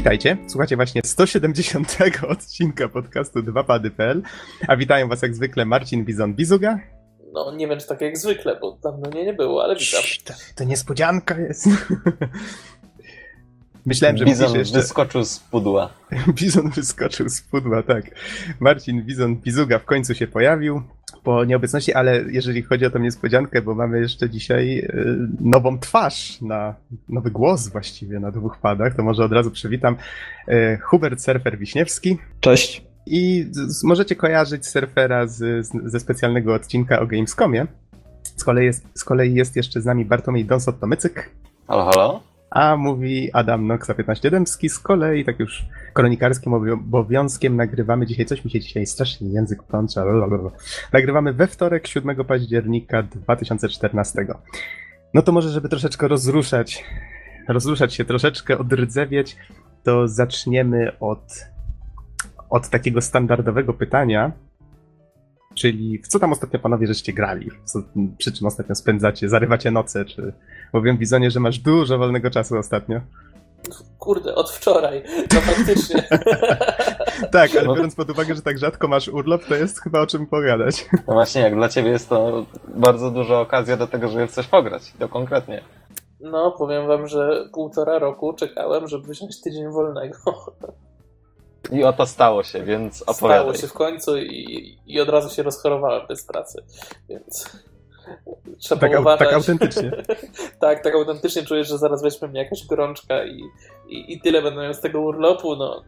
Witajcie, 0.00 0.36
słuchacie 0.46 0.76
właśnie 0.76 1.00
170 1.04 1.98
odcinka 2.28 2.88
podcastu 2.88 3.40
2pady.pl, 3.40 4.22
a 4.68 4.76
witają 4.76 5.08
was 5.08 5.22
jak 5.22 5.34
zwykle 5.34 5.64
Marcin 5.64 6.04
Bizon-Bizuga. 6.04 6.78
No 7.32 7.56
nie 7.56 7.68
wiem, 7.68 7.78
czy 7.78 7.86
tak 7.86 8.00
jak 8.00 8.18
zwykle, 8.18 8.58
bo 8.60 8.78
dawno 8.82 9.10
mnie 9.10 9.24
nie 9.24 9.32
było, 9.32 9.64
ale 9.64 9.76
witam. 9.76 10.02
to, 10.24 10.34
to 10.56 10.64
niespodzianka 10.64 11.38
jest. 11.38 11.68
Myślałem, 13.86 14.16
że 14.16 14.24
Bizon 14.24 14.54
jeszcze... 14.54 14.78
wyskoczył 14.78 15.24
z 15.24 15.38
pudła. 15.38 15.90
Bizon 16.38 16.70
wyskoczył 16.70 17.28
z 17.28 17.40
pudła, 17.40 17.82
tak. 17.82 18.04
Marcin 18.60 19.02
Bizon 19.02 19.36
Bizuga 19.36 19.78
w 19.78 19.84
końcu 19.84 20.14
się 20.14 20.26
pojawił 20.26 20.82
po 21.30 21.44
nieobecności, 21.44 21.94
ale 21.94 22.24
jeżeli 22.30 22.62
chodzi 22.62 22.86
o 22.86 22.90
tę 22.90 23.00
niespodziankę, 23.00 23.62
bo 23.62 23.74
mamy 23.74 24.00
jeszcze 24.00 24.30
dzisiaj 24.30 24.78
y, 24.78 25.28
nową 25.40 25.78
twarz, 25.78 26.40
na 26.40 26.74
nowy 27.08 27.30
głos 27.30 27.68
właściwie 27.68 28.20
na 28.20 28.30
dwóch 28.30 28.58
padach, 28.58 28.94
to 28.94 29.02
może 29.02 29.24
od 29.24 29.32
razu 29.32 29.50
przywitam 29.50 29.96
y, 30.48 30.78
Hubert 30.82 31.20
Surfer 31.20 31.58
Wiśniewski. 31.58 32.18
Cześć. 32.40 32.84
I 33.06 33.46
z, 33.50 33.84
możecie 33.84 34.16
kojarzyć 34.16 34.66
surfera 34.66 35.26
z, 35.26 35.66
z, 35.66 35.70
ze 35.84 36.00
specjalnego 36.00 36.54
odcinka 36.54 37.00
o 37.00 37.06
Gamescomie. 37.06 37.66
Z 38.22 38.44
kolei 38.44 38.66
jest, 38.66 38.84
z 38.94 39.04
kolei 39.04 39.34
jest 39.34 39.56
jeszcze 39.56 39.80
z 39.80 39.84
nami 39.84 40.04
Bartłomiej 40.04 40.46
Donsot-Tomycyk. 40.46 41.22
Halo, 41.68 41.84
halo? 41.84 42.29
A 42.50 42.76
mówi 42.76 43.32
Adam 43.32 43.66
Noxa 43.66 43.94
15 43.94 44.30
Dębski. 44.30 44.68
Z 44.68 44.78
kolei 44.78 45.24
tak 45.24 45.38
już 45.38 45.66
kronikarskim 45.92 46.52
obowiązkiem 46.52 47.56
nagrywamy 47.56 48.06
dzisiaj, 48.06 48.26
coś 48.26 48.44
mi 48.44 48.50
się 48.50 48.60
dzisiaj 48.60 48.86
strasznie 48.86 49.28
język 49.28 49.62
plącza. 49.62 50.04
Nagrywamy 50.92 51.32
we 51.32 51.46
wtorek 51.46 51.86
7 51.86 52.24
października 52.24 53.02
2014. 53.02 54.26
No 55.14 55.22
to 55.22 55.32
może, 55.32 55.48
żeby 55.48 55.68
troszeczkę 55.68 56.08
rozruszać, 56.08 56.84
rozruszać 57.48 57.94
się, 57.94 58.04
troszeczkę 58.04 58.58
odrdzewieć, 58.58 59.36
to 59.82 60.08
zaczniemy 60.08 60.98
od, 61.00 61.46
od 62.50 62.68
takiego 62.68 63.00
standardowego 63.00 63.74
pytania, 63.74 64.32
Czyli 65.54 65.98
w 65.98 66.08
co 66.08 66.18
tam 66.18 66.32
ostatnio 66.32 66.58
panowie 66.58 66.86
żeście 66.86 67.12
grali? 67.12 67.50
Co, 67.64 67.82
przy 68.18 68.32
czym 68.32 68.46
ostatnio 68.46 68.74
spędzacie? 68.74 69.28
Zarywacie 69.28 69.70
noce? 69.70 70.04
Czy... 70.04 70.32
Bo 70.72 70.82
wiem, 70.82 70.98
Bizonie, 70.98 71.30
że 71.30 71.40
masz 71.40 71.58
dużo 71.58 71.98
wolnego 71.98 72.30
czasu 72.30 72.58
ostatnio. 72.58 73.00
Kurde, 73.98 74.34
od 74.34 74.50
wczoraj. 74.50 75.02
No 75.34 75.40
faktycznie. 75.40 76.02
tak, 77.32 77.50
ale 77.56 77.68
biorąc 77.68 77.94
pod 77.94 78.10
uwagę, 78.10 78.34
że 78.34 78.42
tak 78.42 78.58
rzadko 78.58 78.88
masz 78.88 79.08
urlop, 79.08 79.44
to 79.44 79.54
jest 79.54 79.80
chyba 79.80 80.00
o 80.00 80.06
czym 80.06 80.26
pogadać. 80.26 80.88
No 81.08 81.14
właśnie, 81.14 81.40
jak 81.40 81.54
dla 81.54 81.68
ciebie 81.68 81.90
jest 81.90 82.08
to 82.08 82.46
bardzo 82.74 83.10
duża 83.10 83.40
okazja 83.40 83.76
do 83.76 83.86
tego, 83.86 84.08
żeby 84.08 84.28
coś 84.28 84.46
pograć. 84.46 84.92
To 84.98 85.08
konkretnie. 85.08 85.64
No, 86.20 86.50
powiem 86.50 86.86
wam, 86.86 87.06
że 87.06 87.48
półtora 87.52 87.98
roku 87.98 88.32
czekałem, 88.32 88.88
żeby 88.88 89.08
wziąć 89.08 89.40
tydzień 89.40 89.72
wolnego. 89.72 90.16
I 91.72 91.84
oto 91.84 92.06
stało 92.06 92.42
się, 92.42 92.62
więc 92.62 93.02
opowiadaj. 93.02 93.38
Stało 93.38 93.54
się 93.54 93.66
w 93.66 93.72
końcu 93.72 94.18
i, 94.18 94.78
i 94.86 95.00
od 95.00 95.08
razu 95.08 95.34
się 95.34 95.42
rozchorowałem 95.42 96.06
bez 96.06 96.26
pracy, 96.26 96.62
więc 97.08 97.56
trzeba 98.58 98.80
tak, 98.80 99.00
uważać. 99.00 99.28
Tak 99.28 99.32
autentycznie. 99.32 99.90
tak, 100.60 100.82
tak 100.82 100.94
autentycznie 100.94 101.42
czuję, 101.42 101.64
że 101.64 101.78
zaraz 101.78 102.02
weźmie 102.02 102.28
mnie 102.28 102.42
jakaś 102.42 102.66
gorączka 102.66 103.24
i, 103.24 103.42
i, 103.88 104.12
i 104.12 104.20
tyle 104.20 104.42
będę 104.42 104.62
miał 104.62 104.74
z 104.74 104.80
tego 104.80 105.00
urlopu, 105.00 105.56
no. 105.56 105.82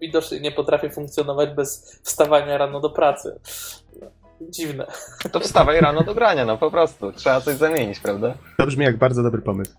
Widocznie 0.00 0.40
nie 0.40 0.52
potrafię 0.52 0.90
funkcjonować 0.90 1.50
bez 1.50 2.00
wstawania 2.02 2.58
rano 2.58 2.80
do 2.80 2.90
pracy. 2.90 3.40
No, 4.00 4.06
dziwne. 4.40 4.86
To 5.32 5.40
wstawaj 5.40 5.80
rano 5.80 6.02
do 6.02 6.14
grania, 6.14 6.44
no 6.44 6.58
po 6.58 6.70
prostu. 6.70 7.12
Trzeba 7.12 7.40
coś 7.40 7.56
zamienić, 7.56 8.00
prawda? 8.00 8.34
To 8.58 8.66
brzmi 8.66 8.84
jak 8.84 8.96
bardzo 8.96 9.22
dobry 9.22 9.42
pomysł. 9.42 9.72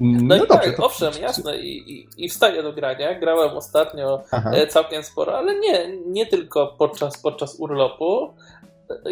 No, 0.00 0.18
no 0.22 0.36
i 0.36 0.38
dobrze, 0.38 0.56
tak, 0.56 0.76
to... 0.76 0.86
owszem, 0.86 1.12
jasne, 1.20 1.58
I, 1.58 1.92
i, 1.92 2.08
i 2.24 2.28
wstaję 2.28 2.62
do 2.62 2.72
grania. 2.72 3.20
Grałem 3.20 3.56
ostatnio 3.56 4.22
Aha. 4.30 4.50
całkiem 4.68 5.02
sporo, 5.02 5.38
ale 5.38 5.60
nie, 5.60 5.96
nie 6.06 6.26
tylko 6.26 6.74
podczas, 6.78 7.22
podczas 7.22 7.60
urlopu. 7.60 8.34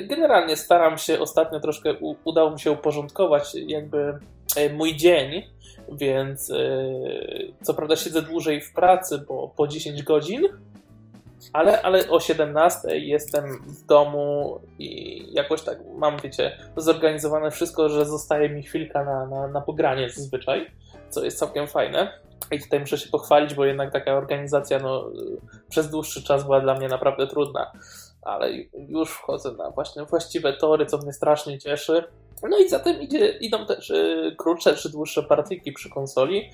Generalnie 0.03 0.57
staram 0.57 0.99
się, 0.99 1.21
ostatnio 1.21 1.61
troszkę 1.61 1.95
u, 1.95 2.17
udało 2.25 2.51
mi 2.51 2.61
się 2.61 2.71
uporządkować 2.71 3.55
jakby 3.55 4.19
mój 4.75 4.97
dzień, 4.97 5.43
więc 5.93 6.53
co 7.63 7.75
prawda 7.75 7.97
siedzę 7.97 8.23
dłużej 8.23 8.61
w 8.61 8.73
pracy, 8.73 9.19
bo 9.29 9.49
po 9.57 9.69
10 9.69 10.03
godzin, 10.03 10.49
ale, 11.53 11.83
ale 11.83 12.09
o 12.09 12.21
17 12.21 12.99
jestem 12.99 13.45
w 13.67 13.87
domu 13.87 14.61
i 14.79 15.23
jakoś 15.33 15.63
tak 15.63 15.79
mam, 15.95 16.17
wiecie, 16.19 16.59
zorganizowane 16.77 17.51
wszystko, 17.51 17.89
że 17.89 18.07
zostaje 18.07 18.49
mi 18.49 18.63
chwilka 18.63 19.05
na, 19.05 19.27
na, 19.27 19.49
na 19.49 19.61
pogranie 19.61 20.11
zazwyczaj, 20.11 20.71
co 21.09 21.25
jest 21.25 21.39
całkiem 21.39 21.67
fajne. 21.67 22.13
I 22.51 22.61
tutaj 22.61 22.81
muszę 22.81 22.99
się 22.99 23.11
pochwalić, 23.11 23.55
bo 23.55 23.65
jednak 23.65 23.93
taka 23.93 24.13
organizacja 24.15 24.79
no, 24.79 25.11
przez 25.69 25.91
dłuższy 25.91 26.23
czas 26.23 26.45
była 26.45 26.61
dla 26.61 26.75
mnie 26.75 26.89
naprawdę 26.89 27.27
trudna. 27.27 27.73
Ale 28.23 28.53
już 28.75 29.11
wchodzę 29.11 29.53
na 29.53 29.71
właśnie 29.71 30.05
właściwe 30.05 30.53
tory, 30.53 30.87
co 30.87 30.99
mnie 30.99 31.13
strasznie 31.13 31.59
cieszy. 31.59 32.05
No 32.51 32.59
i 32.59 32.69
zatem 32.69 33.01
idzie, 33.01 33.29
idą 33.29 33.67
też 33.67 33.91
y, 33.91 34.35
krótsze 34.39 34.77
czy 34.77 34.89
dłuższe 34.89 35.23
partyjki 35.23 35.73
przy 35.73 35.91
konsoli, 35.91 36.51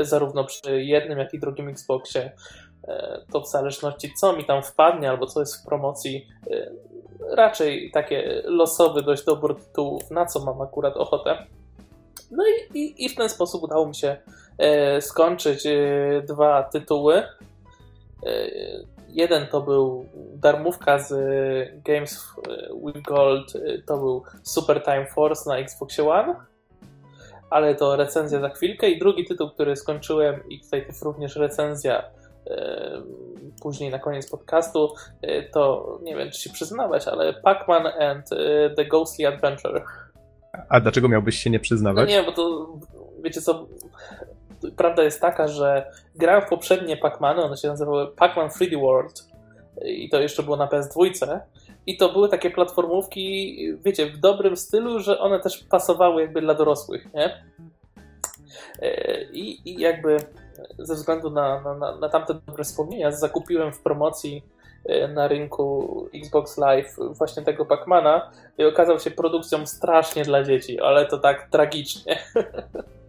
y, 0.00 0.04
zarówno 0.04 0.44
przy 0.44 0.84
jednym, 0.84 1.18
jak 1.18 1.34
i 1.34 1.38
drugim 1.38 1.68
Xboxie. 1.68 2.32
E, 2.88 3.24
to 3.32 3.40
w 3.40 3.48
zależności 3.48 4.12
co 4.14 4.32
mi 4.32 4.44
tam 4.44 4.62
wpadnie 4.62 5.10
albo 5.10 5.26
co 5.26 5.40
jest 5.40 5.62
w 5.62 5.66
promocji, 5.66 6.26
e, 6.50 6.70
raczej 7.36 7.90
takie 7.90 8.42
losowy 8.44 9.02
dość 9.02 9.24
dobór 9.24 9.60
tytułów, 9.60 10.10
na 10.10 10.26
co 10.26 10.44
mam 10.44 10.60
akurat 10.60 10.96
ochotę. 10.96 11.46
No 12.30 12.44
i, 12.46 12.78
i, 12.78 13.04
i 13.04 13.08
w 13.08 13.14
ten 13.14 13.28
sposób 13.28 13.62
udało 13.62 13.86
mi 13.86 13.94
się 13.94 14.16
e, 14.58 15.00
skończyć 15.00 15.64
dwa 16.26 16.62
tytuły. 16.62 17.22
Jeden 19.12 19.46
to 19.46 19.60
był 19.60 20.06
darmówka 20.34 20.98
z 20.98 21.14
Games 21.84 22.34
with 22.86 23.02
Gold, 23.02 23.52
to 23.86 23.98
był 23.98 24.22
Super 24.42 24.82
Time 24.82 25.06
Force 25.06 25.50
na 25.50 25.58
Xbox 25.58 26.00
One, 26.00 26.34
ale 27.50 27.74
to 27.74 27.96
recenzja 27.96 28.40
za 28.40 28.48
chwilkę. 28.48 28.90
I 28.90 28.98
drugi 28.98 29.24
tytuł, 29.24 29.50
który 29.50 29.76
skończyłem, 29.76 30.48
i 30.48 30.60
tutaj 30.60 30.86
też 30.86 31.02
również 31.02 31.36
recenzja, 31.36 32.04
później 33.62 33.90
na 33.90 33.98
koniec 33.98 34.30
podcastu, 34.30 34.94
to 35.52 35.98
nie 36.02 36.16
wiem, 36.16 36.30
czy 36.30 36.40
się 36.40 36.50
przyznawać, 36.50 37.08
ale 37.08 37.32
Pac-Man 37.32 37.86
and 38.02 38.28
the 38.76 38.84
Ghostly 38.84 39.28
Adventure. 39.28 39.84
A 40.68 40.80
dlaczego 40.80 41.08
miałbyś 41.08 41.38
się 41.38 41.50
nie 41.50 41.60
przyznawać? 41.60 42.10
No 42.10 42.16
nie, 42.16 42.22
bo 42.22 42.32
to 42.32 42.68
wiecie 43.22 43.40
co, 43.40 43.66
prawda 44.76 45.02
jest 45.02 45.20
taka, 45.20 45.48
że 45.48 45.86
grałem 46.14 46.42
w 46.42 46.48
poprzednie 46.48 46.96
Pac-Many, 46.96 47.42
one 47.42 47.56
się 47.56 47.68
nazywały 47.68 48.06
Pac-Man 48.06 48.48
3D 48.48 48.80
World 48.80 49.24
i 49.84 50.08
to 50.10 50.20
jeszcze 50.20 50.42
było 50.42 50.56
na 50.56 50.66
PS2 50.66 51.40
i 51.86 51.96
to 51.96 52.12
były 52.12 52.28
takie 52.28 52.50
platformówki, 52.50 53.56
wiecie, 53.84 54.06
w 54.06 54.18
dobrym 54.18 54.56
stylu, 54.56 55.00
że 55.00 55.18
one 55.18 55.40
też 55.40 55.58
pasowały 55.58 56.22
jakby 56.22 56.40
dla 56.40 56.54
dorosłych, 56.54 57.14
nie? 57.14 57.44
E, 58.82 59.22
I, 59.24 59.70
i 59.70 59.80
jakby 59.80 60.16
ze 60.78 60.94
względu 60.94 61.30
na, 61.30 61.60
na, 61.60 61.96
na, 61.96 62.08
tamte 62.08 62.34
dobre 62.34 62.64
wspomnienia, 62.64 63.12
zakupiłem 63.12 63.72
w 63.72 63.80
promocji 63.80 64.44
e, 64.84 65.08
na 65.08 65.28
rynku 65.28 66.08
Xbox 66.14 66.58
Live 66.58 66.96
właśnie 67.10 67.42
tego 67.42 67.66
Pacmana 67.66 68.30
i 68.58 68.64
okazał 68.64 68.98
się 68.98 69.10
produkcją 69.10 69.66
strasznie 69.66 70.24
dla 70.24 70.42
dzieci, 70.42 70.80
ale 70.80 71.06
to 71.06 71.18
tak 71.18 71.48
tragicznie. 71.50 72.18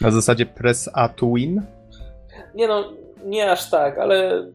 Na 0.00 0.10
zasadzie 0.10 0.46
press 0.46 0.90
A 0.92 1.08
to 1.08 1.26
win? 1.26 1.62
Nie 2.54 2.68
no, 2.68 2.92
nie 3.24 3.52
aż 3.52 3.70
tak, 3.70 3.98
ale 3.98 4.46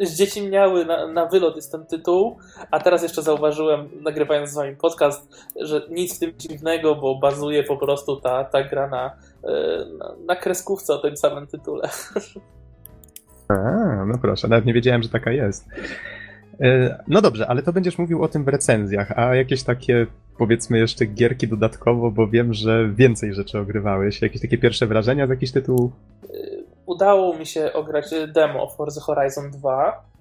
z 0.00 0.16
dzieci 0.16 0.48
miały 0.48 0.84
na, 0.84 1.06
na 1.06 1.26
wylot 1.26 1.56
jest 1.56 1.72
ten 1.72 1.86
tytuł, 1.86 2.38
a 2.70 2.80
teraz 2.80 3.02
jeszcze 3.02 3.22
zauważyłem, 3.22 3.88
nagrywając 4.02 4.50
z 4.50 4.54
wami 4.54 4.76
podcast, 4.76 5.28
że 5.60 5.82
nic 5.90 6.16
w 6.16 6.18
tym 6.18 6.32
dziwnego, 6.38 6.94
bo 6.94 7.18
bazuje 7.18 7.64
po 7.64 7.76
prostu 7.76 8.20
ta, 8.20 8.44
ta 8.44 8.64
gra 8.64 8.88
na, 8.88 9.16
e, 9.44 9.50
na, 9.98 10.14
na 10.26 10.36
kreskówce 10.36 10.94
o 10.94 10.98
tym 10.98 11.16
samym 11.16 11.46
tytule. 11.46 11.88
A, 13.48 13.54
no 14.06 14.18
proszę, 14.22 14.48
nawet 14.48 14.64
nie 14.66 14.74
wiedziałem, 14.74 15.02
że 15.02 15.08
taka 15.08 15.30
jest. 15.30 15.68
E, 16.62 16.98
no 17.08 17.20
dobrze, 17.20 17.46
ale 17.46 17.62
to 17.62 17.72
będziesz 17.72 17.98
mówił 17.98 18.22
o 18.22 18.28
tym 18.28 18.44
w 18.44 18.48
recenzjach, 18.48 19.18
a 19.18 19.34
jakieś 19.34 19.62
takie 19.62 20.06
powiedzmy 20.38 20.78
jeszcze 20.78 21.06
gierki 21.06 21.48
dodatkowo, 21.48 22.10
bo 22.10 22.28
wiem, 22.28 22.54
że 22.54 22.88
więcej 22.88 23.34
rzeczy 23.34 23.58
ogrywałeś. 23.58 24.22
Jakieś 24.22 24.42
takie 24.42 24.58
pierwsze 24.58 24.86
wrażenia 24.86 25.26
z 25.26 25.30
jakichś 25.30 25.52
tytułów? 25.52 25.92
Udało 26.86 27.38
mi 27.38 27.46
się 27.46 27.72
ograć 27.72 28.06
demo 28.34 28.70
Forza 28.70 29.00
Horizon 29.00 29.50
2, 29.50 29.88
e, 29.88 30.11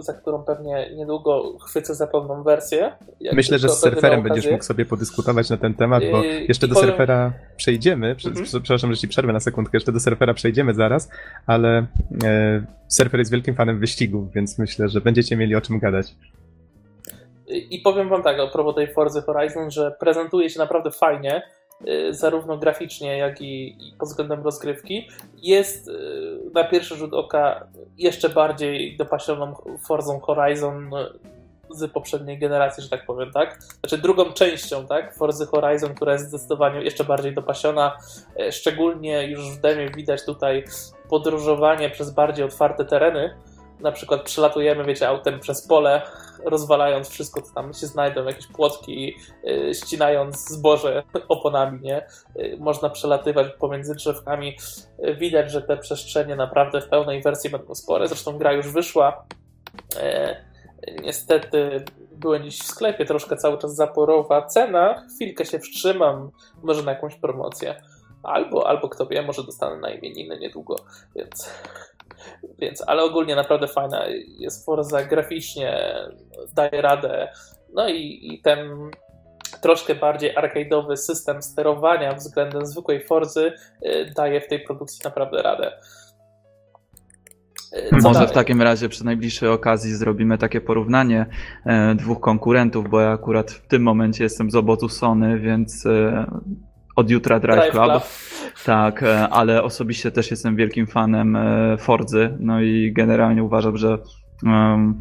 za 0.00 0.12
którą 0.12 0.44
pewnie 0.44 0.90
niedługo 0.96 1.58
chwycę 1.58 1.94
za 1.94 2.06
pełną 2.06 2.42
wersję. 2.42 2.92
Myślę, 3.32 3.58
że 3.58 3.68
z 3.68 3.80
surferem 3.80 4.22
będziesz 4.22 4.50
mógł 4.50 4.64
sobie 4.64 4.84
podyskutować 4.84 5.50
na 5.50 5.56
ten 5.56 5.74
temat, 5.74 6.02
bo 6.12 6.22
jeszcze 6.24 6.68
do 6.68 6.74
powiem... 6.74 6.90
surfera 6.90 7.32
przejdziemy. 7.56 8.16
Mhm. 8.26 8.44
Przepraszam, 8.62 8.94
że 8.94 9.00
ci 9.00 9.08
przerwę 9.08 9.32
na 9.32 9.40
sekundkę, 9.40 9.76
jeszcze 9.76 9.92
do 9.92 10.00
surfera 10.00 10.34
przejdziemy 10.34 10.74
zaraz, 10.74 11.10
ale 11.46 11.86
e, 12.24 12.64
surfer 12.88 13.20
jest 13.20 13.30
wielkim 13.30 13.54
fanem 13.54 13.80
wyścigów, 13.80 14.32
więc 14.32 14.58
myślę, 14.58 14.88
że 14.88 15.00
będziecie 15.00 15.36
mieli 15.36 15.54
o 15.54 15.60
czym 15.60 15.78
gadać. 15.78 16.14
I 17.48 17.78
powiem 17.78 18.08
wam 18.08 18.22
tak, 18.22 18.38
a 18.40 18.46
propos 18.46 18.74
tej 18.74 18.92
Forza 18.92 19.22
Horizon, 19.22 19.70
że 19.70 19.96
prezentuje 20.00 20.50
się 20.50 20.58
naprawdę 20.58 20.90
fajnie 20.90 21.42
zarówno 22.10 22.58
graficznie, 22.58 23.18
jak 23.18 23.42
i, 23.42 23.78
pod 23.98 24.08
względem 24.08 24.42
rozgrywki, 24.42 25.08
jest 25.42 25.90
na 26.54 26.64
pierwszy 26.64 26.96
rzut 26.96 27.14
oka 27.14 27.66
jeszcze 27.98 28.28
bardziej 28.28 28.96
dopasioną 28.96 29.54
Forzą 29.86 30.20
Horizon 30.20 30.90
z 31.70 31.92
poprzedniej 31.92 32.38
generacji, 32.38 32.82
że 32.82 32.88
tak 32.88 33.06
powiem, 33.06 33.32
tak? 33.32 33.58
Znaczy 33.62 33.98
drugą 33.98 34.32
częścią, 34.32 34.86
tak? 34.86 35.14
Forza 35.14 35.46
Horizon, 35.46 35.94
która 35.94 36.12
jest 36.12 36.28
zdecydowanie 36.28 36.82
jeszcze 36.82 37.04
bardziej 37.04 37.34
dopasiona. 37.34 37.96
E, 38.40 38.52
szczególnie 38.52 39.28
już 39.28 39.50
w 39.50 39.60
demie 39.60 39.90
widać 39.90 40.24
tutaj 40.24 40.64
podróżowanie 41.08 41.90
przez 41.90 42.10
bardziej 42.10 42.44
otwarte 42.44 42.84
tereny. 42.84 43.36
Na 43.80 43.92
przykład 43.92 44.22
przelatujemy, 44.22 44.84
wiecie, 44.84 45.08
autem 45.08 45.40
przez 45.40 45.66
pole, 45.66 46.02
rozwalając 46.44 47.08
wszystko, 47.08 47.42
co 47.42 47.54
tam 47.54 47.74
się 47.74 47.86
znajdą, 47.86 48.24
jakieś 48.24 48.46
płotki, 48.46 49.16
yy, 49.44 49.74
ścinając 49.74 50.48
zboże 50.48 51.02
oponami, 51.28 51.80
nie? 51.80 52.06
Yy, 52.36 52.56
można 52.60 52.90
przelatywać 52.90 53.46
pomiędzy 53.58 53.94
drzewkami. 53.94 54.56
Yy, 54.98 55.16
widać, 55.16 55.50
że 55.50 55.62
te 55.62 55.76
przestrzenie 55.76 56.36
naprawdę 56.36 56.80
w 56.80 56.88
pełnej 56.88 57.22
wersji 57.22 57.50
będą 57.50 57.74
spore. 57.74 58.08
Zresztą 58.08 58.38
gra 58.38 58.52
już 58.52 58.68
wyszła. 58.68 59.26
Niestety 61.02 61.84
byłem 62.12 62.44
dziś 62.44 62.60
w 62.60 62.66
sklepie, 62.66 63.04
troszkę 63.04 63.36
cały 63.36 63.58
czas 63.58 63.74
zaporowa 63.74 64.46
cena. 64.46 65.06
Chwilkę 65.14 65.44
się 65.44 65.58
wstrzymam, 65.58 66.30
może 66.62 66.82
na 66.82 66.92
jakąś 66.92 67.14
promocję. 67.14 67.82
Albo, 68.22 68.68
albo 68.68 68.88
kto 68.88 69.06
wie, 69.06 69.22
może 69.22 69.42
dostanę 69.42 69.76
na 69.76 69.90
imieniny 69.90 70.38
niedługo, 70.38 70.76
więc, 71.16 71.50
więc 72.58 72.82
ale 72.86 73.02
ogólnie 73.02 73.36
naprawdę 73.36 73.68
fajna 73.68 74.04
jest 74.38 74.66
Forza 74.66 75.04
graficznie, 75.04 75.94
daje 76.54 76.82
radę. 76.82 77.28
No 77.74 77.88
i, 77.88 78.20
i 78.22 78.40
ten 78.42 78.90
troszkę 79.62 79.94
bardziej 79.94 80.34
arcade'owy 80.34 80.96
system 80.96 81.42
sterowania 81.42 82.14
względem 82.14 82.66
zwykłej 82.66 83.04
Forzy 83.04 83.52
y, 83.86 84.12
daje 84.16 84.40
w 84.40 84.48
tej 84.48 84.60
produkcji 84.60 85.00
naprawdę 85.04 85.42
radę. 85.42 85.72
E, 87.72 87.88
co 87.88 87.96
Może 87.96 88.12
dalej? 88.12 88.28
w 88.28 88.32
takim 88.32 88.62
razie 88.62 88.88
przy 88.88 89.04
najbliższej 89.04 89.48
okazji 89.48 89.94
zrobimy 89.94 90.38
takie 90.38 90.60
porównanie 90.60 91.26
e, 91.66 91.94
dwóch 91.94 92.20
konkurentów, 92.20 92.90
bo 92.90 93.00
ja 93.00 93.10
akurat 93.10 93.50
w 93.50 93.66
tym 93.66 93.82
momencie 93.82 94.24
jestem 94.24 94.50
z 94.50 94.54
obozu 94.54 94.88
Sony, 94.88 95.38
więc 95.38 95.86
e, 95.86 96.26
od 96.96 97.10
jutra 97.10 97.40
Drive, 97.40 97.56
Drive 97.56 97.72
Club. 97.72 97.90
Club. 97.90 98.02
Tak, 98.64 99.02
e, 99.02 99.28
ale 99.28 99.62
osobiście 99.62 100.10
też 100.10 100.30
jestem 100.30 100.56
wielkim 100.56 100.86
fanem 100.86 101.36
e, 101.36 101.76
Forzy, 101.78 102.36
no 102.40 102.60
i 102.60 102.92
generalnie 102.92 103.42
uważam, 103.42 103.76
że 103.76 103.98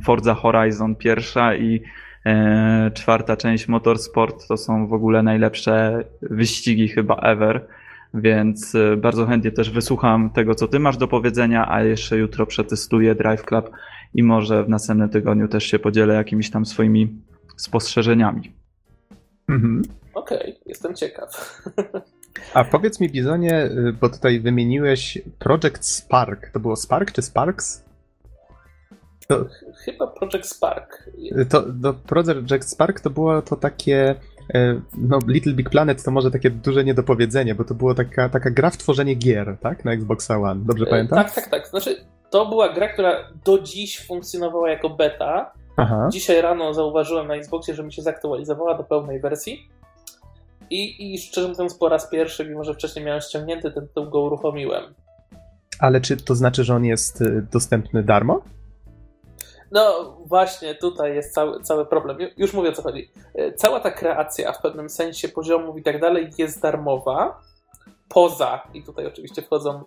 Forza 0.04 0.34
Horizon 0.34 0.96
pierwsza 0.96 1.56
i 1.56 1.82
e, 2.26 2.92
czwarta 2.94 3.38
część 3.38 3.68
Motorsport 3.68 4.48
to 4.48 4.58
są 4.58 4.88
w 4.88 4.94
ogóle 4.94 5.24
najlepsze 5.24 6.04
wyścigi 6.22 6.88
chyba 6.88 7.16
ever. 7.16 7.68
Więc 8.14 8.74
bardzo 8.98 9.26
chętnie 9.26 9.52
też 9.52 9.72
wysłucham 9.72 10.30
tego, 10.30 10.56
co 10.56 10.68
ty 10.68 10.80
masz 10.80 10.98
do 10.98 11.08
powiedzenia, 11.08 11.72
a 11.72 11.84
jeszcze 11.84 12.18
jutro 12.18 12.46
przetestuję 12.46 13.16
Drive 13.16 13.46
Club 13.46 13.70
i 14.14 14.24
może 14.24 14.64
w 14.64 14.70
następnym 14.70 15.10
tygodniu 15.10 15.48
też 15.48 15.64
się 15.64 15.80
podzielę 15.80 16.14
jakimiś 16.14 16.50
tam 16.50 16.66
swoimi 16.66 17.22
spostrzeżeniami. 17.58 18.52
Mhm. 19.50 19.82
Okej, 20.16 20.40
okay, 20.40 20.56
jestem 20.66 20.96
ciekaw. 20.96 21.62
A 22.54 22.64
powiedz 22.64 23.00
mi, 23.00 23.10
Bizonie, 23.10 23.66
y, 23.66 23.94
bo 24.02 24.10
tutaj 24.10 24.40
wymieniłeś 24.40 25.22
Project 25.40 25.86
Spark. 25.86 26.50
To 26.50 26.60
było 26.60 26.76
Spark 26.76 27.12
czy 27.12 27.22
Sparks? 27.22 27.86
To, 29.28 29.46
Chyba 29.86 30.08
Project 30.08 30.46
Spark. 30.46 31.10
To, 31.50 31.64
to 31.84 31.94
Project 31.94 32.70
Spark 32.70 33.00
to 33.00 33.10
było 33.10 33.42
to 33.42 33.56
takie 33.56 34.16
E, 34.54 34.82
no, 34.98 35.20
Little 35.28 35.54
Big 35.54 35.70
Planet 35.70 36.04
to 36.04 36.12
może 36.12 36.32
takie 36.32 36.50
duże 36.50 36.84
niedopowiedzenie, 36.84 37.56
bo 37.56 37.64
to 37.64 37.74
była 37.74 37.94
taka, 37.94 38.30
taka 38.30 38.50
gra 38.50 38.70
w 38.70 38.78
tworzenie 38.78 39.16
gier, 39.16 39.58
tak? 39.62 39.86
Na 39.86 39.92
Xbox 39.92 40.32
One. 40.32 40.62
Dobrze 40.66 40.86
pamiętam? 40.86 41.24
Tak, 41.24 41.36
tak, 41.36 41.48
tak. 41.48 41.68
Znaczy, 41.68 42.06
to 42.30 42.46
była 42.46 42.74
gra, 42.74 42.88
która 42.88 43.30
do 43.46 43.60
dziś 43.60 44.06
funkcjonowała 44.08 44.70
jako 44.70 44.90
beta. 44.90 45.52
Aha. 45.78 46.10
Dzisiaj 46.12 46.42
rano 46.42 46.74
zauważyłem 46.74 47.28
na 47.28 47.36
Xboxie, 47.36 47.76
że 47.76 47.84
mi 47.84 47.94
się 47.94 48.02
zaktualizowała 48.02 48.78
do 48.78 48.84
pełnej 48.84 49.20
wersji. 49.20 49.70
I, 50.70 51.14
I 51.14 51.18
szczerze 51.18 51.48
mówiąc, 51.48 51.76
po 51.76 51.90
raz 51.90 52.10
pierwszy, 52.10 52.50
mimo 52.50 52.64
że 52.64 52.74
wcześniej 52.74 53.06
miałem 53.06 53.22
ściągnięty 53.22 53.72
ten 53.72 53.88
tytuł, 53.88 54.10
go 54.10 54.22
uruchomiłem. 54.22 54.94
Ale 55.80 56.02
czy 56.02 56.18
to 56.18 56.36
znaczy, 56.36 56.64
że 56.64 56.76
on 56.76 56.86
jest 56.86 57.22
y, 57.22 57.48
dostępny 57.52 58.04
darmo? 58.04 58.42
No 59.72 60.16
właśnie, 60.26 60.76
tutaj 60.76 61.16
jest 61.16 61.34
cały, 61.34 61.64
cały 61.64 61.86
problem. 61.86 62.18
Już 62.38 62.54
mówię 62.54 62.70
o 62.70 62.74
co 62.74 62.82
chodzi. 62.82 63.12
E, 63.36 63.54
cała 63.54 63.80
ta 63.80 63.92
kreacja 63.92 64.52
w 64.52 64.62
pewnym 64.62 64.90
sensie 64.90 65.30
poziomów 65.30 65.78
i 65.78 65.84
tak 65.84 66.02
dalej 66.02 66.30
jest 66.38 66.62
darmowa. 66.62 67.42
Poza, 68.10 68.68
i 68.74 68.84
tutaj 68.84 69.06
oczywiście 69.06 69.42
wchodzą 69.42 69.84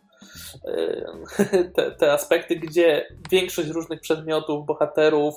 e, 0.65 1.69
te, 1.77 1.91
te 1.91 2.13
aspekty, 2.13 2.57
gdzie 2.57 3.07
większość 3.31 3.69
różnych 3.69 4.01
przedmiotów, 4.01 4.67
bohaterów, 4.67 5.35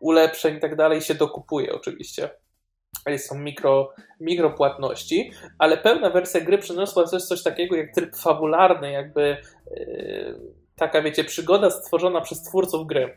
ulepszeń 0.00 0.56
i 0.56 0.60
tak 0.60 0.76
dalej 0.76 1.00
się 1.00 1.14
dokupuje 1.14 1.74
oczywiście. 1.74 2.30
Są 3.18 3.38
mikro, 3.38 3.94
mikropłatności, 4.20 5.32
ale 5.58 5.76
pełna 5.76 6.10
wersja 6.10 6.40
gry 6.40 6.58
przyniosła 6.58 7.08
też 7.08 7.24
coś 7.24 7.42
takiego 7.42 7.76
jak 7.76 7.94
tryb 7.94 8.16
fabularny, 8.16 8.90
jakby 8.90 9.36
yy, 9.76 10.40
taka, 10.76 11.02
wiecie, 11.02 11.24
przygoda 11.24 11.70
stworzona 11.70 12.20
przez 12.20 12.42
twórców 12.42 12.86
gry 12.86 13.16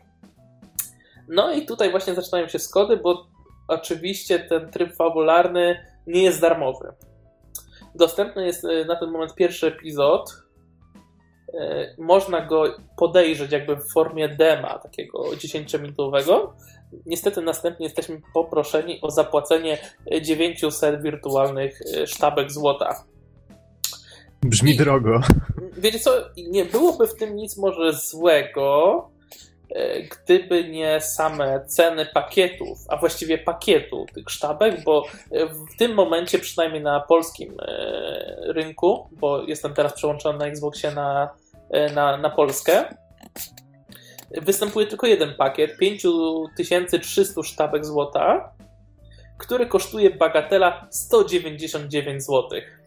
no 1.28 1.52
i 1.52 1.66
tutaj 1.66 1.90
właśnie 1.90 2.14
zaczynają 2.14 2.48
się 2.48 2.58
skody, 2.58 2.96
bo 2.96 3.26
oczywiście 3.68 4.38
ten 4.38 4.70
tryb 4.70 4.96
fabularny 4.96 5.86
nie 6.06 6.22
jest 6.22 6.40
darmowy. 6.40 6.92
Dostępny 7.94 8.46
jest 8.46 8.64
e, 8.64 8.84
na 8.84 8.96
ten 8.96 9.10
moment 9.10 9.34
pierwszy 9.34 9.66
epizod. 9.66 10.42
E, 11.60 11.94
można 11.98 12.40
go 12.40 12.64
podejrzeć 12.96 13.52
jakby 13.52 13.76
w 13.76 13.92
formie 13.92 14.28
dema, 14.28 14.78
takiego 14.78 15.18
10-minutowego. 15.22 16.52
Niestety 17.06 17.42
następnie 17.42 17.86
jesteśmy 17.86 18.20
poproszeni 18.34 19.00
o 19.02 19.10
zapłacenie 19.10 19.78
900 20.22 21.02
wirtualnych 21.02 21.80
e, 21.96 22.06
sztabek 22.06 22.52
złota. 22.52 23.04
Brzmi 24.42 24.70
I, 24.70 24.76
drogo. 24.76 25.20
Wiecie 25.78 25.98
co, 25.98 26.10
nie 26.36 26.64
byłoby 26.64 27.06
w 27.06 27.14
tym 27.14 27.36
nic 27.36 27.56
może 27.56 27.92
złego, 27.92 29.10
E, 29.74 30.02
gdyby 30.02 30.68
nie 30.68 31.00
same 31.00 31.64
ceny 31.66 32.06
pakietów, 32.06 32.78
a 32.88 32.96
właściwie 32.96 33.38
pakietu 33.38 34.06
tych 34.14 34.30
sztabek, 34.30 34.84
bo 34.84 35.04
e, 35.30 35.46
w 35.46 35.76
tym 35.78 35.94
momencie, 35.94 36.38
przynajmniej 36.38 36.82
na 36.82 37.00
polskim 37.00 37.56
rynku, 38.40 39.08
bo 39.12 39.42
jestem 39.42 39.74
teraz 39.74 39.92
przełączony 39.92 40.38
na 40.38 40.46
Xboxie 40.46 40.90
na, 40.90 41.30
na, 41.94 42.16
na 42.16 42.30
Polskę, 42.30 42.84
występuje 44.30 44.86
tylko 44.86 45.06
jeden 45.06 45.34
pakiet 45.34 45.78
5300 45.78 47.42
sztabek 47.42 47.86
złota, 47.86 48.52
który 49.38 49.66
kosztuje 49.66 50.10
bagatela 50.10 50.86
199 50.90 52.24
złotych. 52.24 52.84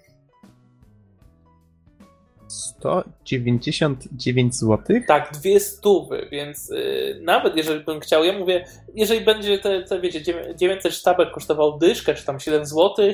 199 2.48 4.56
zł? 4.56 5.02
Tak, 5.08 5.32
dwie 5.34 5.60
stówy, 5.60 6.28
więc 6.32 6.70
yy, 6.70 7.20
nawet 7.22 7.58
jeżeli 7.58 7.84
bym 7.84 8.00
chciał, 8.00 8.24
ja 8.24 8.40
mówię, 8.40 8.66
jeżeli 8.96 9.26
będzie 9.26 9.60
te, 9.60 9.84
te 9.84 10.00
wiecie, 10.00 10.22
900 10.56 10.94
sztabek 10.94 11.32
kosztował 11.32 11.78
dyszkę, 11.78 12.14
czy 12.14 12.26
tam 12.26 12.40
7 12.40 12.66
zł, 12.66 13.14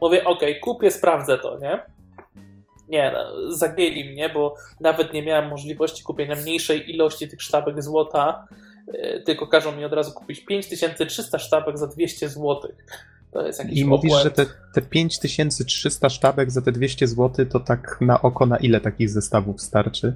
mówię, 0.00 0.24
ok, 0.24 0.40
kupię, 0.62 0.90
sprawdzę 0.90 1.38
to, 1.38 1.58
nie? 1.58 1.80
Nie, 2.92 3.12
no, 3.14 3.52
zagięli 3.52 4.12
mnie, 4.12 4.28
bo 4.28 4.54
nawet 4.80 5.12
nie 5.12 5.22
miałem 5.22 5.50
możliwości 5.50 6.02
kupienia 6.02 6.36
mniejszej 6.36 6.90
ilości 6.90 7.28
tych 7.28 7.42
sztabek 7.42 7.82
złota, 7.82 8.48
yy, 8.86 9.22
tylko 9.26 9.46
każą 9.46 9.76
mi 9.76 9.84
od 9.84 9.92
razu 9.92 10.12
kupić 10.12 10.40
5300 10.40 11.38
sztabek 11.38 11.78
za 11.78 11.86
200 11.86 12.28
złotych. 12.28 12.74
To 13.32 13.46
jest 13.46 13.58
jakiś 13.58 13.78
I 13.78 13.84
mówisz, 13.84 14.22
że 14.22 14.30
te, 14.30 14.46
te 14.74 14.82
5300 14.82 16.10
sztabek 16.10 16.50
za 16.50 16.62
te 16.62 16.72
200 16.72 17.06
zł 17.06 17.46
to 17.46 17.60
tak 17.60 17.98
na 18.00 18.22
oko 18.22 18.46
na 18.46 18.56
ile 18.56 18.80
takich 18.80 19.10
zestawów 19.10 19.60
starczy? 19.60 20.14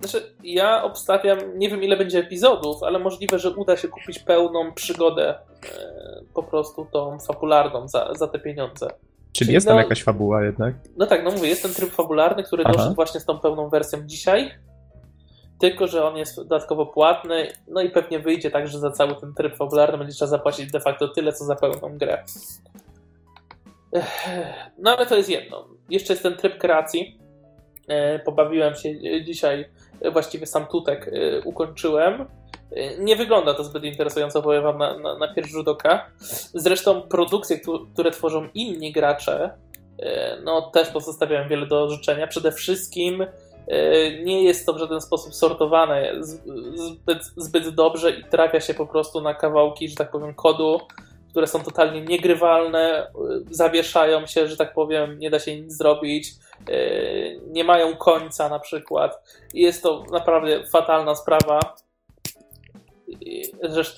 Znaczy, 0.00 0.32
ja 0.44 0.82
obstawiam, 0.84 1.38
nie 1.58 1.70
wiem 1.70 1.82
ile 1.82 1.96
będzie 1.96 2.18
epizodów, 2.18 2.82
ale 2.82 2.98
możliwe, 2.98 3.38
że 3.38 3.50
uda 3.50 3.76
się 3.76 3.88
kupić 3.88 4.18
pełną 4.18 4.72
przygodę 4.72 5.28
e, 5.28 5.38
po 6.34 6.42
prostu 6.42 6.86
tą 6.92 7.18
fabularną 7.18 7.88
za, 7.88 8.14
za 8.14 8.28
te 8.28 8.38
pieniądze. 8.38 8.88
Czyli, 9.36 9.46
Czyli 9.46 9.54
jest 9.54 9.66
tam 9.66 9.76
no, 9.76 9.82
jakaś 9.82 10.02
fabuła 10.02 10.44
jednak? 10.44 10.74
No 10.96 11.06
tak, 11.06 11.24
no 11.24 11.30
mówię, 11.30 11.48
jest 11.48 11.62
ten 11.62 11.74
tryb 11.74 11.90
fabularny, 11.90 12.42
który 12.42 12.62
Aha. 12.66 12.72
doszedł 12.72 12.94
właśnie 12.94 13.20
z 13.20 13.24
tą 13.24 13.38
pełną 13.38 13.68
wersją 13.68 13.98
dzisiaj 14.06 14.50
tylko 15.58 15.86
że 15.86 16.04
on 16.04 16.16
jest 16.16 16.36
dodatkowo 16.36 16.86
płatny, 16.86 17.48
no 17.68 17.80
i 17.80 17.90
pewnie 17.90 18.18
wyjdzie 18.18 18.50
tak, 18.50 18.68
że 18.68 18.78
za 18.78 18.90
cały 18.90 19.16
ten 19.20 19.34
tryb 19.34 19.56
fabularny 19.56 19.98
będzie 19.98 20.14
trzeba 20.14 20.28
zapłacić 20.28 20.72
de 20.72 20.80
facto 20.80 21.08
tyle, 21.08 21.32
co 21.32 21.44
za 21.44 21.56
pełną 21.56 21.98
grę. 21.98 22.24
No 24.78 24.96
ale 24.96 25.06
to 25.06 25.16
jest 25.16 25.28
jedno. 25.28 25.68
Jeszcze 25.90 26.12
jest 26.12 26.22
ten 26.22 26.36
tryb 26.36 26.58
kreacji. 26.58 27.18
E, 27.88 28.18
pobawiłem 28.18 28.74
się 28.74 29.22
dzisiaj, 29.24 29.68
e, 30.00 30.10
właściwie 30.10 30.46
sam 30.46 30.66
tutek 30.66 31.08
e, 31.12 31.40
ukończyłem. 31.40 32.26
Nie 32.98 33.16
wygląda 33.16 33.54
to 33.54 33.64
zbyt 33.64 33.84
interesująco, 33.84 34.42
powiem 34.42 34.62
wam 34.62 34.78
na, 34.78 34.98
na, 34.98 35.18
na 35.18 35.34
pierwszy 35.34 35.52
rzut 35.52 35.68
oka. 35.68 36.06
Zresztą 36.54 37.02
produkcje, 37.02 37.60
które 37.92 38.10
tworzą 38.10 38.48
inni 38.54 38.92
gracze, 38.92 39.50
no 40.44 40.62
też 40.62 40.88
pozostawiają 40.88 41.48
wiele 41.48 41.66
do 41.66 41.90
życzenia. 41.90 42.26
Przede 42.26 42.52
wszystkim 42.52 43.26
nie 44.24 44.44
jest 44.44 44.66
to 44.66 44.72
w 44.72 44.78
żaden 44.78 45.00
sposób 45.00 45.34
sortowane 45.34 46.12
zbyt, 46.74 47.24
zbyt 47.36 47.68
dobrze 47.68 48.10
i 48.10 48.24
trafia 48.24 48.60
się 48.60 48.74
po 48.74 48.86
prostu 48.86 49.20
na 49.20 49.34
kawałki, 49.34 49.88
że 49.88 49.94
tak 49.94 50.10
powiem, 50.10 50.34
kodu, 50.34 50.80
które 51.30 51.46
są 51.46 51.64
totalnie 51.64 52.00
niegrywalne, 52.00 53.10
zawieszają 53.50 54.26
się, 54.26 54.48
że 54.48 54.56
tak 54.56 54.74
powiem, 54.74 55.18
nie 55.18 55.30
da 55.30 55.38
się 55.38 55.60
nic 55.60 55.76
zrobić, 55.76 56.28
nie 57.46 57.64
mają 57.64 57.96
końca 57.96 58.48
na 58.48 58.58
przykład. 58.58 59.40
I 59.54 59.60
jest 59.60 59.82
to 59.82 60.04
naprawdę 60.12 60.66
fatalna 60.66 61.14
sprawa. 61.14 61.60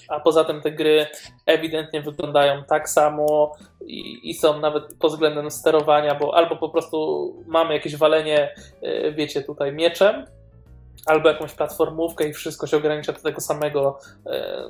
A 0.08 0.20
poza 0.20 0.44
tym 0.44 0.60
te 0.60 0.72
gry 0.72 1.06
ewidentnie 1.46 2.02
wyglądają 2.02 2.64
tak 2.64 2.88
samo 2.88 3.56
i, 3.86 4.30
i, 4.30 4.34
są 4.34 4.60
nawet 4.60 4.94
pod 4.94 5.12
względem 5.12 5.50
sterowania, 5.50 6.14
bo 6.14 6.36
albo 6.36 6.56
po 6.56 6.68
prostu 6.68 7.28
mamy 7.46 7.74
jakieś 7.74 7.96
walenie, 7.96 8.54
e, 8.82 9.12
wiecie, 9.12 9.42
tutaj 9.42 9.72
mieczem, 9.72 10.26
albo 11.06 11.28
jakąś 11.28 11.52
platformówkę 11.52 12.28
i 12.28 12.32
wszystko 12.32 12.66
się 12.66 12.76
ogranicza 12.76 13.12
do 13.12 13.20
tego 13.20 13.40
samego, 13.40 13.98
e, 14.26 14.62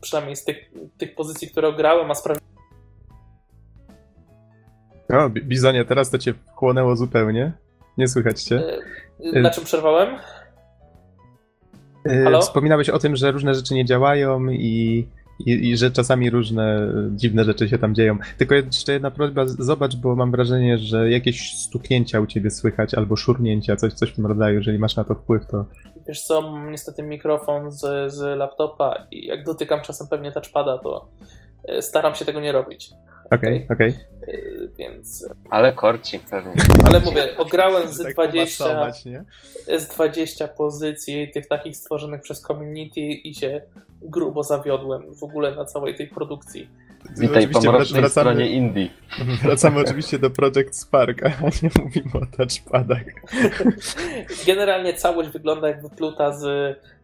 przynajmniej 0.00 0.36
z 0.36 0.44
tych, 0.44 0.70
tych 0.98 1.14
pozycji, 1.14 1.50
które 1.50 1.72
grałem, 1.72 2.10
a 2.10 2.14
sprawi... 2.14 2.40
O, 5.10 5.28
Bizonie, 5.30 5.84
teraz 5.84 6.10
to 6.10 6.18
cię 6.18 6.34
chłonęło 6.54 6.96
zupełnie. 6.96 7.52
Nie 7.98 8.08
słychać 8.08 8.42
cię. 8.42 8.62
E, 9.34 9.40
na 9.40 9.50
czym 9.50 9.64
przerwałem? 9.64 10.18
E, 12.08 12.24
Halo? 12.24 12.40
Wspominałeś 12.40 12.90
o 12.90 12.98
tym, 12.98 13.16
że 13.16 13.32
różne 13.32 13.54
rzeczy 13.54 13.74
nie 13.74 13.84
działają 13.84 14.48
i, 14.48 15.06
i, 15.46 15.68
i, 15.70 15.76
że 15.76 15.90
czasami 15.90 16.30
różne 16.30 16.92
dziwne 17.10 17.44
rzeczy 17.44 17.68
się 17.68 17.78
tam 17.78 17.94
dzieją. 17.94 18.18
Tylko 18.38 18.54
jeszcze 18.54 18.92
jedna 18.92 19.10
prośba, 19.10 19.46
zobacz, 19.46 19.96
bo 19.96 20.16
mam 20.16 20.30
wrażenie, 20.30 20.78
że 20.78 21.10
jakieś 21.10 21.56
stuknięcia 21.56 22.20
u 22.20 22.26
ciebie 22.26 22.50
słychać 22.50 22.94
albo 22.94 23.16
szurnięcia, 23.16 23.76
coś, 23.76 23.92
coś 23.92 24.10
w 24.10 24.14
tym 24.16 24.26
rodzaju. 24.26 24.54
Jeżeli 24.58 24.78
masz 24.78 24.96
na 24.96 25.04
to 25.04 25.14
wpływ, 25.14 25.46
to. 25.46 25.64
Wiesz 26.08 26.22
co, 26.22 26.42
mam 26.42 26.70
niestety 26.70 27.02
mikrofon 27.02 27.72
z, 27.72 28.12
z 28.12 28.38
laptopa 28.38 29.06
i 29.10 29.26
jak 29.26 29.44
dotykam 29.44 29.80
czasem 29.80 30.06
pewnie 30.08 30.32
touchpada, 30.32 30.78
to 30.78 31.08
e, 31.64 31.82
staram 31.82 32.14
się 32.14 32.24
tego 32.24 32.40
nie 32.40 32.52
robić. 32.52 32.90
Okej, 33.30 33.64
okay, 33.64 33.76
okej. 33.76 33.88
Okay. 33.88 34.08
Więc... 34.78 35.28
Ale 35.50 35.72
korci 35.72 36.18
pewnie. 36.30 36.52
Ale 36.84 37.00
mówię, 37.00 37.36
ograłem 37.36 37.88
z 37.88 37.98
20, 37.98 38.64
tak 38.64 38.94
z 39.80 39.88
20 39.88 40.48
pozycji 40.48 41.30
tych 41.30 41.46
takich 41.46 41.76
stworzonych 41.76 42.20
przez 42.20 42.40
community 42.40 43.00
i 43.00 43.34
się 43.34 43.60
grubo 44.02 44.42
zawiodłem 44.42 45.14
w 45.14 45.22
ogóle 45.22 45.54
na 45.54 45.64
całej 45.64 45.94
tej 45.94 46.08
produkcji. 46.08 46.68
Witaj 47.18 47.48
po 47.48 47.60
mrocznej 47.60 48.00
wracamy, 48.00 48.30
stronie 48.30 48.50
Indii. 48.50 48.90
Wracamy 49.42 49.80
oczywiście 49.80 50.18
do 50.18 50.30
Project 50.30 50.76
Spark, 50.76 51.22
a 51.22 51.28
nie 51.62 51.70
mówimy 51.84 52.10
o 52.14 52.36
touchpadach. 52.36 53.02
Generalnie 54.46 54.94
całość 54.94 55.30
wygląda 55.30 55.68
jak 55.68 55.82
wypluta 55.82 56.32
z... 56.32 56.44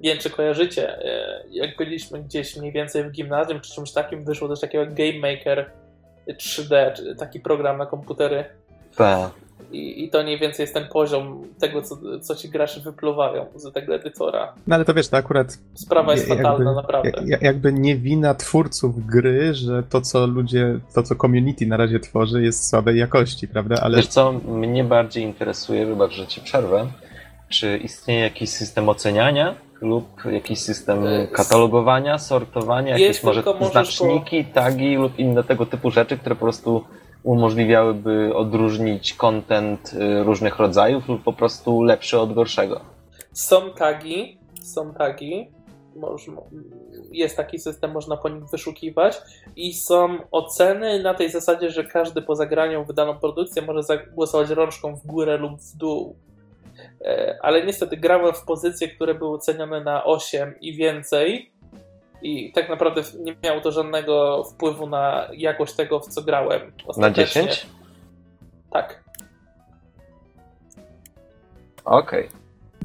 Nie 0.00 0.11
wiem, 0.11 0.19
czy 0.19 0.31
kojarzycie, 0.31 0.99
e, 0.99 1.45
jak 1.50 1.76
byliśmy 1.76 2.23
gdzieś 2.23 2.57
mniej 2.57 2.73
więcej 2.73 3.04
w 3.04 3.11
gimnazjum 3.11 3.61
czy 3.61 3.75
czymś 3.75 3.93
takim, 3.93 4.25
wyszło 4.25 4.49
też 4.49 4.61
takiego 4.61 4.87
Game 4.87 5.19
Maker 5.19 5.71
3D, 6.28 6.93
czy 6.93 7.16
taki 7.16 7.40
program 7.40 7.78
na 7.78 7.87
komputery. 7.87 8.45
Tak. 8.97 9.31
I, 9.73 10.04
I 10.04 10.11
to 10.11 10.23
mniej 10.23 10.38
więcej 10.38 10.64
jest 10.64 10.75
ten 10.75 10.88
poziom 10.88 11.43
tego, 11.59 11.83
co, 11.83 11.99
co 12.21 12.35
ci 12.35 12.49
gracze 12.49 12.81
wypluwają 12.81 13.47
z 13.54 13.73
tego 13.73 13.95
edytora. 13.95 14.54
No 14.66 14.75
ale 14.75 14.85
to 14.85 14.95
wiesz, 14.95 15.09
to 15.09 15.16
akurat. 15.16 15.59
Sprawa 15.75 16.12
jest 16.12 16.28
jakby, 16.28 16.45
fatalna, 16.45 16.75
naprawdę. 16.75 17.11
Jakby 17.40 17.73
nie 17.73 17.97
wina 17.97 18.35
twórców 18.35 19.07
gry, 19.07 19.54
że 19.54 19.83
to, 19.83 20.00
co 20.00 20.26
ludzie, 20.26 20.78
to, 20.95 21.02
co 21.02 21.14
community 21.14 21.66
na 21.66 21.76
razie 21.76 22.00
tworzy, 22.00 22.43
jest 22.43 22.69
słabej 22.69 22.99
jakości, 22.99 23.49
prawda? 23.49 23.76
Ale... 23.83 23.97
Wiesz, 23.97 24.07
co 24.07 24.33
mnie 24.33 24.85
bardziej 24.85 25.25
interesuje, 25.25 25.87
wybacz, 25.87 26.12
że 26.12 26.26
ci 26.26 26.40
przerwę. 26.40 26.87
Czy 27.49 27.76
istnieje 27.76 28.21
jakiś 28.21 28.50
system 28.50 28.88
oceniania 28.88 29.54
lub 29.81 30.25
jakiś 30.33 30.59
system 30.59 31.07
e, 31.07 31.26
katalogowania, 31.26 32.19
sortowania, 32.19 32.99
jakieś 32.99 33.23
może 33.23 33.43
znaczniki, 33.71 34.45
po... 34.45 34.54
tagi 34.54 34.97
lub 34.97 35.19
inne 35.19 35.45
tego 35.45 35.66
typu 35.66 35.90
rzeczy, 35.90 36.19
które 36.19 36.35
po 36.35 36.40
prostu 36.40 36.85
umożliwiałyby 37.23 38.35
odróżnić 38.35 39.14
content 39.14 39.93
y, 39.93 40.25
różnych 40.25 40.59
rodzajów 40.59 41.09
lub 41.09 41.23
po 41.23 41.33
prostu 41.33 41.83
lepszy 41.83 42.19
od 42.19 42.35
gorszego. 42.35 42.81
Są 43.33 43.71
tagi, 43.71 44.38
są 44.62 44.95
tagi, 44.95 45.50
jest 47.12 47.37
taki 47.37 47.59
system, 47.59 47.93
można 47.93 48.16
po 48.16 48.28
nich 48.28 48.45
wyszukiwać 48.45 49.23
i 49.57 49.75
są 49.75 50.19
oceny 50.31 51.02
na 51.02 51.14
tej 51.14 51.31
zasadzie, 51.31 51.71
że 51.71 51.85
każdy 51.85 52.23
po 52.23 52.37
zagraniu 52.37 52.85
w 52.85 52.93
daną 52.93 53.19
produkcję 53.19 53.62
może 53.62 53.83
zagłosować 53.83 54.50
rączką 54.50 54.97
w 54.97 55.07
górę 55.07 55.37
lub 55.38 55.61
w 55.61 55.76
dół. 55.76 56.16
E, 57.04 57.38
ale 57.42 57.66
niestety 57.66 57.96
grałem 57.96 58.34
w 58.34 58.44
pozycje, 58.44 58.88
które 58.88 59.14
były 59.14 59.34
ocenione 59.34 59.80
na 59.80 60.04
8 60.04 60.54
i 60.61 60.76
więcej 60.76 61.52
i 62.23 62.52
tak 62.52 62.68
naprawdę 62.68 63.02
nie 63.20 63.37
miało 63.44 63.61
to 63.61 63.73
żadnego 63.73 64.44
wpływu 64.44 64.87
na 64.87 65.28
jakość 65.32 65.75
tego, 65.75 66.00
w 66.00 66.08
co 66.08 66.23
grałem. 66.23 66.73
Na 66.96 67.11
10? 67.11 67.66
Tak. 68.73 69.04
Okej. 71.84 72.26
Okay. 72.26 72.38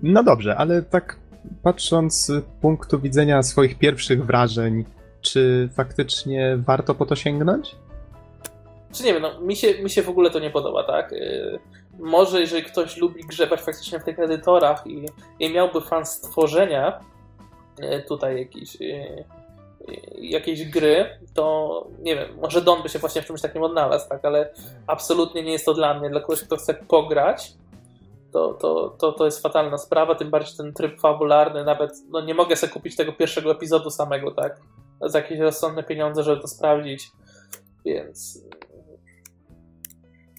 No 0.04 0.24
dobrze, 0.24 0.58
ale 0.58 0.82
tak 0.82 1.20
patrząc 1.64 2.26
z 2.26 2.46
punktu 2.62 3.00
widzenia 3.00 3.44
swoich 3.44 3.78
pierwszych 3.78 4.26
wrażeń, 4.26 4.86
czy 5.22 5.70
faktycznie 5.74 6.58
warto 6.58 6.96
po 6.96 7.06
to 7.06 7.16
sięgnąć? 7.16 7.76
Czy 8.92 9.04
nie 9.04 9.14
wiem, 9.14 9.22
no, 9.22 9.42
mi, 9.42 9.56
się, 9.56 9.84
mi 9.84 9.90
się 9.90 10.02
w 10.02 10.10
ogóle 10.10 10.30
to 10.30 10.40
nie 10.40 10.50
podoba, 10.50 10.84
tak? 10.84 11.14
Może 12.00 12.42
jeżeli 12.42 12.64
ktoś 12.64 12.98
lubi 12.98 13.24
grzebać 13.24 13.62
faktycznie 13.62 14.00
w 14.00 14.04
tych 14.04 14.20
edytorach 14.20 14.88
i, 14.88 15.06
i 15.40 15.54
miałby 15.54 15.82
fan 15.82 16.06
stworzenia, 16.06 17.00
E, 17.82 18.02
tutaj 18.02 18.38
jakiś, 18.38 18.82
e, 18.82 19.24
jakiejś 20.18 20.70
gry, 20.70 21.20
to 21.34 21.88
nie 22.00 22.16
wiem, 22.16 22.38
może 22.42 22.62
Don 22.62 22.84
by 22.84 22.90
się 22.90 23.00
właśnie 23.00 23.22
w 23.22 23.26
czymś 23.26 23.42
takim 23.42 23.64
odnalazł, 23.64 24.10
tak, 24.10 24.26
ale 24.26 24.54
absolutnie 24.88 25.44
nie 25.44 25.52
jest 25.52 25.66
to 25.66 25.74
dla 25.74 26.00
mnie, 26.00 26.10
dla 26.10 26.20
kogoś, 26.20 26.42
kto 26.44 26.58
chce 26.58 26.74
pograć, 26.74 27.54
to, 28.32 28.54
to, 28.54 28.96
to, 29.00 29.12
to 29.12 29.26
jest 29.26 29.42
fatalna 29.42 29.78
sprawa, 29.78 30.16
tym 30.16 30.30
bardziej 30.30 30.58
ten 30.58 30.74
tryb 30.74 31.02
fabularny, 31.02 31.64
nawet 31.64 31.92
no 32.10 32.22
nie 32.22 32.34
mogę 32.34 32.56
sobie 32.56 32.74
kupić 32.74 32.96
tego 32.96 33.14
pierwszego 33.14 33.52
epizodu 33.52 33.90
samego, 33.90 34.32
tak, 34.32 34.62
za 35.02 35.20
jakieś 35.20 35.40
rozsądne 35.40 35.84
pieniądze, 35.84 36.24
żeby 36.24 36.42
to 36.42 36.48
sprawdzić, 36.48 37.12
więc 37.86 38.44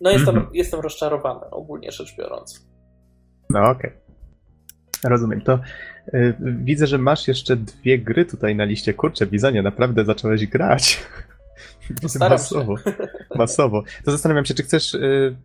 no 0.00 0.10
jestem, 0.10 0.36
mm 0.36 0.48
-hmm. 0.48 0.54
jestem 0.54 0.80
rozczarowany 0.80 1.50
ogólnie 1.50 1.92
rzecz 1.92 2.16
biorąc. 2.16 2.66
No 3.50 3.60
okej. 3.60 3.90
Okay. 3.90 4.00
Rozumiem. 5.10 5.40
To 5.40 5.58
y, 6.14 6.34
widzę, 6.40 6.86
że 6.86 6.98
masz 6.98 7.28
jeszcze 7.28 7.56
dwie 7.56 7.98
gry 7.98 8.24
tutaj 8.24 8.56
na 8.56 8.64
liście. 8.64 8.94
Kurczę, 8.94 9.26
Bizonie, 9.26 9.62
naprawdę 9.62 10.04
zacząłeś 10.04 10.46
grać. 10.46 11.06
masowo. 12.20 12.74
masowo. 13.34 13.82
To 14.04 14.10
zastanawiam 14.10 14.44
się, 14.44 14.54
czy 14.54 14.62
chcesz 14.62 14.94
y, 14.94 15.36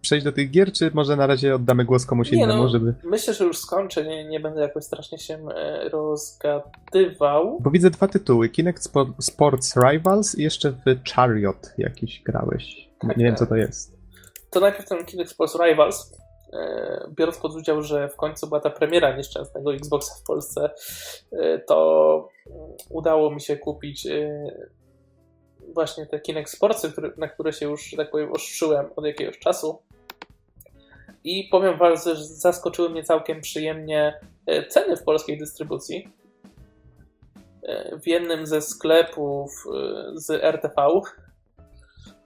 przejść 0.00 0.24
do 0.24 0.32
tych 0.32 0.50
gier, 0.50 0.72
czy 0.72 0.90
może 0.94 1.16
na 1.16 1.26
razie 1.26 1.54
oddamy 1.54 1.84
głos 1.84 2.06
komuś 2.06 2.30
nie, 2.30 2.38
innemu, 2.38 2.62
no, 2.62 2.68
żeby... 2.68 2.94
Myślę, 3.04 3.34
że 3.34 3.44
już 3.44 3.58
skończę, 3.58 4.04
nie, 4.04 4.24
nie 4.24 4.40
będę 4.40 4.60
jakoś 4.60 4.84
strasznie 4.84 5.18
się 5.18 5.38
e, 5.54 5.88
rozgadywał. 5.88 7.60
Bo 7.60 7.70
widzę 7.70 7.90
dwa 7.90 8.08
tytuły, 8.08 8.48
Kinect 8.48 8.90
Sports 9.20 9.76
Rivals 9.76 10.38
i 10.38 10.42
jeszcze 10.42 10.70
w 10.70 11.10
Chariot 11.14 11.72
jakiś 11.78 12.22
grałeś. 12.22 12.88
Tak, 13.00 13.16
nie 13.16 13.24
wiem, 13.24 13.36
co 13.36 13.46
to 13.46 13.56
jest. 13.56 13.93
To 14.54 14.60
najpierw 14.60 14.88
ten 14.88 15.04
Kinect 15.04 15.30
Sports 15.30 15.58
Rivals. 15.64 16.12
E, 16.52 17.10
biorąc 17.16 17.38
pod 17.38 17.54
udział, 17.54 17.82
że 17.82 18.08
w 18.08 18.16
końcu 18.16 18.46
była 18.46 18.60
ta 18.60 18.70
premiera 18.70 19.16
nieszczęsnego 19.16 19.74
Xboxa 19.74 20.14
w 20.14 20.22
Polsce, 20.22 20.70
e, 21.32 21.58
to 21.58 22.28
udało 22.90 23.30
mi 23.30 23.40
się 23.40 23.56
kupić 23.56 24.06
e, 24.06 24.46
właśnie 25.74 26.06
te 26.06 26.20
Kinect 26.20 26.50
Sportsy, 26.50 26.92
na 27.16 27.28
które 27.28 27.52
się 27.52 27.66
już, 27.66 27.94
tak 27.96 28.10
powiem, 28.10 28.32
ostrzyłem 28.32 28.90
od 28.96 29.04
jakiegoś 29.04 29.38
czasu. 29.38 29.82
I 31.24 31.48
powiem 31.50 31.78
wam, 31.78 31.96
że 31.96 32.16
zaskoczyły 32.24 32.90
mnie 32.90 33.04
całkiem 33.04 33.40
przyjemnie 33.40 34.20
ceny 34.68 34.96
w 34.96 35.02
polskiej 35.02 35.38
dystrybucji. 35.38 36.08
W 38.02 38.06
jednym 38.06 38.46
ze 38.46 38.62
sklepów 38.62 39.50
z 40.14 40.30
RTV, 40.30 40.74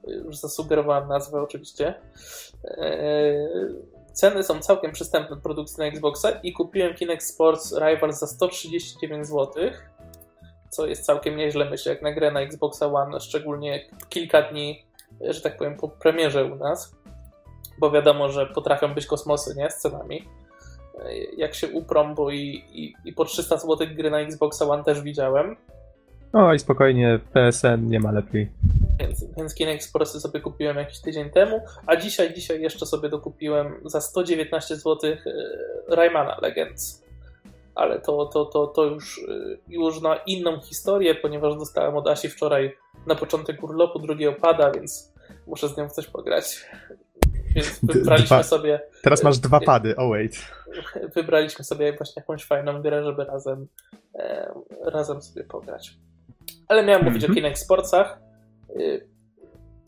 już 0.06 0.36
zasugerowałem 0.36 1.08
nazwę 1.08 1.42
oczywiście, 1.42 1.94
Ceny 4.18 4.42
są 4.42 4.60
całkiem 4.60 4.92
przystępne 4.92 5.36
od 5.36 5.42
produkcji 5.42 5.78
na 5.78 5.84
Xboxa 5.84 6.30
i 6.30 6.52
kupiłem 6.52 6.94
Kinect 6.94 7.26
Sports 7.26 7.74
Rivals 7.78 8.18
za 8.18 8.26
139 8.26 9.26
zł, 9.26 9.52
co 10.70 10.86
jest 10.86 11.04
całkiem 11.04 11.36
nieźle, 11.36 11.70
myślę, 11.70 11.92
jak 11.92 12.02
na 12.02 12.12
grę 12.12 12.30
na 12.30 12.40
Xboxa 12.40 12.86
One, 12.86 13.20
szczególnie 13.20 13.84
kilka 14.08 14.42
dni, 14.42 14.86
że 15.20 15.40
tak 15.40 15.56
powiem, 15.56 15.76
po 15.76 15.88
premierze 15.88 16.44
u 16.44 16.54
nas, 16.56 16.94
bo 17.80 17.90
wiadomo, 17.90 18.28
że 18.28 18.46
potrafią 18.46 18.94
być 18.94 19.06
kosmosy, 19.06 19.54
nie, 19.56 19.70
z 19.70 19.76
cenami. 19.76 20.28
Jak 21.36 21.54
się 21.54 21.68
uprą, 21.68 22.14
bo 22.14 22.30
i, 22.30 22.64
i, 22.72 22.94
i 23.04 23.12
po 23.12 23.24
300 23.24 23.56
zł 23.56 23.86
gry 23.96 24.10
na 24.10 24.20
Xboxa 24.20 24.64
One 24.64 24.84
też 24.84 25.00
widziałem. 25.00 25.56
No 26.32 26.54
i 26.54 26.58
spokojnie, 26.58 27.20
PSN 27.32 27.88
nie 27.88 28.00
ma 28.00 28.12
lepiej. 28.12 28.50
Więc 29.00 29.24
więc 29.36 29.54
Kinect 29.54 29.84
Sportsy 29.84 30.20
sobie 30.20 30.40
kupiłem 30.40 30.76
jakiś 30.76 31.00
tydzień 31.00 31.30
temu, 31.30 31.60
a 31.86 31.96
dzisiaj, 31.96 32.34
dzisiaj 32.34 32.60
jeszcze 32.60 32.86
sobie 32.86 33.08
dokupiłem 33.08 33.74
za 33.84 34.00
119 34.00 34.76
zł 34.76 34.96
Raymana 35.88 36.38
Legends. 36.42 37.04
Ale 37.74 38.00
to, 38.00 38.26
to, 38.26 38.44
to, 38.44 38.66
to 38.66 38.84
już, 38.84 39.20
już 39.68 40.00
na 40.00 40.16
inną 40.16 40.60
historię, 40.60 41.14
ponieważ 41.14 41.58
dostałem 41.58 41.96
od 41.96 42.08
Asi 42.08 42.28
wczoraj 42.28 42.76
na 43.06 43.14
początek 43.14 43.62
urlopu 43.62 43.98
drugiego 43.98 44.32
pada, 44.32 44.70
więc 44.70 45.12
muszę 45.46 45.68
z 45.68 45.76
nią 45.76 45.88
w 45.88 45.92
coś 45.92 46.06
pograć. 46.06 46.66
Więc 47.54 47.78
wybraliśmy 47.82 48.36
dwa. 48.36 48.42
sobie. 48.42 48.80
Teraz 49.02 49.22
masz 49.22 49.38
dwa 49.38 49.60
pady, 49.60 49.96
oh 49.96 50.08
wait. 50.08 50.32
Wybraliśmy 51.14 51.64
sobie 51.64 51.92
właśnie 51.92 52.20
jakąś 52.20 52.44
fajną 52.44 52.82
grę, 52.82 53.04
żeby 53.04 53.24
razem, 53.24 53.66
e, 54.14 54.52
razem 54.84 55.22
sobie 55.22 55.44
pograć. 55.44 55.98
Ale 56.68 56.84
miałem 56.84 57.04
mówić 57.04 57.24
mm 57.24 57.30
-hmm. 57.30 57.38
o 57.38 57.42
Kinect 57.42 57.62
Sportsach. 57.62 58.20
Y, 58.80 59.08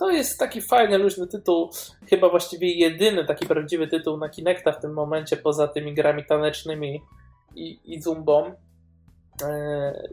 to 0.00 0.10
jest 0.10 0.38
taki 0.38 0.62
fajny, 0.62 0.98
luźny 0.98 1.26
tytuł. 1.26 1.70
Chyba 2.10 2.28
właściwie 2.28 2.72
jedyny 2.72 3.24
taki 3.24 3.46
prawdziwy 3.46 3.88
tytuł 3.88 4.16
na 4.16 4.28
Kinecta 4.28 4.72
w 4.72 4.80
tym 4.80 4.92
momencie, 4.92 5.36
poza 5.36 5.68
tymi 5.68 5.94
grami 5.94 6.24
tanecznymi 6.24 7.02
i, 7.54 7.80
i 7.84 8.02
Zumbą. 8.02 8.54
E, 9.42 10.08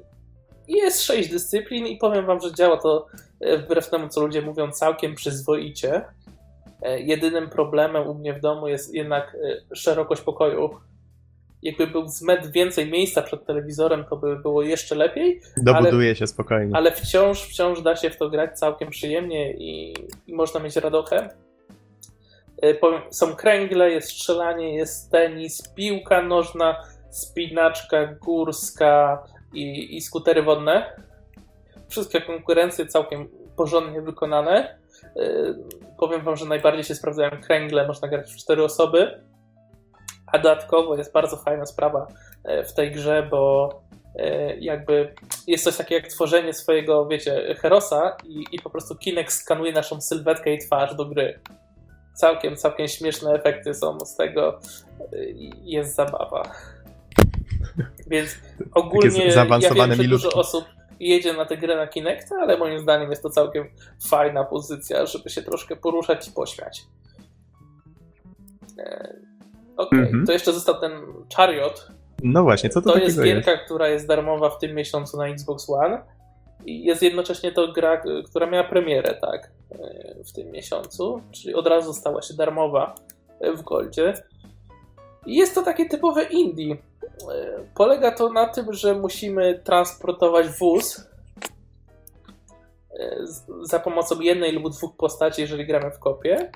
jest 0.67 1.03
sześć 1.03 1.29
dyscyplin 1.29 1.87
i 1.87 1.97
powiem 1.97 2.25
wam, 2.25 2.39
że 2.39 2.53
działa 2.53 2.77
to 2.77 3.07
e, 3.39 3.57
wbrew 3.57 3.89
temu, 3.89 4.09
co 4.09 4.21
ludzie 4.21 4.41
mówią, 4.41 4.71
całkiem 4.71 5.15
przyzwoicie. 5.15 6.05
E, 6.81 6.99
jedynym 6.99 7.49
problemem 7.49 8.07
u 8.07 8.13
mnie 8.13 8.33
w 8.33 8.41
domu 8.41 8.67
jest 8.67 8.93
jednak 8.93 9.37
szerokość 9.73 10.21
pokoju 10.21 10.69
jakby 11.61 11.87
był 11.87 12.07
z 12.07 12.21
metr 12.21 12.51
więcej 12.51 12.91
miejsca 12.91 13.21
przed 13.21 13.45
telewizorem, 13.45 14.05
to 14.09 14.17
by 14.17 14.35
było 14.35 14.61
jeszcze 14.61 14.95
lepiej. 14.95 15.41
Dobuduje 15.57 16.07
ale, 16.07 16.15
się 16.15 16.27
spokojnie. 16.27 16.75
Ale 16.75 16.91
wciąż, 16.91 17.43
wciąż 17.43 17.81
da 17.81 17.95
się 17.95 18.09
w 18.09 18.17
to 18.17 18.29
grać 18.29 18.59
całkiem 18.59 18.89
przyjemnie 18.89 19.53
i, 19.53 19.93
i 20.27 20.33
można 20.33 20.59
mieć 20.59 20.75
radochę. 20.75 21.29
E, 22.63 22.73
są 23.11 23.35
kręgle, 23.35 23.91
jest 23.91 24.09
strzelanie, 24.09 24.75
jest 24.75 25.11
tenis, 25.11 25.73
piłka 25.75 26.21
nożna, 26.21 26.83
spinaczka 27.09 28.05
górska 28.05 29.23
i, 29.53 29.95
i 29.97 30.01
skutery 30.01 30.43
wodne. 30.43 30.95
Wszystkie 31.89 32.21
konkurencje 32.21 32.85
całkiem 32.85 33.27
porządnie 33.55 34.01
wykonane. 34.01 34.79
E, 35.15 35.53
powiem 35.99 36.21
wam, 36.21 36.35
że 36.35 36.45
najbardziej 36.45 36.83
się 36.83 36.95
sprawdzają 36.95 37.31
kręgle, 37.41 37.87
można 37.87 38.07
grać 38.07 38.33
w 38.33 38.37
cztery 38.37 38.63
osoby. 38.63 39.21
A 40.27 40.37
dodatkowo 40.37 40.95
jest 40.95 41.13
bardzo 41.13 41.37
fajna 41.37 41.65
sprawa 41.65 42.07
e, 42.43 42.63
w 42.63 42.73
tej 42.73 42.91
grze, 42.91 43.27
bo 43.31 43.69
e, 44.15 44.57
jakby 44.57 45.13
jest 45.47 45.63
coś 45.63 45.77
takiego 45.77 46.03
jak 46.05 46.13
tworzenie 46.13 46.53
swojego, 46.53 47.05
wiecie, 47.05 47.55
herosa 47.59 48.17
i, 48.25 48.45
i 48.51 48.59
po 48.59 48.69
prostu 48.69 48.95
Kinect 48.95 49.33
skanuje 49.33 49.71
naszą 49.71 50.01
sylwetkę 50.01 50.53
i 50.53 50.59
twarz 50.59 50.95
do 50.95 51.05
gry. 51.05 51.39
Całkiem, 52.13 52.55
całkiem 52.55 52.87
śmieszne 52.87 53.33
efekty 53.33 53.73
są 53.73 53.99
z 53.99 54.15
tego. 54.15 54.59
E, 54.99 55.05
jest 55.63 55.95
zabawa. 55.95 56.43
Więc 58.07 58.35
ogólnie 58.73 59.25
ja 59.25 59.45
wiem, 59.45 59.93
że 59.93 60.03
dużo 60.03 60.29
osób 60.29 60.65
jedzie 60.99 61.33
na 61.33 61.45
tę 61.45 61.57
grę 61.57 61.75
na 61.75 61.87
Kinecta, 61.87 62.35
ale 62.35 62.57
moim 62.57 62.79
zdaniem 62.79 63.09
jest 63.09 63.23
to 63.23 63.29
całkiem 63.29 63.67
fajna 64.09 64.43
pozycja, 64.43 65.05
żeby 65.05 65.29
się 65.29 65.41
troszkę 65.41 65.75
poruszać 65.75 66.27
i 66.27 66.31
pośmiać. 66.31 66.83
Okej, 69.77 69.99
okay. 69.99 70.09
mm 70.09 70.23
-hmm. 70.23 70.25
to 70.25 70.31
jeszcze 70.31 70.53
został 70.53 70.79
ten 70.79 70.91
Chariot. 71.35 71.87
No 72.23 72.43
właśnie, 72.43 72.69
co 72.69 72.81
to 72.81 72.91
To 72.91 72.97
jest 72.97 73.23
gierka, 73.23 73.51
jest? 73.51 73.63
która 73.63 73.87
jest 73.87 74.07
darmowa 74.07 74.49
w 74.49 74.59
tym 74.59 74.75
miesiącu 74.75 75.17
na 75.17 75.27
Xbox 75.27 75.69
One. 75.69 76.01
I 76.65 76.83
jest 76.83 77.03
jednocześnie 77.03 77.51
to 77.51 77.71
gra, 77.71 78.01
która 78.25 78.47
miała 78.47 78.63
premierę, 78.63 79.17
tak, 79.21 79.51
w 80.29 80.31
tym 80.31 80.51
miesiącu, 80.51 81.21
czyli 81.31 81.55
od 81.55 81.67
razu 81.67 81.93
stała 81.93 82.21
się 82.21 82.33
darmowa 82.33 82.95
w 83.57 83.61
Goldzie. 83.61 84.13
I 85.25 85.35
jest 85.35 85.55
to 85.55 85.61
takie 85.61 85.89
typowe 85.89 86.23
indie. 86.23 86.77
Polega 87.75 88.11
to 88.11 88.33
na 88.33 88.47
tym, 88.47 88.73
że 88.73 88.93
musimy 88.93 89.61
transportować 89.63 90.47
wóz 90.47 91.09
za 93.61 93.79
pomocą 93.79 94.21
jednej 94.21 94.51
lub 94.51 94.73
dwóch 94.73 94.97
postaci, 94.97 95.41
jeżeli 95.41 95.65
gramy 95.65 95.91
w 95.91 95.99
kopie 95.99 96.51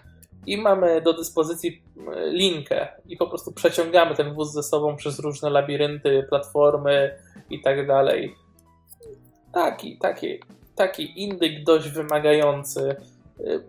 i 0.47 0.57
mamy 0.57 1.01
do 1.01 1.13
dyspozycji 1.13 1.83
e, 2.15 2.27
linkę 2.27 2.87
i 3.07 3.17
po 3.17 3.27
prostu 3.27 3.51
przeciągamy 3.51 4.15
ten 4.15 4.33
wóz 4.33 4.51
ze 4.51 4.63
sobą 4.63 4.95
przez 4.95 5.19
różne 5.19 5.49
labirynty, 5.49 6.25
platformy 6.29 7.15
i 7.49 7.61
tak 7.61 7.87
dalej. 7.87 8.35
Taki, 9.53 9.97
taki, 9.97 10.39
taki 10.75 11.23
indyk 11.23 11.63
dość 11.63 11.89
wymagający. 11.89 12.95
E, 13.39 13.59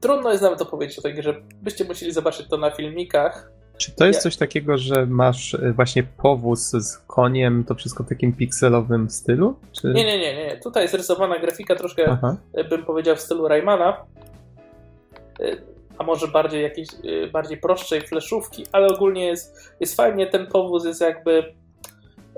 trudno 0.00 0.30
jest 0.30 0.42
nawet 0.42 0.62
opowiedzieć 0.62 0.98
o 0.98 1.02
tej 1.02 1.14
grze. 1.14 1.42
Byście 1.62 1.84
musieli 1.84 2.12
zobaczyć 2.12 2.48
to 2.48 2.56
na 2.56 2.70
filmikach. 2.70 3.50
Czy 3.76 3.92
to 3.92 4.06
jest 4.06 4.22
coś 4.22 4.36
takiego, 4.36 4.78
że 4.78 5.06
masz 5.06 5.54
e, 5.54 5.72
właśnie 5.72 6.02
powóz 6.02 6.70
z 6.70 6.98
koniem, 6.98 7.64
to 7.64 7.74
wszystko 7.74 8.04
w 8.04 8.08
takim 8.08 8.32
pikselowym 8.32 9.10
stylu? 9.10 9.56
Czy... 9.72 9.88
Nie, 9.88 10.04
nie, 10.04 10.18
nie, 10.18 10.36
nie. 10.36 10.56
Tutaj 10.56 10.82
jest 10.82 10.94
rysowana 10.94 11.38
grafika 11.38 11.74
troszkę, 11.74 12.10
Aha. 12.10 12.36
bym 12.70 12.84
powiedział, 12.84 13.16
w 13.16 13.20
stylu 13.20 13.48
Raymana 13.48 14.04
a 15.98 16.04
może 16.04 16.28
bardziej 16.28 16.62
jakieś 16.62 16.88
y, 17.04 17.30
bardziej 17.32 17.58
prostszej 17.58 18.00
fleszówki, 18.00 18.66
ale 18.72 18.86
ogólnie 18.86 19.26
jest, 19.26 19.72
jest 19.80 19.96
fajnie, 19.96 20.26
ten 20.26 20.46
powóz 20.46 20.84
jest 20.84 21.00
jakby 21.00 21.54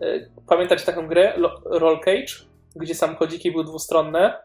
y, 0.03 0.31
pamiętacie 0.49 0.87
taką 0.87 1.07
grę 1.07 1.33
Roll 1.65 2.01
Cage, 2.01 2.33
gdzie 2.77 2.95
samochodziki 2.95 3.53
były 3.53 3.65
dwustronne? 3.65 4.43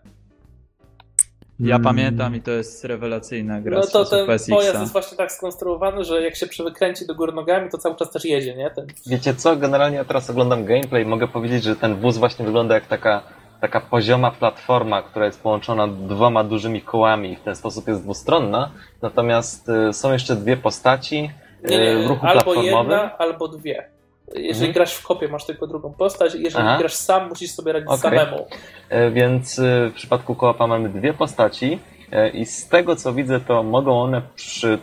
Ja 1.60 1.75
hmm. 1.75 1.84
pamiętam 1.84 2.36
i 2.36 2.41
to 2.41 2.51
jest 2.51 2.86
rewelacyjna 2.86 3.62
gra. 3.62 3.80
No 3.80 3.88
to 3.88 4.06
ten 4.06 4.25
pojazd 4.25 4.49
jest 4.49 4.91
właśnie 4.91 5.17
tak 5.17 5.32
skonstruowany, 5.32 6.04
że 6.04 6.21
jak 6.21 6.36
się 6.36 6.63
wykręci 6.63 7.08
do 7.08 7.15
góry 7.15 7.34
nogami, 7.34 7.69
to 7.69 7.78
cały 7.78 7.95
czas 7.95 8.12
też 8.12 8.25
jedzie, 8.25 8.56
nie? 8.56 8.71
Ten... 8.71 8.88
Wiecie 9.08 9.36
co, 9.36 9.56
generalnie 9.56 9.97
ja 9.97 10.06
teraz 10.06 10.30
oglądam 10.30 10.65
gameplay 10.65 11.06
mogę 11.06 11.28
powiedzieć, 11.28 11.63
że 11.63 11.75
ten 11.75 11.95
wóz 11.95 12.17
właśnie 12.17 12.45
wygląda 12.45 12.75
jak 12.75 12.88
taka 12.88 13.23
taka 13.65 13.80
pozioma 13.82 14.32
platforma, 14.32 15.01
która 15.01 15.25
jest 15.25 15.41
połączona 15.41 15.88
dwoma 15.88 16.43
dużymi 16.43 16.82
kołami 16.82 17.32
i 17.32 17.36
w 17.36 17.41
ten 17.41 17.56
sposób 17.56 17.88
jest 17.88 18.04
dwustronna. 18.04 18.71
Natomiast 19.01 19.69
y, 19.89 19.93
są 19.93 20.13
jeszcze 20.13 20.36
dwie 20.36 20.58
postaci 20.58 21.32
y, 21.65 21.69
nie, 21.69 21.80
nie, 21.80 21.97
w 21.97 22.08
ruchu 22.08 22.25
albo 22.25 22.43
platformowym. 22.43 22.75
Albo 22.78 22.93
jedna, 22.93 23.17
albo 23.17 23.47
dwie. 23.47 23.89
Jeżeli 24.36 24.67
mhm. 24.67 24.73
grasz 24.73 24.95
w 24.95 25.08
kopie, 25.08 25.28
masz 25.28 25.45
tylko 25.45 25.67
drugą 25.67 25.93
postać. 25.93 26.36
Jeżeli 26.36 26.65
Aha. 26.67 26.78
grasz 26.80 26.93
sam, 26.93 27.30
musisz 27.30 27.51
sobie 27.51 27.73
radzić 27.73 27.89
okay. 27.89 27.99
samemu. 28.01 28.47
E, 28.89 29.12
więc 29.12 29.60
y, 29.60 29.89
w 29.89 29.93
przypadku 29.93 30.36
kołapa 30.36 30.67
mamy 30.67 30.89
dwie 30.89 31.13
postaci 31.13 31.80
e, 32.12 32.30
i 32.30 32.45
z 32.45 32.67
tego 32.67 32.95
co 32.95 33.13
widzę, 33.13 33.39
to 33.39 33.63
mogą 33.63 34.01
one 34.01 34.21
przy, 34.36 34.80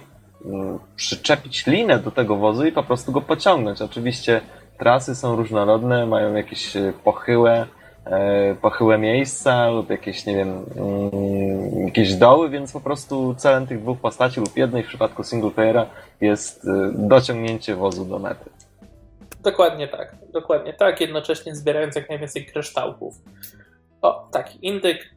przyczepić 0.97 1.67
linę 1.67 1.99
do 1.99 2.11
tego 2.11 2.37
wozu 2.37 2.67
i 2.67 2.73
po 2.73 2.83
prostu 2.83 3.13
go 3.13 3.21
pociągnąć. 3.21 3.83
Oczywiście 3.83 4.41
trasy 4.79 5.15
są 5.15 5.37
różnorodne, 5.37 6.07
mają 6.07 6.35
jakieś 6.35 6.73
pochyłe, 7.05 7.67
pochyłe 8.61 8.99
miejsca 8.99 9.71
lub 9.71 9.91
jakieś, 9.91 10.27
nie 10.27 10.37
wiem, 10.37 10.67
mm, 10.77 11.85
jakieś 11.87 12.15
doły, 12.15 12.51
więc 12.51 12.73
po 12.73 12.81
prostu 12.81 13.35
celem 13.35 13.67
tych 13.67 13.81
dwóch 13.81 14.01
postaci 14.01 14.41
lub 14.41 14.57
jednej 14.57 14.83
w 14.83 14.87
przypadku 14.87 15.23
singleplayera 15.25 15.87
jest 16.21 16.65
e, 16.65 16.93
dociągnięcie 16.95 17.77
wozu 17.77 18.05
do 18.05 18.19
mety. 18.19 18.51
Dokładnie 19.43 19.89
tak, 19.89 20.17
dokładnie 20.33 20.73
tak, 20.73 21.01
jednocześnie 21.01 21.55
zbierając 21.55 21.97
jak 21.97 22.09
najwięcej 22.09 22.47
kryształków. 22.47 23.15
O, 24.03 24.29
taki 24.33 24.67
indyk 24.67 25.15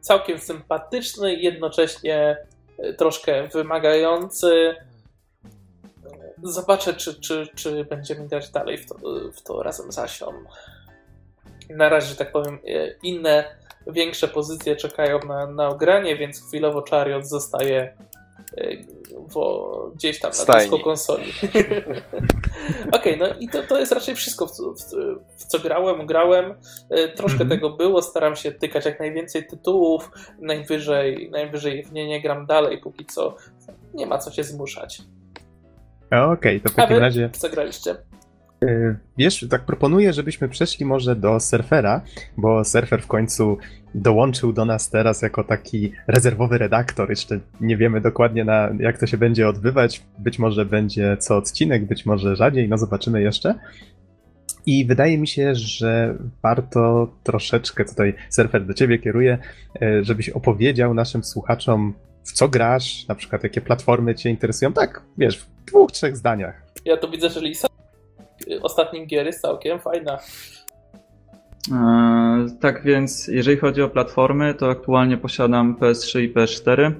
całkiem 0.00 0.38
sympatyczny, 0.38 1.34
jednocześnie 1.34 2.36
e, 2.78 2.92
troszkę 2.92 3.48
wymagający. 3.48 4.74
Zobaczę, 6.42 6.94
czy, 6.94 7.20
czy, 7.20 7.48
czy 7.54 7.84
będziemy 7.84 8.28
grać 8.28 8.50
dalej 8.50 8.78
w 8.78 8.86
to, 8.86 8.94
w 9.32 9.42
to 9.42 9.62
razem 9.62 9.92
z 9.92 9.98
Asią 9.98 10.26
na 11.70 11.88
razie, 11.88 12.06
że 12.06 12.16
tak 12.16 12.32
powiem, 12.32 12.58
e, 12.68 12.94
inne, 13.02 13.44
większe 13.86 14.28
pozycje 14.28 14.76
czekają 14.76 15.18
na, 15.28 15.46
na 15.46 15.68
ogranie, 15.68 16.16
więc 16.16 16.48
chwilowo 16.48 16.84
Chariot 16.90 17.26
zostaje 17.26 17.96
e, 18.58 18.76
wo, 19.28 19.90
gdzieś 19.94 20.20
tam 20.20 20.32
na 20.48 20.54
dysko 20.54 20.78
konsoli. 20.78 21.32
Okej, 22.92 23.14
okay, 23.14 23.16
no 23.16 23.26
i 23.40 23.48
to, 23.48 23.62
to 23.62 23.78
jest 23.78 23.92
raczej 23.92 24.14
wszystko, 24.14 24.46
w, 24.46 24.50
w, 24.50 24.84
w 25.36 25.44
co 25.44 25.58
grałem, 25.58 26.06
grałem. 26.06 26.54
E, 26.90 27.08
troszkę 27.08 27.36
mm 27.36 27.48
-hmm. 27.48 27.50
tego 27.50 27.70
było, 27.70 28.02
staram 28.02 28.36
się 28.36 28.52
tykać 28.52 28.84
jak 28.84 29.00
najwięcej 29.00 29.46
tytułów, 29.46 30.10
najwyżej, 30.40 31.30
najwyżej 31.30 31.84
w 31.84 31.92
nie 31.92 32.08
nie 32.08 32.22
gram 32.22 32.46
dalej, 32.46 32.78
póki 32.78 33.06
co 33.06 33.36
nie 33.94 34.06
ma 34.06 34.18
co 34.18 34.30
się 34.30 34.44
zmuszać. 34.44 35.02
Okej, 36.06 36.32
okay, 36.32 36.60
to 36.60 36.68
w 36.68 36.74
takim 36.74 36.98
razie... 36.98 37.30
co 37.32 37.48
graliście? 37.48 37.96
E, 38.64 38.94
wiesz, 39.18 39.46
tak 39.50 39.64
proponuję, 39.64 40.12
żebyśmy 40.12 40.48
przeszli 40.48 40.86
może 40.86 41.16
do 41.16 41.40
surfera, 41.40 42.00
bo 42.36 42.64
surfer 42.64 43.02
w 43.02 43.06
końcu 43.06 43.58
dołączył 43.94 44.52
do 44.52 44.64
nas 44.64 44.90
teraz 44.90 45.22
jako 45.22 45.44
taki 45.44 45.92
rezerwowy 46.06 46.58
redaktor. 46.58 47.10
Jeszcze 47.10 47.40
nie 47.60 47.76
wiemy 47.76 48.00
dokładnie, 48.00 48.44
na, 48.44 48.70
jak 48.78 48.98
to 48.98 49.06
się 49.06 49.18
będzie 49.18 49.48
odbywać. 49.48 50.02
Być 50.18 50.38
może 50.38 50.64
będzie 50.64 51.16
co 51.20 51.36
odcinek, 51.36 51.84
być 51.84 52.06
może 52.06 52.36
rzadziej, 52.36 52.68
no 52.68 52.78
zobaczymy 52.78 53.22
jeszcze. 53.22 53.54
I 54.66 54.86
wydaje 54.86 55.18
mi 55.18 55.28
się, 55.28 55.54
że 55.54 56.14
warto 56.42 57.12
troszeczkę 57.22 57.84
tutaj, 57.84 58.14
surfer 58.30 58.66
do 58.66 58.74
ciebie 58.74 58.98
kieruję, 58.98 59.38
e, 59.82 60.04
żebyś 60.04 60.28
opowiedział 60.28 60.94
naszym 60.94 61.24
słuchaczom, 61.24 61.94
w 62.24 62.32
co 62.32 62.48
grasz, 62.48 63.08
na 63.08 63.14
przykład 63.14 63.42
jakie 63.42 63.60
platformy 63.60 64.14
cię 64.14 64.30
interesują, 64.30 64.72
tak, 64.72 65.02
wiesz, 65.18 65.38
w 65.38 65.64
dwóch, 65.66 65.92
trzech 65.92 66.16
zdaniach. 66.16 66.62
Ja 66.84 66.96
tu 66.96 67.10
widzę, 67.10 67.30
że 67.30 67.40
Lisa 67.40 67.70
ostatnim 68.62 69.06
gier 69.06 69.26
jest 69.26 69.40
całkiem 69.40 69.80
fajna. 69.80 70.18
E, 71.72 72.46
tak 72.60 72.82
więc, 72.82 73.28
jeżeli 73.28 73.56
chodzi 73.56 73.82
o 73.82 73.88
platformy, 73.88 74.54
to 74.54 74.70
aktualnie 74.70 75.16
posiadam 75.16 75.76
PS3 75.76 76.20
i 76.20 76.34
PS4 76.34 76.92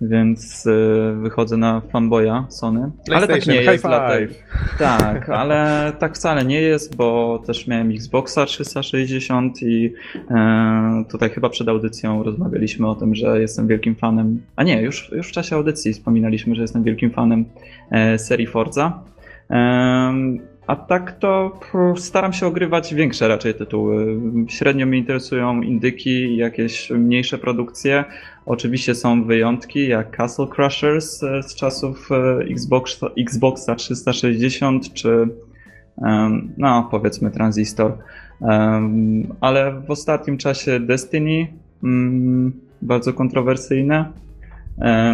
więc 0.00 0.66
y, 0.66 1.14
wychodzę 1.22 1.56
na 1.56 1.80
fanboya 1.80 2.46
Sony. 2.48 2.90
Ale 3.12 3.28
tak 3.28 3.46
nie 3.46 3.62
jest 3.62 3.84
dlatego. 3.84 4.34
Tak, 4.78 5.28
ale 5.28 5.92
tak 5.98 6.14
wcale 6.14 6.44
nie 6.44 6.60
jest, 6.60 6.96
bo 6.96 7.38
też 7.46 7.66
miałem 7.66 7.90
Xboxa 7.90 8.46
360 8.46 9.62
i 9.62 9.92
e, 10.30 11.04
tutaj 11.10 11.30
chyba 11.30 11.48
przed 11.48 11.68
audycją 11.68 12.22
rozmawialiśmy 12.22 12.88
o 12.88 12.94
tym, 12.94 13.14
że 13.14 13.40
jestem 13.40 13.66
wielkim 13.66 13.94
fanem. 13.94 14.42
A 14.56 14.62
nie, 14.62 14.82
już, 14.82 15.12
już 15.12 15.28
w 15.28 15.32
czasie 15.32 15.56
audycji 15.56 15.92
wspominaliśmy, 15.92 16.54
że 16.54 16.62
jestem 16.62 16.82
wielkim 16.82 17.10
fanem 17.10 17.44
e, 17.90 18.18
serii 18.18 18.46
Forza. 18.46 19.02
A 20.66 20.76
tak 20.76 21.12
to 21.18 21.60
staram 21.96 22.32
się 22.32 22.46
ogrywać 22.46 22.94
większe 22.94 23.28
raczej 23.28 23.54
tytuły. 23.54 24.20
Średnio 24.48 24.86
mnie 24.86 24.98
interesują 24.98 25.62
indyki, 25.62 26.36
jakieś 26.36 26.90
mniejsze 26.90 27.38
produkcje. 27.38 28.04
Oczywiście 28.46 28.94
są 28.94 29.24
wyjątki 29.24 29.88
jak 29.88 30.16
Castle 30.16 30.46
Crushers 30.46 31.22
e, 31.22 31.42
z 31.42 31.54
czasów 31.54 32.08
e, 32.12 32.38
Xbox, 32.52 33.00
Xboxa 33.18 33.74
360 33.74 34.92
czy 34.92 35.28
no 36.56 36.88
powiedzmy 36.90 37.30
Transistor. 37.30 37.98
Ale 39.40 39.80
w 39.86 39.90
ostatnim 39.90 40.38
czasie 40.38 40.80
Destiny 40.80 41.46
mm, 41.82 42.52
bardzo 42.82 43.12
kontrowersyjne. 43.12 44.12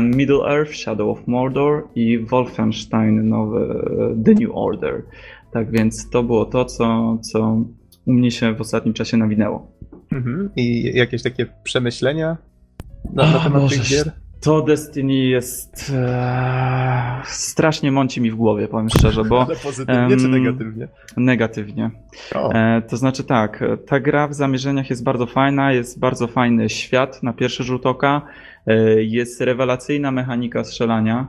Middle 0.03 0.45
Earth, 0.47 0.75
Shadow 0.75 1.19
of 1.19 1.27
Mordor 1.27 1.89
i 1.95 2.19
Wolfenstein 2.19 3.29
nowy 3.29 3.61
e, 3.61 4.25
The 4.25 4.35
New 4.35 4.51
Order. 4.55 5.03
Tak 5.53 5.71
więc 5.71 6.11
to 6.11 6.23
było 6.23 6.45
to, 6.45 6.65
co, 6.65 7.19
co 7.23 7.65
u 8.07 8.13
mnie 8.13 8.31
się 8.31 8.55
w 8.55 8.61
ostatnim 8.61 8.95
czasie 8.95 9.17
nawinęło. 9.17 9.71
Mhm. 10.13 10.51
I 10.57 10.93
jakieś 10.95 11.23
takie 11.23 11.47
przemyślenia 11.63 12.37
na, 13.13 13.33
na 13.33 13.39
temat 13.39 13.69
tych 13.69 13.89
gier? 13.89 14.13
To 14.41 14.63
Destiny 14.63 15.15
jest 15.15 15.93
e, 15.95 17.23
strasznie 17.25 17.93
mąci 17.93 18.21
mi 18.21 18.31
w 18.31 18.37
głowie, 18.37 18.69
powiem 18.69 18.91
szczerze, 18.91 19.25
bo... 19.25 19.43
Ale 19.47 19.57
pozytywnie 19.57 20.17
czy 20.17 20.29
negatywnie? 20.29 20.89
Negatywnie. 21.17 21.91
E, 22.35 22.83
to 22.83 22.97
znaczy 22.97 23.25
tak, 23.25 23.65
ta 23.87 24.01
gra 24.01 24.29
w 24.29 24.35
zamierzeniach 24.35 24.91
jest 24.91 25.05
bardzo 25.05 25.27
fajna, 25.27 25.73
jest 25.73 25.99
bardzo 25.99 26.27
fajny 26.27 26.69
świat 26.69 27.23
na 27.23 27.33
pierwszy 27.33 27.65
rzut 27.65 27.87
oka, 27.87 28.23
e, 28.67 29.03
jest 29.03 29.41
rewelacyjna 29.41 30.11
mechanika 30.11 30.65
strzelania, 30.65 31.29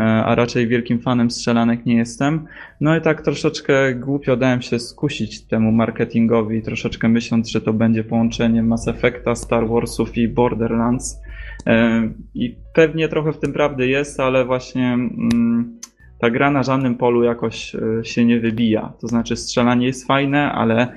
a 0.00 0.34
raczej 0.34 0.68
wielkim 0.68 1.00
fanem 1.00 1.30
strzelanek 1.30 1.86
nie 1.86 1.96
jestem. 1.96 2.46
No 2.80 2.96
i 2.96 3.00
tak 3.00 3.22
troszeczkę 3.22 3.94
głupio 3.94 4.36
dałem 4.36 4.62
się 4.62 4.78
skusić 4.78 5.46
temu 5.46 5.72
marketingowi, 5.72 6.62
troszeczkę 6.62 7.08
myśląc, 7.08 7.48
że 7.48 7.60
to 7.60 7.72
będzie 7.72 8.04
połączenie 8.04 8.62
Mass 8.62 8.88
Effecta, 8.88 9.34
Star 9.34 9.68
Warsów 9.68 10.18
i 10.18 10.28
Borderlands. 10.28 11.20
E, 11.66 12.02
I 12.34 12.56
pewnie 12.74 13.08
trochę 13.08 13.32
w 13.32 13.38
tym 13.38 13.52
prawdy 13.52 13.86
jest, 13.86 14.20
ale 14.20 14.44
właśnie 14.44 14.92
mm, 14.92 15.80
ta 16.18 16.30
gra 16.30 16.50
na 16.50 16.62
żadnym 16.62 16.94
polu 16.94 17.22
jakoś 17.22 17.74
e, 17.74 18.04
się 18.04 18.24
nie 18.24 18.40
wybija. 18.40 18.92
To 19.00 19.08
znaczy 19.08 19.36
strzelanie 19.36 19.86
jest 19.86 20.06
fajne, 20.06 20.52
ale 20.52 20.96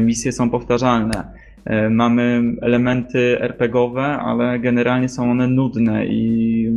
misje 0.00 0.32
są 0.32 0.50
powtarzalne. 0.50 1.43
Mamy 1.90 2.42
elementy 2.62 3.40
RPGowe, 3.40 4.02
ale 4.02 4.58
generalnie 4.58 5.08
są 5.08 5.30
one 5.30 5.48
nudne 5.48 6.06
i 6.06 6.70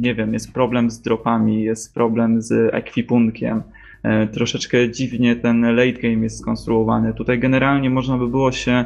nie 0.00 0.14
wiem, 0.14 0.32
jest 0.32 0.52
problem 0.52 0.90
z 0.90 1.00
dropami, 1.00 1.62
jest 1.62 1.94
problem 1.94 2.42
z 2.42 2.74
ekwipunkiem. 2.74 3.62
E, 4.02 4.26
troszeczkę 4.26 4.90
dziwnie 4.90 5.36
ten 5.36 5.76
late 5.76 5.92
game 5.92 6.22
jest 6.22 6.38
skonstruowany. 6.38 7.14
Tutaj 7.14 7.38
generalnie 7.38 7.90
można 7.90 8.18
by 8.18 8.28
było 8.28 8.52
się 8.52 8.84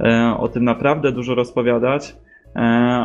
e, 0.00 0.34
o 0.38 0.48
tym 0.48 0.64
naprawdę 0.64 1.12
dużo 1.12 1.34
rozpowiadać, 1.34 2.16
e, 2.56 2.60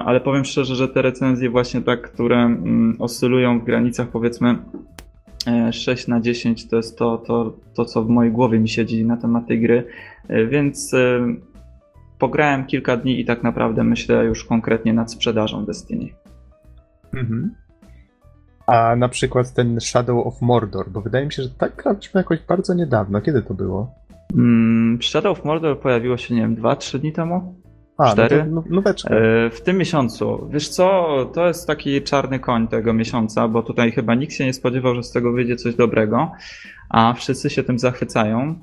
ale 0.06 0.22
powiem 0.22 0.46
szczerze, 0.46 0.76
że 0.76 0.88
te 0.88 1.02
recenzje 1.02 1.50
właśnie 1.50 1.82
tak, 1.82 2.12
które 2.12 2.38
mm, 2.38 2.96
oscylują 3.00 3.60
w 3.60 3.64
granicach 3.64 4.08
powiedzmy 4.08 4.58
6 5.72 6.08
na 6.08 6.20
10 6.20 6.70
to 6.70 6.78
jest 6.78 6.98
to, 6.98 7.18
to, 7.18 7.58
to, 7.74 7.86
co 7.86 8.04
w 8.04 8.10
mojej 8.10 8.32
głowie 8.32 8.60
mi 8.60 8.70
siedzi 8.70 9.06
na 9.06 9.18
temat 9.18 9.48
tej 9.48 9.62
gry, 9.62 9.84
więc 10.50 10.96
pograłem 12.22 12.66
kilka 12.66 12.98
dni 12.98 13.20
i 13.20 13.26
tak 13.26 13.44
naprawdę 13.44 13.84
myślę 13.84 14.26
już 14.26 14.46
konkretnie 14.46 14.94
nad 14.94 15.12
sprzedażą 15.12 15.66
Destiny. 15.66 16.10
Mhm. 17.14 17.56
A 18.68 18.96
na 18.96 19.10
przykład 19.10 19.54
ten 19.54 19.80
Shadow 19.80 20.28
of 20.28 20.42
Mordor, 20.42 20.90
bo 20.90 21.02
wydaje 21.02 21.26
mi 21.26 21.34
się, 21.34 21.44
że 21.44 21.50
tak 21.50 21.76
graliśmy 21.76 22.20
jakoś 22.20 22.40
bardzo 22.40 22.74
niedawno. 22.74 23.22
Kiedy 23.22 23.42
to 23.42 23.54
było? 23.54 23.94
Mm, 24.34 25.00
Shadow 25.02 25.40
of 25.40 25.46
Mordor 25.46 25.80
pojawiło 25.80 26.18
się, 26.18 26.36
nie 26.36 26.42
wiem, 26.42 26.56
2-3 26.56 27.00
dni 27.00 27.14
temu? 27.14 27.56
A, 27.98 28.12
Cztery? 28.12 28.46
No 28.52 28.64
nóweczka. 28.70 29.10
E, 29.16 29.50
w 29.50 29.62
tym 29.62 29.78
miesiącu. 29.78 30.50
Wiesz 30.52 30.70
co, 30.70 31.08
to 31.34 31.48
jest 31.48 31.68
taki 31.68 32.02
czarny 32.02 32.40
koń 32.40 32.68
tego 32.68 32.94
miesiąca, 32.94 33.48
bo 33.48 33.64
tutaj 33.64 33.92
chyba 33.92 34.16
nikt 34.16 34.34
się 34.34 34.46
nie 34.46 34.54
spodziewał, 34.54 34.96
że 34.96 35.04
z 35.04 35.12
tego 35.12 35.32
wyjdzie 35.32 35.56
coś 35.56 35.76
dobrego, 35.76 36.32
a 36.90 37.14
wszyscy 37.14 37.50
się 37.50 37.64
tym 37.64 37.80
zachwycają. 37.80 38.56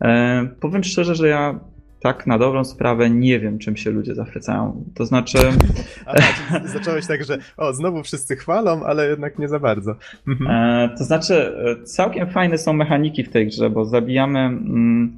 E, 0.00 0.48
powiem 0.60 0.84
szczerze, 0.84 1.14
że 1.14 1.28
ja 1.28 1.60
tak 2.04 2.26
na 2.26 2.38
dobrą 2.38 2.64
sprawę 2.64 3.10
nie 3.10 3.40
wiem, 3.40 3.58
czym 3.58 3.76
się 3.76 3.90
ludzie 3.90 4.14
zachwycają. 4.14 4.84
To 4.94 5.06
znaczy. 5.06 5.38
Aha, 6.06 6.60
zacząłeś 6.64 7.06
tak, 7.06 7.24
że 7.24 7.38
o, 7.56 7.72
znowu 7.72 8.02
wszyscy 8.02 8.36
chwalą, 8.36 8.84
ale 8.84 9.08
jednak 9.08 9.38
nie 9.38 9.48
za 9.48 9.58
bardzo. 9.58 9.96
Mhm. 10.28 10.50
E, 10.50 10.96
to 10.98 11.04
znaczy, 11.04 11.34
e, 11.34 11.84
całkiem 11.84 12.30
fajne 12.30 12.58
są 12.58 12.72
mechaniki 12.72 13.24
w 13.24 13.28
tej 13.28 13.46
grze, 13.46 13.70
bo 13.70 13.84
zabijamy 13.84 14.38
mm, 14.38 15.16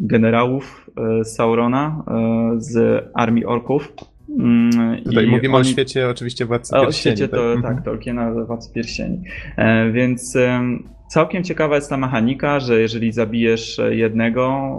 generałów 0.00 0.90
e, 1.20 1.24
Saurona 1.24 2.04
e, 2.08 2.60
z 2.60 3.04
armii 3.14 3.44
orków. 3.44 3.94
Mm, 4.38 5.02
Tutaj 5.04 5.26
mówimy 5.26 5.56
oni... 5.56 5.68
o 5.68 5.72
świecie 5.72 6.08
oczywiście 6.08 6.46
Władcy 6.46 6.72
Pierścieni. 6.72 6.88
O 6.88 6.92
świecie 6.92 7.28
to, 7.28 7.54
tak, 7.54 7.56
mhm. 7.56 7.82
Tolkiena 7.82 8.30
Władcy 8.30 8.72
Pierścieni. 8.72 9.22
E, 9.56 9.90
więc 9.92 10.36
Całkiem 11.08 11.44
ciekawa 11.44 11.74
jest 11.74 11.90
ta 11.90 11.96
mechanika, 11.96 12.60
że 12.60 12.80
jeżeli 12.80 13.12
zabijesz 13.12 13.80
jednego 13.90 14.70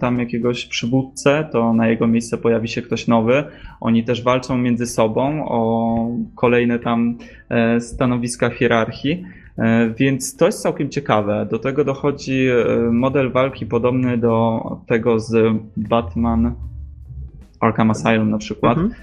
tam 0.00 0.18
jakiegoś 0.18 0.66
przywódcę, 0.66 1.48
to 1.52 1.72
na 1.72 1.88
jego 1.88 2.06
miejsce 2.06 2.38
pojawi 2.38 2.68
się 2.68 2.82
ktoś 2.82 3.08
nowy. 3.08 3.44
Oni 3.80 4.04
też 4.04 4.22
walczą 4.22 4.58
między 4.58 4.86
sobą 4.86 5.48
o 5.48 6.10
kolejne 6.34 6.78
tam 6.78 7.18
e, 7.48 7.80
stanowiska 7.80 8.50
w 8.50 8.54
hierarchii. 8.54 9.24
E, 9.58 9.90
więc 9.98 10.36
to 10.36 10.46
jest 10.46 10.62
całkiem 10.62 10.90
ciekawe. 10.90 11.46
Do 11.50 11.58
tego 11.58 11.84
dochodzi 11.84 12.46
model 12.92 13.32
walki 13.32 13.66
podobny 13.66 14.18
do 14.18 14.60
tego 14.86 15.20
z 15.20 15.56
Batman 15.76 16.54
Arkham 17.60 17.90
Asylum 17.90 18.30
na 18.30 18.38
przykład. 18.38 18.78
Mhm 18.78 18.94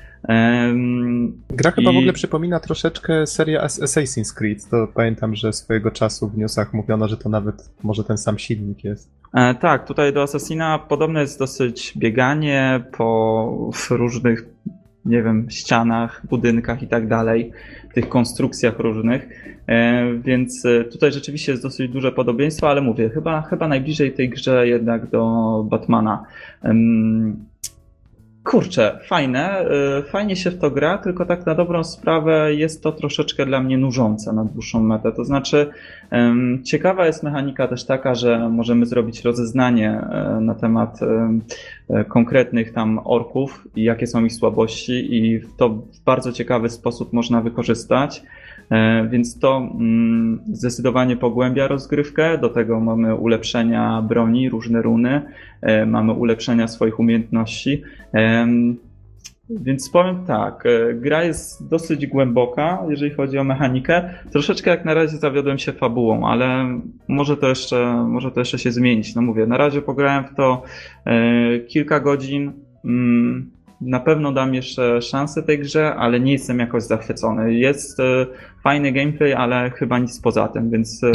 Gra 1.50 1.72
chyba 1.72 1.92
I... 1.92 1.94
w 1.94 1.98
ogóle 1.98 2.14
przypomina 2.14 2.60
troszeczkę 2.60 3.28
serię 3.28 3.60
Assassin's 3.62 4.34
Creed. 4.34 4.70
To 4.70 4.88
pamiętam, 4.94 5.36
że 5.36 5.54
swojego 5.54 5.92
czasu 5.92 6.30
w 6.30 6.38
newsach 6.38 6.74
mówiono, 6.74 7.08
że 7.08 7.18
to 7.18 7.30
nawet 7.30 7.70
może 7.84 8.04
ten 8.04 8.18
sam 8.18 8.40
silnik 8.40 8.84
jest. 8.84 9.12
E, 9.34 9.56
tak, 9.56 9.88
tutaj 9.88 10.14
do 10.14 10.22
Assassina 10.22 10.80
podobne 10.80 11.22
jest 11.22 11.40
dosyć 11.40 11.94
bieganie 11.98 12.84
po 12.98 13.72
różnych, 13.90 14.46
nie 15.06 15.24
wiem, 15.24 15.48
ścianach, 15.50 16.22
budynkach 16.30 16.84
i 16.84 16.88
tak 16.88 17.08
dalej, 17.08 17.52
tych 17.94 18.10
konstrukcjach 18.10 18.80
różnych. 18.80 19.28
E, 19.68 20.06
więc 20.14 20.66
e, 20.66 20.84
tutaj 20.84 21.12
rzeczywiście 21.12 21.52
jest 21.52 21.64
dosyć 21.64 21.92
duże 21.92 22.12
podobieństwo, 22.12 22.70
ale 22.70 22.82
mówię, 22.82 23.10
chyba, 23.10 23.42
chyba 23.42 23.68
najbliżej 23.68 24.14
tej 24.14 24.30
grze 24.30 24.68
jednak 24.68 25.10
do 25.10 25.66
Batmana. 25.70 26.26
Kurczę, 28.44 29.00
fajne, 29.08 29.66
y, 30.00 30.04
fajnie 30.04 30.36
się 30.36 30.52
w 30.52 30.60
to 30.60 30.72
gra, 30.72 30.98
tylko 30.98 31.26
tak 31.26 31.46
na 31.46 31.56
dobrą 31.56 31.84
sprawę 31.84 32.54
jest 32.56 32.84
to 32.84 32.92
troszeczkę 32.92 33.46
dla 33.46 33.62
mnie 33.62 33.78
nużące 33.78 34.34
na 34.34 34.46
dłuższą 34.46 34.84
metę. 34.84 35.12
To 35.12 35.26
znaczy, 35.26 35.70
ciekawa 36.64 37.06
jest 37.06 37.24
mechanika 37.24 37.68
też 37.68 37.86
taka, 37.86 38.16
że 38.16 38.50
możemy 38.50 38.86
zrobić 38.86 39.22
rozeznanie 39.22 39.90
e, 39.90 40.40
na 40.42 40.56
temat 40.56 41.00
e, 41.90 42.06
konkretnych 42.06 42.74
tam 42.74 43.00
orków 43.04 43.68
i 43.76 43.84
jakie 43.84 44.08
są 44.08 44.26
ich 44.26 44.34
słabości, 44.34 45.16
i 45.16 45.42
to 45.58 45.70
w 45.70 46.04
bardzo 46.06 46.32
ciekawy 46.32 46.70
sposób 46.70 47.14
można 47.14 47.42
wykorzystać. 47.42 48.24
E, 48.72 49.08
więc 49.12 49.40
to 49.40 49.58
mm, 49.58 50.40
zdecydowanie 50.46 51.18
pogłębia 51.18 51.68
rozgrywkę. 51.68 52.38
Do 52.38 52.50
tego 52.50 52.80
mamy 52.80 53.16
ulepszenia 53.16 54.02
broni, 54.02 54.50
różne 54.50 54.82
runy, 54.82 55.22
e, 55.62 55.86
mamy 55.86 56.14
ulepszenia 56.14 56.68
swoich 56.68 57.00
umiejętności. 57.00 57.84
więc 59.50 59.90
powiem 59.90 60.26
tak, 60.26 60.66
e, 60.66 60.94
gra 60.94 61.24
jest 61.24 61.70
dosyć 61.70 62.08
głęboka, 62.08 62.80
jeżeli 62.90 63.12
chodzi 63.12 63.38
o 63.38 63.44
mechanikę. 63.44 64.10
Troszeczkę 64.32 64.72
jak 64.72 64.86
na 64.86 64.94
razie 64.94 65.18
zawiodłem 65.18 65.58
się 65.58 65.72
fabułą, 65.72 66.28
ale 66.28 66.80
może 67.08 67.38
to 67.38 67.50
jeszcze, 67.50 68.06
może 68.08 68.32
to 68.32 68.40
jeszcze 68.40 68.60
się 68.60 68.72
zmienić. 68.72 69.16
No 69.16 69.22
mówię, 69.22 69.46
na 69.46 69.58
razie 69.58 69.82
pograłem 69.82 70.24
w 70.24 70.36
to 70.36 70.64
e, 71.06 71.60
kilka 71.60 72.00
godzin. 72.00 72.52
Na 73.86 74.00
pewno 74.00 74.32
dam 74.32 74.54
jeszcze 74.54 75.02
szansę 75.02 75.44
tej 75.44 75.60
grze, 75.60 75.96
ale 75.96 76.20
nie 76.20 76.32
jestem 76.32 76.60
jakoś 76.60 76.84
zachwycony. 76.84 77.54
Jest 77.54 78.00
e, 78.00 78.26
fajny 78.64 78.92
gameplay, 78.92 79.34
ale 79.34 79.70
chyba 79.70 80.00
nic 80.00 80.20
poza 80.20 80.48
tym, 80.48 80.70
więc 80.70 81.04
e, 81.04 81.12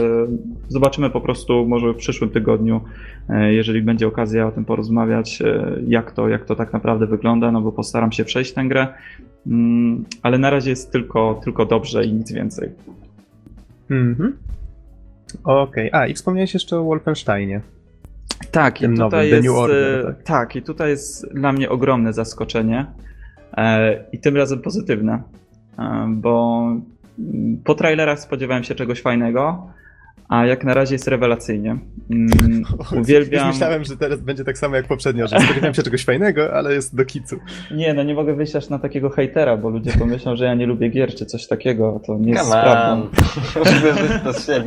zobaczymy 0.68 1.11
po 1.11 1.20
prostu 1.20 1.68
może 1.68 1.92
w 1.92 1.96
przyszłym 1.96 2.31
tygodniu, 2.31 2.81
e, 3.28 3.52
jeżeli 3.52 3.83
będzie 3.83 4.07
okazja 4.07 4.46
o 4.46 4.52
tym 4.52 4.64
porozmawiać, 4.64 5.42
jak 5.87 6.12
to, 6.12 6.28
jak 6.28 6.44
to 6.44 6.57
tak 6.57 6.72
naprawdę 6.72 7.07
wygląda, 7.07 7.52
no 7.52 7.61
bo 7.61 7.72
postaram 7.72 8.12
się 8.12 8.24
przejść 8.24 8.52
tę 8.52 8.64
grę, 8.64 8.88
mm, 9.46 10.04
ale 10.22 10.38
na 10.38 10.50
razie 10.50 10.70
jest 10.70 10.92
tylko, 10.92 11.40
tylko 11.44 11.66
dobrze 11.66 12.04
i 12.04 12.12
nic 12.12 12.33
więcej. 12.33 12.68
Mhm. 13.90 14.37
Okej, 15.44 15.90
okay. 15.90 16.00
a 16.00 16.07
i 16.07 16.14
wspomniałeś 16.14 16.54
jeszcze 16.54 16.78
o 16.78 16.85
Wolfensteinie. 16.85 17.61
Tak, 18.51 18.83
i 18.83 18.88
tutaj 18.88 19.29
jest, 19.29 19.48
Order, 19.48 20.05
tak. 20.05 20.22
tak. 20.22 20.57
i 20.57 20.62
tutaj 20.62 20.90
jest 20.90 21.35
dla 21.35 21.53
mnie 21.53 21.70
ogromne 21.70 22.12
zaskoczenie 22.12 22.87
e, 23.57 24.05
i 24.12 24.18
tym 24.18 24.37
razem 24.37 24.61
pozytywne, 24.61 25.22
e, 25.79 26.07
bo 26.09 26.62
po 27.64 27.74
trailerach 27.74 28.20
spodziewałem 28.20 28.64
się 28.64 28.74
czegoś 28.74 29.03
fajnego, 29.03 29.66
a 30.28 30.46
jak 30.46 30.64
na 30.64 30.74
razie 30.74 30.94
jest 30.94 31.08
rewelacyjnie. 31.08 31.78
Mm, 32.10 32.62
uwielbiam... 33.00 33.46
Już 33.46 33.54
myślałem, 33.54 33.84
że 33.84 33.96
teraz 33.96 34.20
będzie 34.20 34.44
tak 34.44 34.58
samo 34.58 34.76
jak 34.76 34.86
poprzednio, 34.86 35.26
że 35.26 35.40
spodziewałem 35.40 35.74
się 35.74 35.82
czegoś 35.82 36.04
fajnego, 36.04 36.54
ale 36.54 36.74
jest 36.74 36.96
do 36.96 37.04
kicu. 37.04 37.36
Nie, 37.70 37.94
no 37.94 38.02
nie 38.02 38.14
mogę 38.14 38.34
wyjść 38.34 38.56
aż 38.56 38.68
na 38.68 38.78
takiego 38.78 39.10
hejtera, 39.10 39.56
bo 39.56 39.68
ludzie 39.68 39.92
pomyślą, 39.98 40.36
że 40.36 40.44
ja 40.44 40.54
nie 40.54 40.66
lubię 40.66 40.88
gier 40.88 41.14
czy 41.14 41.26
coś 41.26 41.46
takiego, 41.46 42.00
to 42.06 42.18
nie 42.18 42.32
jest 42.32 42.50
prawdą. 42.50 43.08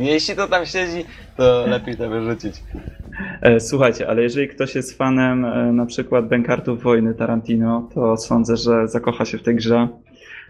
Jeśli 0.00 0.36
to 0.36 0.48
tam 0.48 0.66
siedzi, 0.66 1.04
to 1.36 1.66
lepiej 1.66 1.96
to 1.96 2.08
wyrzucić. 2.08 2.54
E, 3.42 3.60
słuchajcie, 3.60 4.08
ale 4.08 4.22
jeżeli 4.22 4.48
ktoś 4.48 4.74
jest 4.74 4.98
fanem 4.98 5.44
e, 5.44 5.72
na 5.72 5.86
przykład 5.86 6.28
Bankartów 6.28 6.82
Wojny 6.82 7.14
Tarantino, 7.14 7.88
to 7.94 8.16
sądzę, 8.16 8.56
że 8.56 8.88
zakocha 8.88 9.24
się 9.24 9.38
w 9.38 9.42
tej 9.42 9.56
grze. 9.56 9.88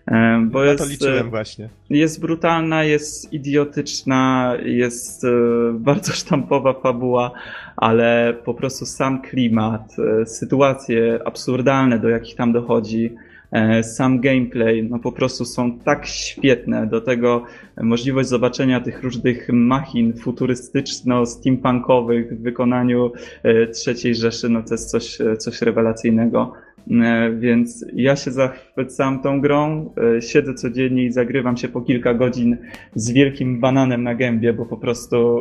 E, 0.06 0.46
bo 0.50 0.58
Na 0.58 0.64
jest, 0.64 0.84
to 0.84 0.90
liczyłem 0.90 1.30
właśnie. 1.30 1.68
Jest 1.90 2.20
brutalna, 2.20 2.84
jest 2.84 3.32
idiotyczna, 3.32 4.52
jest 4.64 5.26
bardzo 5.88 6.12
sztampowa 6.12 6.72
fabuła, 6.72 7.30
ale 7.76 8.34
po 8.44 8.54
prostu 8.54 8.86
sam 8.86 9.22
klimat, 9.22 9.96
sytuacje 10.26 11.18
absurdalne, 11.24 11.98
do 11.98 12.08
jakich 12.08 12.36
tam 12.36 12.52
dochodzi, 12.52 13.16
E, 13.52 13.82
sam 13.82 14.20
gameplay, 14.20 14.82
no 14.82 14.98
po 14.98 15.12
prostu 15.12 15.44
są 15.44 15.78
tak 15.78 16.06
świetne. 16.06 16.86
Do 16.86 17.00
tego 17.00 17.44
możliwość 17.82 18.28
zobaczenia 18.28 18.80
tych 18.80 19.02
różnych 19.02 19.48
machin 19.52 20.12
futurystyczno-steampunkowych 20.12 22.38
w 22.38 22.42
wykonaniu 22.42 23.12
e, 23.42 23.66
trzeciej 23.66 24.14
Rzeszy, 24.14 24.48
no 24.48 24.62
to 24.62 24.74
jest 24.74 24.90
coś, 24.90 25.18
coś 25.38 25.62
rewelacyjnego. 25.62 26.52
E, 26.90 27.30
więc 27.30 27.86
ja 27.92 28.16
się 28.16 28.30
zachwycam 28.30 29.22
tą 29.22 29.40
grą, 29.40 29.94
siedzę 30.20 30.54
codziennie 30.54 31.04
i 31.04 31.12
zagrywam 31.12 31.56
się 31.56 31.68
po 31.68 31.80
kilka 31.80 32.14
godzin 32.14 32.56
z 32.94 33.10
wielkim 33.10 33.60
bananem 33.60 34.02
na 34.02 34.14
gębie, 34.14 34.52
bo 34.52 34.66
po 34.66 34.76
prostu 34.76 35.38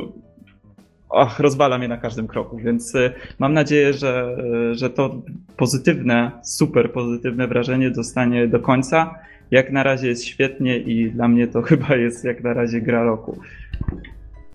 och, 1.11 1.39
rozwala 1.39 1.77
mnie 1.77 1.87
na 1.87 1.97
każdym 1.97 2.27
kroku, 2.27 2.57
więc 2.57 2.95
y, 2.95 3.11
mam 3.39 3.53
nadzieję, 3.53 3.93
że, 3.93 4.37
że 4.71 4.89
to 4.89 5.21
pozytywne, 5.57 6.31
super 6.43 6.91
pozytywne 6.91 7.47
wrażenie 7.47 7.93
zostanie 7.93 8.47
do 8.47 8.59
końca. 8.59 9.15
Jak 9.51 9.71
na 9.71 9.83
razie 9.83 10.07
jest 10.07 10.25
świetnie 10.25 10.77
i 10.77 11.11
dla 11.11 11.27
mnie 11.27 11.47
to 11.47 11.61
chyba 11.71 11.95
jest 11.95 12.25
jak 12.25 12.43
na 12.43 12.53
razie 12.53 12.81
gra 12.81 13.03
roku. 13.03 13.39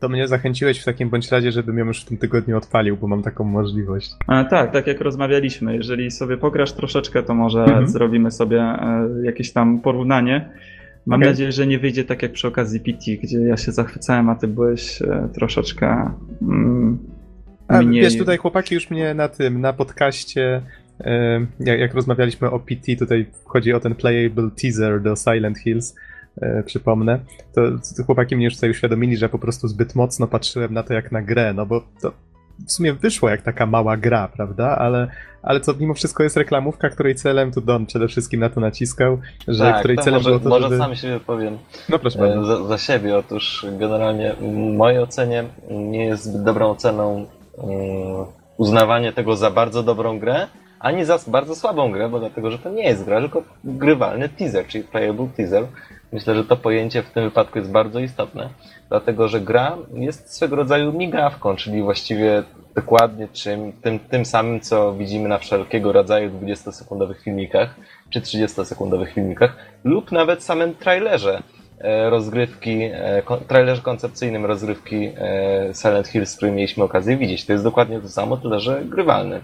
To 0.00 0.08
mnie 0.08 0.28
zachęciłeś 0.28 0.80
w 0.80 0.84
takim 0.84 1.10
bądź 1.10 1.32
razie, 1.32 1.52
żebym 1.52 1.78
ją 1.78 1.86
już 1.86 2.02
w 2.02 2.04
tym 2.04 2.18
tygodniu 2.18 2.56
odpalił, 2.56 2.96
bo 2.96 3.08
mam 3.08 3.22
taką 3.22 3.44
możliwość. 3.44 4.10
A, 4.26 4.44
tak, 4.44 4.72
tak 4.72 4.86
jak 4.86 5.00
rozmawialiśmy. 5.00 5.76
Jeżeli 5.76 6.10
sobie 6.10 6.36
pograsz 6.36 6.72
troszeczkę, 6.72 7.22
to 7.22 7.34
może 7.34 7.64
mhm. 7.64 7.88
zrobimy 7.88 8.30
sobie 8.30 8.60
e, 8.60 9.08
jakieś 9.22 9.52
tam 9.52 9.80
porównanie. 9.80 10.50
Mam 11.06 11.20
okay. 11.20 11.30
nadzieję, 11.30 11.52
że 11.52 11.66
nie 11.66 11.78
wyjdzie 11.78 12.04
tak 12.04 12.22
jak 12.22 12.32
przy 12.32 12.48
okazji 12.48 12.80
PT, 12.80 13.04
gdzie 13.22 13.38
ja 13.38 13.56
się 13.56 13.72
zachwycałem, 13.72 14.30
a 14.30 14.34
ty 14.34 14.48
byłeś 14.48 15.02
e, 15.02 15.28
troszeczkę. 15.34 16.10
Mm, 16.42 16.98
a, 17.68 17.82
mniej... 17.82 18.02
Wiesz, 18.02 18.18
tutaj 18.18 18.36
chłopaki 18.36 18.74
już 18.74 18.90
mnie 18.90 19.14
na 19.14 19.28
tym, 19.28 19.60
na 19.60 19.72
podcaście, 19.72 20.62
e, 21.00 21.40
jak, 21.60 21.80
jak, 21.80 21.94
rozmawialiśmy 21.94 22.50
o 22.50 22.58
PT, 22.58 22.96
tutaj 22.98 23.26
chodzi 23.44 23.72
o 23.72 23.80
ten 23.80 23.94
playable 23.94 24.50
teaser 24.62 25.02
do 25.02 25.16
Silent 25.16 25.58
Hills, 25.58 25.94
przypomnę, 26.66 27.18
to, 27.54 27.62
to 27.96 28.04
chłopaki 28.04 28.36
mnie 28.36 28.44
już 28.44 28.54
tutaj 28.54 28.70
uświadomili, 28.70 29.16
że 29.16 29.28
po 29.28 29.38
prostu 29.38 29.68
zbyt 29.68 29.94
mocno 29.94 30.26
patrzyłem 30.26 30.74
na 30.74 30.82
to 30.82 30.94
jak 30.94 31.12
na 31.12 31.22
grę, 31.22 31.54
no 31.54 31.66
bo 31.66 31.82
to 32.02 32.12
w 32.66 32.72
sumie 32.72 32.92
wyszło 32.92 33.28
jak 33.28 33.42
taka 33.42 33.66
mała 33.66 33.96
gra, 33.96 34.28
prawda? 34.28 34.76
Ale, 34.78 35.08
ale 35.42 35.60
co 35.60 35.74
mimo 35.74 35.94
wszystko 35.94 36.22
jest 36.22 36.36
reklamówka, 36.36 36.88
której 36.88 37.14
celem, 37.14 37.52
tu 37.52 37.60
Don 37.60 37.86
przede 37.86 38.08
wszystkim 38.08 38.40
na 38.40 38.50
to 38.50 38.60
naciskał, 38.60 39.18
że 39.48 39.64
tak, 39.64 39.78
której 39.78 39.98
celem 39.98 40.14
może, 40.14 40.30
było 40.30 40.40
to, 40.40 40.48
Może 40.48 40.62
żeby... 40.62 40.78
sam 40.78 40.96
siebie 40.96 41.20
powiem 41.20 41.58
no, 41.88 41.98
proszę 41.98 42.18
bardzo. 42.18 42.42
E, 42.42 42.44
za, 42.46 42.64
za, 42.68 42.78
siebie. 42.78 43.18
Otóż 43.18 43.66
generalnie 43.78 44.34
w 44.40 44.76
mojej 44.76 44.98
ocenie 44.98 45.44
nie 45.70 46.06
jest 46.06 46.24
zbyt 46.24 46.42
dobrą 46.42 46.70
oceną 46.70 47.26
um, 47.56 47.76
uznawanie 48.56 49.12
tego 49.12 49.36
za 49.36 49.50
bardzo 49.50 49.82
dobrą 49.82 50.18
grę, 50.18 50.46
ani 50.78 51.04
za 51.04 51.18
bardzo 51.26 51.54
słabą 51.54 51.92
grę, 51.92 52.08
bo 52.08 52.18
dlatego, 52.18 52.50
że 52.50 52.58
to 52.58 52.70
nie 52.70 52.84
jest 52.84 53.04
gra, 53.04 53.20
tylko 53.20 53.42
grywalny 53.64 54.28
teaser, 54.28 54.66
czyli 54.66 54.84
playable 54.84 55.28
teaser. 55.36 55.66
Myślę, 56.12 56.34
że 56.34 56.44
to 56.44 56.56
pojęcie 56.56 57.02
w 57.02 57.10
tym 57.10 57.24
wypadku 57.24 57.58
jest 57.58 57.70
bardzo 57.70 58.00
istotne, 58.00 58.48
dlatego 58.88 59.28
że 59.28 59.40
gra 59.40 59.76
jest 59.94 60.34
swego 60.34 60.56
rodzaju 60.56 60.92
migawką, 60.92 61.56
czyli 61.56 61.82
właściwie 61.82 62.42
dokładnie 62.74 63.28
czym, 63.32 63.72
tym, 63.72 63.98
tym 63.98 64.24
samym, 64.24 64.60
co 64.60 64.92
widzimy 64.92 65.28
na 65.28 65.38
wszelkiego 65.38 65.92
rodzaju 65.92 66.30
20-sekundowych 66.30 67.22
filmikach 67.22 67.74
czy 68.10 68.20
30-sekundowych 68.20 69.12
filmikach, 69.12 69.56
lub 69.84 70.12
nawet 70.12 70.42
samym 70.42 70.74
trailerze 70.74 71.42
e, 71.78 72.10
rozgrywki, 72.10 72.82
e, 72.82 73.22
trailerze 73.48 73.82
koncepcyjnym 73.82 74.46
rozgrywki 74.46 75.06
e, 75.18 75.74
Silent 75.74 76.08
Hills, 76.08 76.36
który 76.36 76.52
mieliśmy 76.52 76.84
okazję 76.84 77.16
widzieć. 77.16 77.46
To 77.46 77.52
jest 77.52 77.64
dokładnie 77.64 78.00
to 78.00 78.08
samo, 78.08 78.36
tyle 78.36 78.60
że 78.60 78.84
grywalny. 78.84 79.40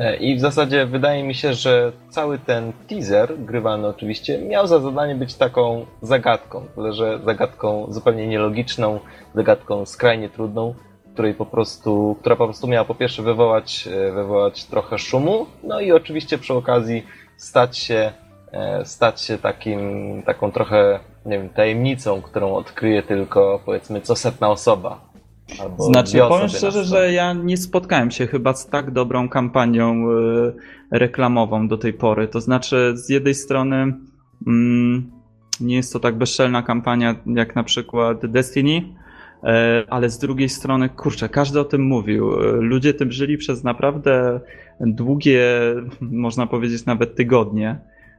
E, 0.00 0.16
I 0.16 0.36
w 0.36 0.40
zasadzie 0.40 0.86
wydaje 0.86 1.24
mi 1.24 1.34
się, 1.34 1.54
że 1.54 1.92
cały 2.08 2.38
ten 2.38 2.72
teaser, 2.88 3.38
grywalny 3.38 3.88
oczywiście, 3.88 4.38
miał 4.38 4.66
za 4.66 4.80
zadanie 4.80 5.14
być 5.14 5.34
taką 5.34 5.86
zagadką, 6.02 6.66
tyle 6.74 6.92
że 6.92 7.18
zagadką 7.24 7.86
zupełnie 7.88 8.26
nielogiczną, 8.26 9.00
zagadką 9.34 9.86
skrajnie 9.86 10.28
trudną, 10.28 10.74
której 11.12 11.34
po 11.34 11.46
prostu, 11.46 12.16
która 12.20 12.36
po 12.36 12.44
prostu 12.44 12.68
miała 12.68 12.84
po 12.84 12.94
pierwsze 12.94 13.22
wywołać, 13.22 13.88
e, 13.88 14.12
wywołać 14.12 14.64
trochę 14.64 14.98
szumu, 14.98 15.46
no 15.62 15.80
i 15.80 15.92
oczywiście 15.92 16.38
przy 16.38 16.54
okazji 16.54 17.06
stać 17.36 17.78
się, 17.78 18.12
e, 18.52 18.84
stać 18.84 19.20
się 19.20 19.38
takim, 19.38 20.22
taką 20.26 20.52
trochę, 20.52 21.00
nie 21.26 21.38
wiem, 21.38 21.48
tajemnicą, 21.48 22.22
którą 22.22 22.54
odkryje 22.54 23.02
tylko 23.02 23.60
powiedzmy 23.64 24.00
co 24.00 24.16
setna 24.16 24.50
osoba 24.50 25.09
Albo 25.58 25.84
znaczy, 25.84 26.18
powiem 26.18 26.48
szczerze, 26.48 26.84
że 26.84 27.12
ja 27.12 27.32
nie 27.32 27.56
spotkałem 27.56 28.10
się 28.10 28.26
chyba 28.26 28.54
z 28.54 28.66
tak 28.66 28.90
dobrą 28.90 29.28
kampanią 29.28 30.10
y, 30.10 30.52
reklamową 30.90 31.68
do 31.68 31.78
tej 31.78 31.92
pory. 31.92 32.28
To 32.28 32.40
znaczy, 32.40 32.92
z 32.94 33.08
jednej 33.08 33.34
strony 33.34 33.94
mm, 34.46 35.10
nie 35.60 35.76
jest 35.76 35.92
to 35.92 36.00
tak 36.00 36.18
bezczelna 36.18 36.62
kampania 36.62 37.14
jak 37.26 37.56
na 37.56 37.64
przykład 37.64 38.26
Destiny, 38.26 38.76
y, 38.76 39.46
ale 39.88 40.10
z 40.10 40.18
drugiej 40.18 40.48
strony, 40.48 40.88
kurczę, 40.88 41.28
każdy 41.28 41.60
o 41.60 41.64
tym 41.64 41.82
mówił. 41.82 42.30
Ludzie 42.60 42.94
tym 42.94 43.12
żyli 43.12 43.38
przez 43.38 43.64
naprawdę 43.64 44.40
długie, 44.80 45.48
można 46.00 46.46
powiedzieć 46.46 46.86
nawet 46.86 47.16
tygodnie. 47.16 47.78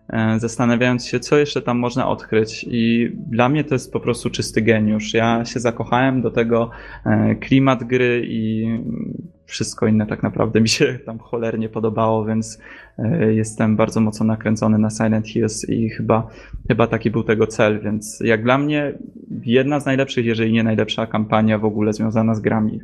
E, 0.10 0.40
zastanawiając 0.40 1.06
się, 1.06 1.20
co 1.20 1.38
jeszcze 1.38 1.62
tam 1.62 1.78
można 1.78 2.10
odkryć. 2.10 2.66
I 2.70 3.12
dla 3.28 3.50
mnie 3.50 3.64
to 3.64 3.76
jest 3.76 3.94
po 3.94 4.00
prostu 4.00 4.30
czysty 4.30 4.62
geniusz. 4.62 5.14
Ja 5.14 5.46
się 5.46 5.60
zakochałem 5.60 6.22
do 6.22 6.32
tego 6.32 6.70
e, 7.06 7.36
klimat 7.36 7.84
gry 7.84 8.24
i 8.26 8.68
wszystko 9.52 9.88
inne 9.88 10.08
tak 10.08 10.24
naprawdę 10.24 10.62
mi 10.62 10.70
się 10.70 11.00
tam 11.06 11.20
cholernie 11.20 11.70
podobało, 11.70 12.26
więc 12.26 12.60
e, 13.00 13.34
jestem 13.34 13.76
bardzo 13.76 14.02
mocno 14.02 14.26
nakręcony 14.26 14.78
na 14.78 14.90
Silent 14.90 15.28
Hills 15.28 15.70
i 15.70 15.90
chyba, 15.90 16.28
chyba 16.68 16.88
taki 16.88 17.12
był 17.12 17.24
tego 17.24 17.48
cel, 17.48 17.80
więc 17.80 18.20
jak 18.20 18.44
dla 18.44 18.58
mnie 18.58 18.94
jedna 19.46 19.80
z 19.80 19.86
najlepszych, 19.86 20.26
jeżeli 20.26 20.54
nie 20.54 20.64
najlepsza 20.64 21.08
kampania 21.08 21.58
w 21.58 21.66
ogóle 21.66 21.94
związana 21.94 22.36
z 22.36 22.40
grami. 22.40 22.80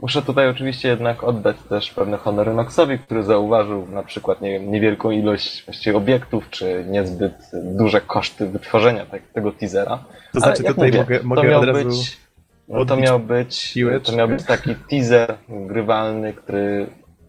Muszę 0.00 0.22
tutaj 0.22 0.48
oczywiście 0.48 0.88
jednak 0.88 1.24
oddać 1.24 1.56
też 1.68 1.90
pewne 1.90 2.16
honory 2.16 2.54
Noxowi, 2.54 2.98
który 2.98 3.22
zauważył 3.22 3.86
na 3.86 4.02
przykład 4.02 4.40
nie 4.40 4.50
wiem, 4.50 4.72
niewielką 4.72 5.10
ilość 5.10 5.64
właściwie 5.64 5.96
obiektów, 5.96 6.50
czy 6.50 6.84
niezbyt 6.88 7.32
duże 7.52 8.00
koszty 8.00 8.46
wytworzenia 8.46 9.06
tak, 9.06 9.22
tego 9.22 9.52
teasera. 9.52 10.04
To 10.32 10.40
znaczy 10.40 10.64
tutaj 10.64 10.88
mówię, 10.88 10.98
mogę, 10.98 11.20
mogę 11.22 11.58
od 11.58 11.64
razu... 11.64 11.88
Być, 11.88 12.27
no 12.68 12.84
to 12.84 12.96
miał 12.96 13.20
być, 13.20 13.78
to 14.04 14.16
miał 14.16 14.28
być 14.28 14.44
taki 14.44 14.74
teaser 14.90 15.34
grywalny, 15.48 16.32
który 16.32 16.86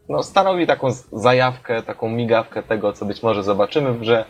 no, 0.10 0.24
stanowi 0.24 0.68
taką 0.68 0.88
zajawkę, 1.14 1.84
taką 1.84 2.10
migawkę 2.10 2.64
tego, 2.64 2.94
co 2.94 3.06
być 3.06 3.24
może 3.24 3.44
zobaczymy 3.44 3.94
w 3.94 4.00
grze. 4.00 4.26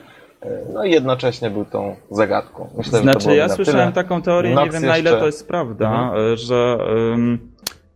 No 0.73 0.85
i 0.85 0.91
jednocześnie 0.91 1.49
był 1.49 1.65
tą 1.65 1.95
zagadką. 2.11 2.69
Myślę, 2.77 2.99
znaczy, 2.99 3.35
ja 3.35 3.49
słyszałem 3.49 3.91
taką 3.91 4.21
teorię, 4.21 4.55
Nox 4.55 4.65
nie 4.65 4.71
wiem 4.71 4.83
jeszcze... 4.83 5.03
na 5.03 5.09
ile 5.09 5.19
to 5.19 5.25
jest 5.25 5.47
prawda, 5.47 5.89
mhm. 5.89 6.37
że 6.37 6.77
um, 7.11 7.39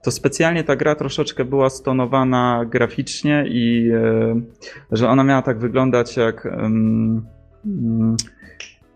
to 0.04 0.12
specjalnie 0.12 0.64
ta 0.64 0.76
gra 0.76 0.96
troszeczkę 0.96 1.46
była 1.46 1.70
stonowana 1.70 2.66
graficznie 2.66 3.46
i 3.48 3.92
um, 3.92 4.46
że 4.92 5.10
ona 5.10 5.24
miała 5.24 5.42
tak 5.42 5.60
wyglądać 5.60 6.18
jak 6.18 6.46
um, 6.46 7.28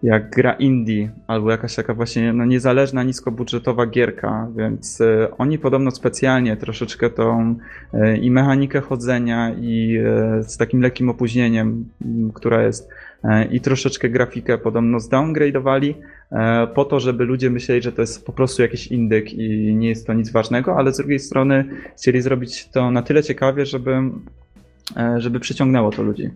jak 0.04 0.30
gra 0.30 0.54
indie, 0.54 1.10
albo 1.28 1.52
jakaś 1.52 1.76
taka 1.76 1.94
właśnie 1.94 2.34
no, 2.34 2.46
niezależna, 2.46 3.04
niskobudżetowa 3.04 3.86
gierka, 3.86 4.48
więc 4.56 5.02
y, 5.02 5.28
oni 5.38 5.60
podobno 5.60 5.92
specjalnie 5.92 6.58
troszeczkę 6.58 7.10
tą 7.10 7.56
y, 7.94 8.18
i 8.18 8.32
mechanikę 8.32 8.82
chodzenia 8.82 9.54
i 9.62 9.98
y, 10.40 10.44
z 10.44 10.58
takim 10.58 10.82
lekkim 10.82 11.10
opóźnieniem, 11.10 11.86
która 12.34 12.64
jest 12.64 12.90
i 13.52 13.62
troszeczkę 13.62 14.10
grafikę 14.10 14.58
podobno 14.58 14.98
zdowngrade'owali 14.98 15.94
po 16.76 16.86
to, 16.86 17.00
żeby 17.00 17.26
ludzie 17.26 17.50
myśleli, 17.50 17.82
że 17.82 17.92
to 17.92 18.02
jest 18.02 18.26
po 18.26 18.34
prostu 18.34 18.62
jakiś 18.62 18.88
indyk 18.88 19.34
i 19.34 19.76
nie 19.76 19.90
jest 19.90 20.08
to 20.08 20.14
nic 20.14 20.32
ważnego, 20.32 20.78
ale 20.78 20.94
z 20.94 20.98
drugiej 20.98 21.20
strony 21.20 21.66
chcieli 21.98 22.22
zrobić 22.22 22.70
to 22.70 22.92
na 22.92 23.02
tyle 23.02 23.24
ciekawie, 23.24 23.66
żeby, 23.66 23.98
żeby 25.18 25.40
przyciągnęło 25.40 25.92
to 25.92 26.04
ludzi. 26.04 26.30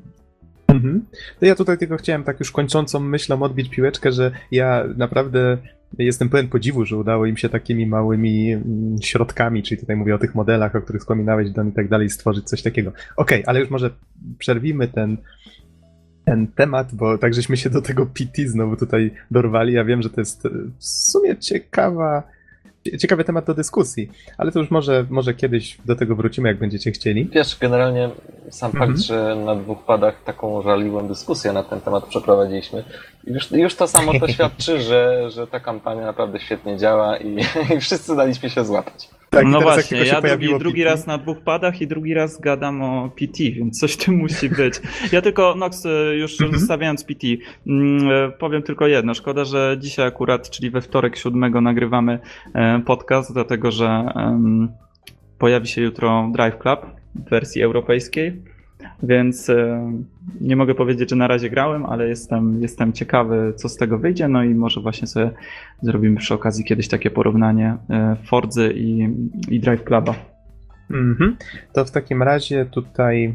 Mhm. 0.72 1.06
To 1.40 1.46
ja 1.46 1.56
tutaj 1.56 1.78
tylko 1.78 1.98
chciałem 1.98 2.24
tak 2.24 2.40
już 2.40 2.52
kończącą 2.52 3.00
myślą 3.00 3.44
odbić 3.44 3.70
piłeczkę, 3.70 4.12
że 4.12 4.32
ja 4.52 4.84
naprawdę 4.98 5.58
jestem 5.98 6.30
pełen 6.30 6.48
podziwu, 6.48 6.86
że 6.86 6.98
udało 6.98 7.26
im 7.26 7.38
się 7.38 7.50
takimi 7.50 7.88
małymi 7.88 8.54
mm, 8.54 8.96
środkami, 9.02 9.64
czyli 9.64 9.82
tutaj 9.82 9.96
mówię 9.96 10.16
o 10.16 10.18
tych 10.18 10.36
modelach, 10.36 10.76
o 10.76 10.82
których 10.82 11.02
wspominałeś, 11.02 11.50
Don 11.50 11.70
i 11.70 11.72
tak 11.72 11.88
dalej, 11.88 12.10
stworzyć 12.10 12.46
coś 12.46 12.62
takiego. 12.62 12.90
Okej, 12.90 13.42
okay, 13.42 13.44
ale 13.46 13.60
już 13.60 13.70
może 13.70 13.90
przerwimy 14.38 14.88
ten, 14.88 15.18
ten 16.26 16.48
temat, 16.48 16.96
bo 16.96 17.18
tak 17.18 17.34
żeśmy 17.34 17.58
się 17.58 17.70
do 17.70 17.82
tego 17.82 18.06
PT 18.06 18.48
znowu 18.48 18.76
tutaj 18.76 19.12
dorwali. 19.32 19.74
Ja 19.74 19.86
wiem, 19.86 20.02
że 20.02 20.10
to 20.10 20.22
jest 20.22 20.48
w 20.78 20.86
sumie 20.86 21.38
ciekawa 21.38 22.24
ciekawy 23.00 23.24
temat 23.24 23.46
do 23.46 23.54
dyskusji, 23.54 24.12
ale 24.38 24.52
to 24.52 24.60
już 24.60 24.72
może, 24.72 25.06
może 25.10 25.34
kiedyś 25.34 25.78
do 25.86 25.96
tego 25.96 26.16
wrócimy, 26.16 26.50
jak 26.50 26.58
będziecie 26.58 26.92
chcieli. 26.92 27.30
Wiesz, 27.34 27.58
generalnie 27.60 28.10
sam 28.50 28.72
mhm. 28.72 28.92
fakt, 28.92 29.04
że 29.04 29.36
na 29.46 29.56
dwóch 29.56 29.84
padach 29.84 30.24
taką 30.24 30.62
żarliwą 30.62 31.08
dyskusję 31.08 31.54
na 31.54 31.64
ten 31.64 31.82
temat 31.82 32.06
przeprowadziliśmy, 32.06 32.84
już, 33.24 33.52
już 33.52 33.76
to 33.76 33.88
samo 33.88 34.20
to 34.20 34.28
świadczy, 34.34 34.82
że, 34.82 35.32
że 35.32 35.48
ta 35.48 35.60
kampania 35.60 36.06
naprawdę 36.06 36.40
świetnie 36.40 36.78
działa 36.78 37.18
i, 37.18 37.38
i 37.76 37.80
wszyscy 37.80 38.16
daliśmy 38.16 38.50
się 38.50 38.66
złapać. 38.66 39.10
Tak, 39.32 39.46
no 39.46 39.62
właśnie, 39.62 40.06
ja 40.06 40.22
drugi, 40.22 40.60
drugi, 40.60 40.84
raz 40.84 41.08
na 41.08 41.18
dwóch 41.18 41.42
padach 41.42 41.82
i 41.82 41.88
drugi 41.88 42.14
raz 42.14 42.40
gadam 42.40 42.82
o 42.82 43.10
PT, 43.10 43.38
więc 43.38 43.80
coś 43.80 43.98
tu 43.98 44.12
musi 44.12 44.50
być. 44.50 44.74
Ja 45.12 45.22
tylko, 45.22 45.56
Nox, 45.56 45.88
już 46.14 46.42
mhm. 46.42 46.60
zostawiając 46.60 47.04
PT, 47.04 47.28
mm, 47.68 48.12
e, 48.12 48.32
powiem 48.32 48.64
tylko 48.64 48.88
jedno. 48.88 49.14
Szkoda, 49.14 49.46
że 49.46 49.78
dzisiaj 49.80 50.08
akurat, 50.08 50.50
czyli 50.50 50.70
we 50.70 50.82
wtorek 50.82 51.18
siódmego 51.18 51.62
nagrywamy 51.62 52.20
e, 52.54 52.80
podcast, 52.86 53.34
dlatego 53.34 53.72
że 53.72 54.06
pojawi 55.38 55.68
się 55.68 55.82
jutro 55.82 56.30
Drive 56.34 56.58
Club 56.58 56.80
w 57.16 57.30
wersji 57.30 57.62
europejskiej. 57.62 58.42
Więc 59.04 59.50
e, 59.50 59.92
nie 60.42 60.56
mogę 60.56 60.76
powiedzieć, 60.76 61.10
że 61.10 61.16
na 61.16 61.28
razie 61.28 61.50
grałem, 61.50 61.86
ale 61.86 62.08
jestem, 62.08 62.62
jestem 62.62 62.94
ciekawy, 62.94 63.54
co 63.56 63.70
z 63.70 63.78
tego 63.78 63.98
wyjdzie. 63.98 64.28
No 64.28 64.44
i 64.44 64.56
może 64.56 64.82
właśnie 64.82 65.08
sobie 65.08 65.32
zrobimy 65.82 66.18
przy 66.18 66.34
okazji 66.34 66.64
kiedyś 66.64 66.88
takie 66.88 67.12
porównanie 67.12 67.78
e, 67.90 68.16
Fordzy 68.26 68.74
i, 68.76 69.10
i 69.50 69.60
Drive 69.60 69.84
Cluba. 69.84 70.16
Mhm. 70.92 71.38
To 71.74 71.86
w 71.86 71.92
takim 71.92 72.24
razie 72.24 72.66
tutaj 72.66 73.34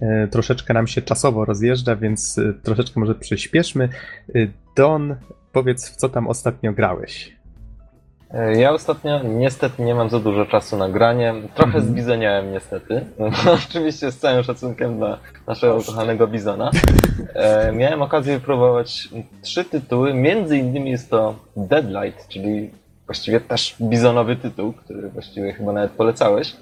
e, 0.00 0.28
troszeczkę 0.28 0.74
nam 0.74 0.86
się 0.86 1.02
czasowo 1.02 1.44
rozjeżdża, 1.44 1.96
więc 1.96 2.40
troszeczkę 2.62 3.00
może 3.00 3.14
przyspieszmy. 3.14 3.88
Don, 4.76 5.16
powiedz, 5.52 5.90
w 5.90 5.96
co 5.96 6.08
tam 6.08 6.28
ostatnio 6.28 6.72
grałeś? 6.72 7.39
Ja 8.56 8.72
ostatnio 8.72 9.22
niestety 9.22 9.82
nie 9.82 9.94
mam 9.94 10.10
za 10.10 10.20
dużo 10.20 10.46
czasu 10.46 10.76
na 10.76 10.88
granie. 10.88 11.34
Trochę 11.54 11.78
mm 11.78 11.88
zbizeniałem 11.88 12.52
niestety. 12.52 13.04
oczywiście 13.68 14.10
z 14.10 14.18
całym 14.18 14.42
szacunkiem 14.42 14.96
dla 14.96 15.18
naszego 15.46 15.82
kochanego 15.82 16.26
Bizona. 16.26 16.70
E, 17.34 17.72
miałem 17.72 18.02
okazję 18.02 18.38
wypróbować 18.38 19.08
trzy 19.42 19.64
tytuły. 19.64 20.14
Między 20.14 20.58
innymi 20.58 20.90
jest 20.90 21.10
to 21.10 21.34
Deadlight, 21.56 22.28
czyli 22.28 22.70
właściwie 23.06 23.40
też 23.40 23.76
bizonowy 23.80 24.36
tytuł, 24.36 24.72
który 24.72 25.08
właściwie 25.08 25.52
chyba 25.52 25.72
nawet 25.72 25.90
polecałeś. 25.90 26.56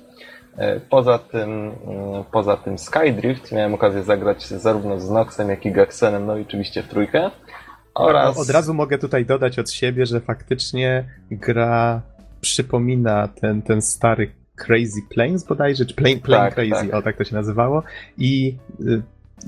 E, 0.58 0.80
poza 0.80 1.18
tym, 1.18 1.50
mm, 1.86 2.24
poza 2.32 2.56
tym 2.56 2.78
Skydrift 2.78 3.52
miałem 3.52 3.74
okazję 3.74 4.02
zagrać 4.02 4.46
zarówno 4.46 5.00
z 5.00 5.10
Noxem, 5.10 5.48
jak 5.48 5.66
i 5.66 5.72
Gaxenem, 5.72 6.26
no 6.26 6.36
i 6.36 6.42
oczywiście 6.42 6.82
w 6.82 6.88
trójkę. 6.88 7.30
Oraz... 7.94 8.38
Od 8.38 8.50
razu 8.50 8.74
mogę 8.74 8.98
tutaj 8.98 9.26
dodać 9.26 9.58
od 9.58 9.70
siebie, 9.70 10.06
że 10.06 10.20
faktycznie 10.20 11.04
gra 11.30 12.02
przypomina 12.40 13.28
ten, 13.28 13.62
ten 13.62 13.82
stary 13.82 14.30
Crazy 14.56 15.02
Planes 15.08 15.44
bodajże, 15.44 15.86
czy 15.86 15.94
Plane, 15.94 16.16
Plane 16.16 16.44
tak, 16.44 16.54
Crazy, 16.54 16.88
tak. 16.88 16.94
o 16.94 17.02
tak 17.02 17.16
to 17.16 17.24
się 17.24 17.34
nazywało. 17.34 17.82
I 18.18 18.56
y, 18.80 19.02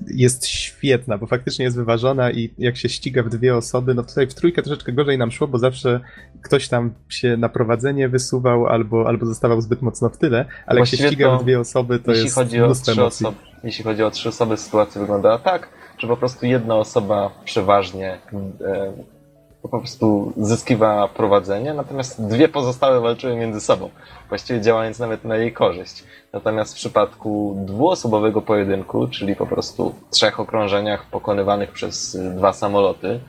jest 0.07 0.47
świetna, 0.47 1.19
bo 1.19 1.27
faktycznie 1.27 1.65
jest 1.65 1.77
wyważona 1.77 2.31
i 2.31 2.51
jak 2.59 2.77
się 2.77 2.89
ściga 2.89 3.23
w 3.23 3.29
dwie 3.29 3.57
osoby, 3.57 3.95
no 3.95 4.03
tutaj 4.03 4.27
w 4.27 4.35
trójkę 4.35 4.63
troszeczkę 4.63 4.93
gorzej 4.93 5.19
nam 5.19 5.31
szło, 5.31 5.49
bo 5.49 5.59
zawsze 5.59 6.01
ktoś 6.43 6.69
tam 6.69 6.95
się 7.09 7.37
na 7.37 7.49
prowadzenie 7.49 8.09
wysuwał 8.09 8.67
albo, 8.67 9.09
albo 9.09 9.27
zostawał 9.27 9.61
zbyt 9.61 9.83
mocno 9.83 10.09
w 10.09 10.17
tyle, 10.17 10.45
ale 10.67 10.79
Właściwie 10.79 11.03
jak 11.03 11.11
się 11.11 11.17
ściga 11.17 11.39
w 11.39 11.43
dwie 11.43 11.61
osoby, 11.61 11.99
to 11.99 12.13
jest 12.13 12.35
chodzi 12.35 12.61
o 12.61 12.75
trzy 12.75 13.05
osoby, 13.05 13.37
Jeśli 13.65 13.85
chodzi 13.85 14.03
o 14.03 14.11
trzy 14.11 14.29
osoby, 14.29 14.57
sytuacja 14.57 15.01
wygląda 15.01 15.39
tak, 15.39 15.69
że 16.01 16.09
po 16.09 16.17
prostu 16.17 16.47
jedna 16.47 16.77
osoba 16.77 17.31
przeważnie 17.45 18.19
e, 18.61 18.93
po 19.63 19.69
prostu 19.69 20.33
zyskiwała 20.37 21.09
prowadzenie, 21.09 21.75
natomiast 21.75 22.27
dwie 22.27 22.49
pozostałe 22.49 23.01
walczyły 23.01 23.37
między 23.37 23.61
sobą, 23.61 23.91
właściwie 24.29 24.61
działając 24.61 24.99
nawet 24.99 25.25
na 25.25 25.37
jej 25.37 25.53
korzyść. 25.53 26.05
Natomiast 26.33 26.73
w 26.73 26.77
przypadku 26.77 27.57
dwuosobowego 27.67 28.43
pojedynku, 28.43 29.09
czyli 29.09 29.37
po 29.37 29.47
prostu 29.47 29.95
trzech 30.11 30.41
okrążeniach 30.41 31.07
pokonywanych 31.07 31.71
przez 31.71 32.17
dwa 32.37 32.53
samoloty, 32.53 33.21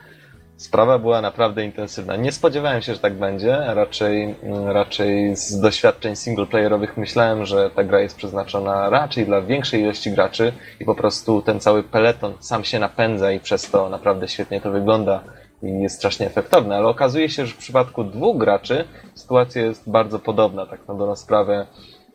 sprawa 0.62 0.98
była 0.98 1.20
naprawdę 1.20 1.64
intensywna. 1.64 2.16
Nie 2.16 2.32
spodziewałem 2.32 2.82
się, 2.82 2.94
że 2.94 3.00
tak 3.00 3.14
będzie. 3.14 3.58
Raczej, 3.66 4.34
raczej 4.66 5.36
z 5.36 5.60
doświadczeń 5.60 6.16
singleplayerowych 6.16 6.96
myślałem, 6.96 7.46
że 7.46 7.70
ta 7.70 7.84
gra 7.84 8.00
jest 8.00 8.16
przeznaczona 8.16 8.90
raczej 8.90 9.26
dla 9.26 9.40
większej 9.42 9.80
ilości 9.82 10.10
graczy 10.10 10.52
i 10.80 10.84
po 10.84 10.94
prostu 10.94 11.42
ten 11.42 11.60
cały 11.60 11.82
peleton 11.82 12.34
sam 12.40 12.64
się 12.64 12.78
napędza 12.78 13.32
i 13.32 13.40
przez 13.40 13.70
to 13.70 13.88
naprawdę 13.88 14.28
świetnie 14.28 14.60
to 14.60 14.70
wygląda 14.70 15.20
i 15.62 15.82
jest 15.82 15.96
strasznie 15.96 16.26
efektowne. 16.26 16.76
Ale 16.76 16.88
okazuje 16.88 17.28
się, 17.28 17.46
że 17.46 17.54
w 17.54 17.58
przypadku 17.58 18.04
dwóch 18.04 18.38
graczy 18.38 18.84
sytuacja 19.14 19.62
jest 19.62 19.90
bardzo 19.90 20.18
podobna. 20.18 20.66
Tak 20.66 20.88
na 20.88 20.94
dobrą 20.94 21.16
sprawę 21.16 21.66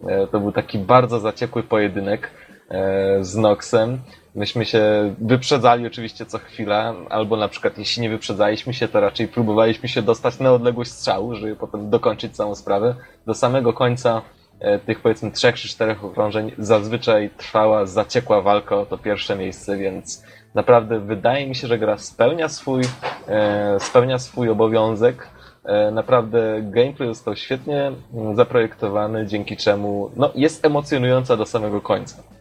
e, 0.07 0.27
to 0.27 0.39
był 0.39 0.51
taki 0.51 0.79
bardzo 0.79 1.19
zaciekły 1.19 1.63
pojedynek 1.63 2.31
e, 2.69 3.23
z 3.23 3.35
Noxem 3.35 3.99
Myśmy 4.37 4.65
się 4.65 5.13
wyprzedzali 5.21 5.87
oczywiście 5.87 6.25
co 6.25 6.37
chwilę, 6.37 6.93
albo 7.09 7.37
na 7.37 7.47
przykład 7.47 7.77
jeśli 7.77 8.01
nie 8.01 8.09
wyprzedzaliśmy 8.09 8.73
się, 8.73 8.87
to 8.87 8.99
raczej 8.99 9.27
próbowaliśmy 9.27 9.89
się 9.89 10.01
dostać 10.01 10.39
na 10.39 10.51
odległość 10.51 10.91
strzału, 10.91 11.35
żeby 11.35 11.55
potem 11.55 11.89
dokończyć 11.89 12.35
całą 12.35 12.55
sprawę. 12.55 12.95
Do 13.25 13.33
samego 13.33 13.73
końca 13.73 14.21
e, 14.59 14.79
tych 14.79 15.01
powiedzmy 15.01 15.31
trzech 15.31 15.55
czy 15.55 15.67
czterech 15.67 16.03
okrążeń 16.03 16.51
zazwyczaj 16.57 17.29
trwała 17.37 17.85
zaciekła 17.85 18.41
walka 18.41 18.75
o 18.75 18.85
to 18.85 18.97
pierwsze 18.97 19.35
miejsce, 19.35 19.77
więc 19.77 20.23
naprawdę 20.55 20.99
wydaje 20.99 21.47
mi 21.47 21.55
się, 21.55 21.67
że 21.67 21.77
gra 21.77 21.97
spełnia 21.97 22.49
swój, 22.49 22.81
e, 23.27 23.79
spełnia 23.79 24.19
swój 24.19 24.49
obowiązek. 24.49 25.27
E, 25.65 25.91
naprawdę 25.91 26.59
gameplay 26.61 27.09
został 27.09 27.35
świetnie 27.35 27.91
zaprojektowany, 28.35 29.27
dzięki 29.27 29.57
czemu 29.57 30.11
no, 30.15 30.31
jest 30.35 30.65
emocjonująca 30.65 31.37
do 31.37 31.45
samego 31.45 31.81
końca. 31.81 32.36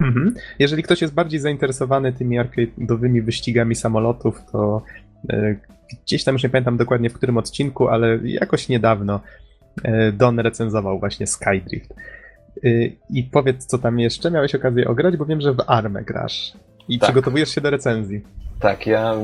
Mhm. 0.00 0.34
Jeżeli 0.58 0.82
ktoś 0.82 1.02
jest 1.02 1.14
bardziej 1.14 1.40
zainteresowany 1.40 2.12
tymi 2.12 2.38
arcade'owymi 2.40 3.24
wyścigami 3.24 3.74
samolotów, 3.74 4.40
to 4.52 4.82
e, 5.30 5.56
gdzieś 6.04 6.24
tam 6.24 6.34
już 6.34 6.42
nie 6.42 6.48
pamiętam 6.48 6.76
dokładnie 6.76 7.10
w 7.10 7.14
którym 7.14 7.38
odcinku, 7.38 7.88
ale 7.88 8.18
jakoś 8.24 8.68
niedawno 8.68 9.20
e, 9.84 10.12
Don 10.12 10.38
recenzował 10.38 10.98
właśnie 10.98 11.26
Skydrift. 11.26 11.94
E, 12.64 12.68
I 13.10 13.24
powiedz, 13.32 13.66
co 13.66 13.78
tam 13.78 14.00
jeszcze 14.00 14.30
miałeś 14.30 14.54
okazję 14.54 14.88
ograć, 14.88 15.16
bo 15.16 15.24
wiem, 15.24 15.40
że 15.40 15.52
w 15.52 15.64
Armę 15.66 16.02
grasz 16.02 16.52
i 16.88 16.98
tak. 16.98 17.06
przygotowujesz 17.06 17.54
się 17.54 17.60
do 17.60 17.70
recenzji. 17.70 18.20
Tak, 18.60 18.86
ja 18.86 19.14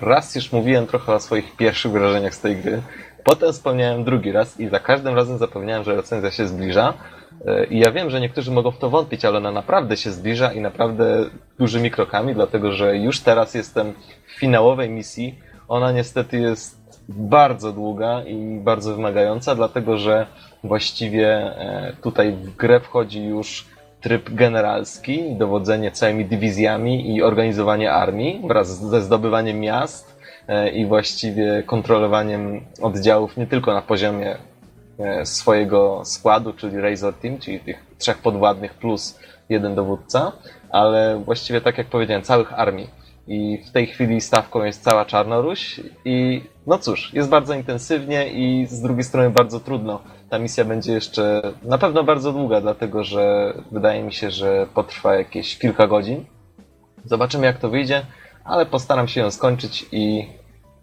raz 0.00 0.34
już 0.34 0.52
mówiłem 0.52 0.86
trochę 0.86 1.14
o 1.14 1.20
swoich 1.20 1.56
pierwszych 1.56 1.92
wrażeniach 1.92 2.34
z 2.34 2.40
tej 2.40 2.56
gry. 2.56 2.82
Potem 3.24 3.52
wspomniałem 3.52 4.04
drugi 4.04 4.32
raz 4.32 4.60
i 4.60 4.68
za 4.68 4.80
każdym 4.80 5.14
razem 5.14 5.38
zapewniałem, 5.38 5.84
że 5.84 5.96
recenzja 5.96 6.30
się 6.30 6.46
zbliża. 6.46 6.94
I 7.70 7.78
ja 7.78 7.92
wiem, 7.92 8.10
że 8.10 8.20
niektórzy 8.20 8.50
mogą 8.50 8.70
w 8.70 8.78
to 8.78 8.90
wątpić, 8.90 9.24
ale 9.24 9.38
ona 9.38 9.52
naprawdę 9.52 9.96
się 9.96 10.10
zbliża 10.10 10.52
i 10.52 10.60
naprawdę 10.60 11.24
dużymi 11.58 11.90
krokami, 11.90 12.34
dlatego 12.34 12.72
że 12.72 12.96
już 12.96 13.20
teraz 13.20 13.54
jestem 13.54 13.92
w 14.26 14.40
finałowej 14.40 14.90
misji. 14.90 15.38
Ona 15.68 15.92
niestety 15.92 16.38
jest 16.38 16.82
bardzo 17.08 17.72
długa 17.72 18.22
i 18.22 18.60
bardzo 18.60 18.96
wymagająca, 18.96 19.54
dlatego 19.54 19.98
że 19.98 20.26
właściwie 20.64 21.28
e, 21.28 21.92
tutaj 22.02 22.32
w 22.32 22.56
grę 22.56 22.80
wchodzi 22.80 23.24
już 23.24 23.66
tryb 24.00 24.30
generalski, 24.30 25.34
dowodzenie 25.34 25.90
całymi 25.90 26.24
dywizjami 26.24 27.16
i 27.16 27.22
organizowanie 27.22 27.92
armii 27.92 28.40
wraz 28.48 28.80
ze 28.88 29.00
zdobywaniem 29.00 29.60
miast 29.60 30.16
e, 30.48 30.70
i 30.70 30.86
właściwie 30.86 31.62
kontrolowaniem 31.66 32.60
oddziałów 32.82 33.36
nie 33.36 33.46
tylko 33.46 33.74
na 33.74 33.82
poziomie 33.82 34.30
e, 34.30 34.51
swojego 35.24 36.02
składu, 36.04 36.52
czyli 36.52 36.80
Razor 36.80 37.14
Team, 37.14 37.38
czyli 37.38 37.60
tych 37.60 37.84
trzech 37.98 38.18
podwładnych 38.18 38.74
plus 38.74 39.18
jeden 39.48 39.74
dowódca, 39.74 40.32
ale 40.70 41.22
właściwie 41.24 41.60
tak 41.60 41.78
jak 41.78 41.86
powiedziałem, 41.86 42.22
całych 42.22 42.52
armii. 42.52 42.90
I 43.26 43.58
w 43.68 43.72
tej 43.72 43.86
chwili 43.86 44.20
stawką 44.20 44.64
jest 44.64 44.82
cała 44.82 45.04
Czarnoruś 45.04 45.80
i 46.04 46.42
no 46.66 46.78
cóż, 46.78 47.14
jest 47.14 47.28
bardzo 47.28 47.54
intensywnie 47.54 48.28
i 48.28 48.66
z 48.66 48.80
drugiej 48.80 49.04
strony 49.04 49.30
bardzo 49.30 49.60
trudno. 49.60 50.00
Ta 50.30 50.38
misja 50.38 50.64
będzie 50.64 50.92
jeszcze 50.92 51.42
na 51.62 51.78
pewno 51.78 52.04
bardzo 52.04 52.32
długa, 52.32 52.60
dlatego 52.60 53.04
że 53.04 53.54
wydaje 53.72 54.02
mi 54.02 54.12
się, 54.12 54.30
że 54.30 54.66
potrwa 54.74 55.14
jakieś 55.14 55.58
kilka 55.58 55.86
godzin. 55.86 56.24
Zobaczymy 57.04 57.46
jak 57.46 57.58
to 57.58 57.68
wyjdzie, 57.68 58.06
ale 58.44 58.66
postaram 58.66 59.08
się 59.08 59.20
ją 59.20 59.30
skończyć 59.30 59.86
i 59.92 60.26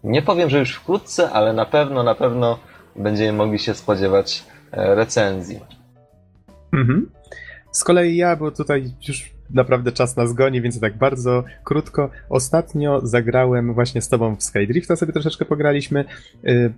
nie 0.04 0.22
powiem, 0.22 0.50
że 0.50 0.58
już 0.58 0.74
wkrótce, 0.74 1.30
ale 1.30 1.52
na 1.52 1.66
pewno, 1.66 2.02
na 2.02 2.14
pewno 2.14 2.58
będziemy 2.96 3.38
mogli 3.38 3.58
się 3.58 3.74
spodziewać 3.74 4.44
e, 4.72 4.94
recenzji. 4.94 5.60
Mhm. 6.72 7.10
Z 7.72 7.84
kolei 7.84 8.16
ja, 8.16 8.36
bo 8.36 8.50
tutaj 8.50 8.92
już 9.08 9.30
naprawdę 9.54 9.92
czas 9.92 10.16
nas 10.16 10.32
goni, 10.32 10.60
więc 10.60 10.80
tak 10.80 10.98
bardzo 10.98 11.44
krótko. 11.64 12.10
Ostatnio 12.28 13.00
zagrałem 13.02 13.74
właśnie 13.74 14.02
z 14.02 14.08
tobą 14.08 14.36
w 14.36 14.42
Skydrifta, 14.42 14.96
sobie 14.96 15.12
troszeczkę 15.12 15.44
pograliśmy. 15.44 16.04
Y, 16.48 16.72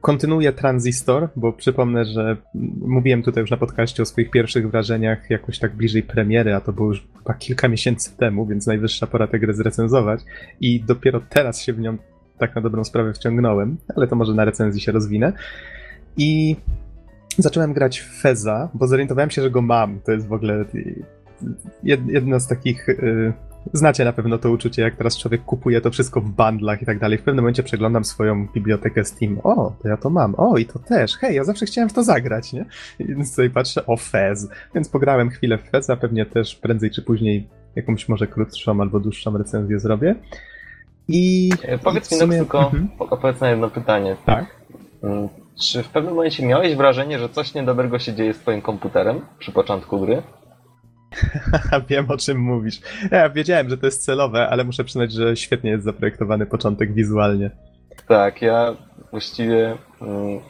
kontynuuję 0.00 0.52
Transistor, 0.52 1.28
bo 1.36 1.52
przypomnę, 1.52 2.04
że 2.04 2.36
mówiłem 2.80 3.22
tutaj 3.22 3.40
już 3.40 3.50
na 3.50 3.56
podcaście 3.56 4.02
o 4.02 4.06
swoich 4.06 4.30
pierwszych 4.30 4.70
wrażeniach 4.70 5.30
jakoś 5.30 5.58
tak 5.58 5.76
bliżej 5.76 6.02
premiery, 6.02 6.54
a 6.54 6.60
to 6.60 6.72
było 6.72 6.88
już 6.88 7.06
chyba 7.18 7.34
kilka 7.34 7.68
miesięcy 7.68 8.16
temu, 8.16 8.46
więc 8.46 8.66
najwyższa 8.66 9.06
pora 9.06 9.26
tę 9.26 9.38
grę 9.38 9.54
zrecenzować. 9.54 10.20
I 10.60 10.80
dopiero 10.80 11.20
teraz 11.30 11.62
się 11.62 11.72
w 11.72 11.80
nią 11.80 11.96
tak 12.38 12.54
na 12.54 12.62
dobrą 12.62 12.84
sprawę 12.84 13.12
wciągnąłem, 13.12 13.76
ale 13.96 14.06
to 14.06 14.16
może 14.16 14.34
na 14.34 14.44
recenzji 14.44 14.80
się 14.80 14.92
rozwinę. 14.92 15.32
I 16.16 16.56
zacząłem 17.38 17.72
grać 17.72 18.00
w 18.00 18.20
Feza, 18.20 18.68
bo 18.74 18.86
zorientowałem 18.86 19.30
się, 19.30 19.42
że 19.42 19.50
go 19.50 19.62
mam. 19.62 20.00
To 20.00 20.12
jest 20.12 20.26
w 20.26 20.32
ogóle 20.32 20.64
jedno 21.82 22.40
z 22.40 22.46
takich. 22.46 22.88
Y, 22.88 23.32
znacie 23.72 24.04
na 24.04 24.12
pewno 24.12 24.38
to 24.38 24.50
uczucie, 24.50 24.82
jak 24.82 24.96
teraz 24.96 25.18
człowiek 25.18 25.44
kupuje 25.44 25.80
to 25.80 25.90
wszystko 25.90 26.20
w 26.20 26.30
bundlach 26.30 26.82
i 26.82 26.86
tak 26.86 26.98
dalej. 26.98 27.18
W 27.18 27.22
pewnym 27.22 27.42
momencie 27.42 27.62
przeglądam 27.62 28.04
swoją 28.04 28.46
bibliotekę 28.54 29.04
Steam. 29.04 29.38
O, 29.42 29.76
to 29.82 29.88
ja 29.88 29.96
to 29.96 30.10
mam. 30.10 30.34
O, 30.34 30.58
i 30.58 30.66
to 30.66 30.78
też. 30.78 31.16
Hej, 31.16 31.36
ja 31.36 31.44
zawsze 31.44 31.66
chciałem 31.66 31.90
w 31.90 31.92
to 31.92 32.04
zagrać, 32.04 32.52
nie? 32.52 32.64
Więc 33.00 33.34
sobie 33.34 33.50
patrzę, 33.50 33.86
o, 33.86 33.96
Fez. 33.96 34.48
Więc 34.74 34.88
pograłem 34.88 35.30
chwilę 35.30 35.58
w 35.58 35.70
Fez, 35.70 35.90
a 35.90 35.96
pewnie 35.96 36.26
też 36.26 36.56
prędzej 36.56 36.90
czy 36.90 37.02
później 37.02 37.48
jakąś 37.76 38.08
może 38.08 38.26
krótszą 38.26 38.80
albo 38.80 39.00
dłuższą 39.00 39.38
recenzję 39.38 39.80
zrobię. 39.80 40.14
I. 41.08 41.50
E, 41.62 41.78
powiedz 41.78 42.12
mi 42.12 42.18
sumie... 42.18 42.36
tylko, 42.36 42.58
mhm. 42.58 42.88
odpowiedz 42.98 43.40
na 43.40 43.50
jedno 43.50 43.70
pytanie. 43.70 44.16
Tak. 44.26 44.56
Mm, 45.02 45.28
czy 45.60 45.82
w 45.82 45.88
pewnym 45.88 46.14
momencie 46.14 46.46
miałeś 46.46 46.74
wrażenie, 46.74 47.18
że 47.18 47.28
coś 47.28 47.54
niedobrego 47.54 47.98
się 47.98 48.14
dzieje 48.14 48.34
z 48.34 48.38
twoim 48.38 48.62
komputerem 48.62 49.20
przy 49.38 49.52
początku 49.52 50.00
gry? 50.00 50.22
Wiem 51.88 52.10
o 52.10 52.16
czym 52.16 52.38
mówisz. 52.38 52.80
Ja 53.10 53.30
wiedziałem, 53.30 53.70
że 53.70 53.78
to 53.78 53.86
jest 53.86 54.04
celowe, 54.04 54.48
ale 54.48 54.64
muszę 54.64 54.84
przyznać, 54.84 55.12
że 55.12 55.36
świetnie 55.36 55.70
jest 55.70 55.84
zaprojektowany 55.84 56.46
początek 56.46 56.92
wizualnie. 56.92 57.50
Tak, 58.08 58.42
ja 58.42 58.74
właściwie 59.10 59.76
mm, 60.00 60.40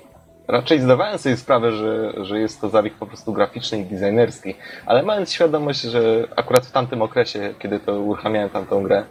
raczej 0.48 0.80
zdawałem 0.80 1.18
sobie 1.18 1.36
sprawę, 1.36 1.72
że, 1.72 2.12
że 2.24 2.40
jest 2.40 2.60
to 2.60 2.68
zabieg 2.68 2.94
po 2.94 3.06
prostu 3.06 3.32
graficzny 3.32 3.78
i 3.78 3.84
designerski, 3.84 4.54
ale 4.86 5.02
mając 5.02 5.32
świadomość, 5.32 5.80
że 5.80 6.28
akurat 6.36 6.66
w 6.66 6.72
tamtym 6.72 7.02
okresie, 7.02 7.54
kiedy 7.58 7.80
to 7.80 8.00
uruchamiałem 8.00 8.50
tamtą 8.50 8.82
grę, 8.82 9.04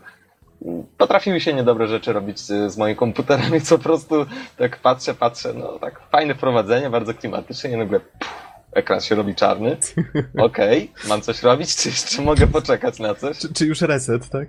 potrafiły 0.97 1.41
się 1.41 1.53
niedobre 1.53 1.87
rzeczy 1.87 2.13
robić 2.13 2.39
z, 2.39 2.73
z 2.73 2.77
moim 2.77 2.95
komputerem 2.95 3.51
po 3.69 3.77
prostu 3.77 4.25
tak 4.57 4.79
patrzę, 4.79 5.13
patrzę, 5.13 5.53
no 5.53 5.79
tak 5.79 6.01
fajne 6.11 6.35
wprowadzenie, 6.35 6.89
bardzo 6.89 7.13
klimatyczne 7.13 7.69
i 7.69 7.77
nagle 7.77 7.99
pff, 7.99 8.33
ekran 8.71 9.01
się 9.01 9.15
robi 9.15 9.35
czarny. 9.35 9.77
Okej, 10.37 10.91
okay, 10.93 11.09
mam 11.09 11.21
coś 11.21 11.43
robić, 11.43 11.75
czy 11.75 11.89
jeszcze 11.89 12.21
mogę 12.21 12.47
poczekać 12.47 12.99
na 12.99 13.15
coś? 13.15 13.37
Czy, 13.37 13.53
czy 13.53 13.65
już 13.65 13.81
reset, 13.81 14.29
tak? 14.29 14.47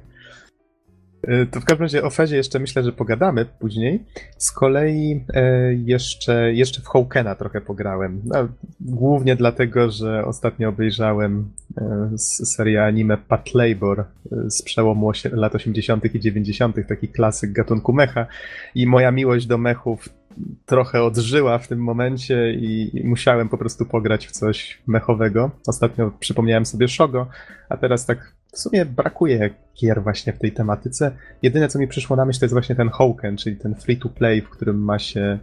E, 1.23 1.47
to 1.47 1.61
w 1.61 1.65
każdym 1.65 1.83
razie 1.83 2.03
o 2.03 2.11
Fezie 2.11 2.37
jeszcze 2.37 2.59
myślę, 2.59 2.83
że 2.83 2.93
pogadamy 2.93 3.45
później. 3.45 4.05
Z 4.39 4.53
kolei 4.53 5.25
e, 5.35 5.75
jeszcze, 5.75 6.55
jeszcze 6.55 6.83
w 6.83 6.89
Hawkena 6.89 7.35
trochę 7.35 7.61
pograłem. 7.61 8.23
No, 8.25 8.49
głównie 8.81 9.37
dlatego, 9.37 9.91
że 9.91 10.25
ostatnio 10.25 10.69
obejrzałem 10.69 11.51
e, 11.79 12.11
serię 12.45 12.85
anime 12.85 13.17
Pat 13.17 13.55
Labor 13.55 14.05
z 14.49 14.63
przełomu 14.63 15.13
lat 15.33 15.55
80. 15.55 16.15
i 16.15 16.21
90., 16.21 16.77
taki 16.89 17.09
klasyk 17.09 17.53
gatunku 17.53 17.93
mecha. 17.93 18.27
I 18.75 18.87
moja 18.87 19.11
miłość 19.11 19.47
do 19.47 19.59
mechów 19.59 20.09
trochę 20.67 21.03
odżyła 21.03 21.59
w 21.59 21.69
tym 21.69 21.79
momencie 21.79 22.53
i 22.53 23.03
musiałem 23.05 23.49
po 23.49 23.59
prostu 23.59 23.87
pograć 23.87 24.27
w 24.27 24.31
coś 24.31 24.83
mechowego. 24.87 25.51
Ostatnio 25.67 26.11
przypomniałem 26.21 26.67
sobie 26.67 26.89
Shogo, 26.89 27.27
a 27.69 27.77
teraz 27.77 28.07
tak 28.07 28.36
w 28.57 28.59
sumie 28.61 28.85
brakuje 28.85 29.51
gier 29.81 30.03
właśnie 30.03 30.33
w 30.33 30.39
tej 30.39 30.53
tematyce. 30.53 31.13
Jedyne, 31.43 31.69
co 31.69 31.79
mi 31.79 31.89
przyszło 31.89 32.17
na 32.17 32.25
myśl, 32.25 32.41
to 32.41 32.45
jest 32.45 32.55
właśnie 32.55 32.77
ten 32.77 32.91
Hawken, 32.91 33.37
czyli 33.37 33.57
ten 33.57 33.75
free-to-play, 33.75 34.43
w 34.43 34.51
którym 34.51 34.85
ma 34.85 34.99
się 34.99 35.39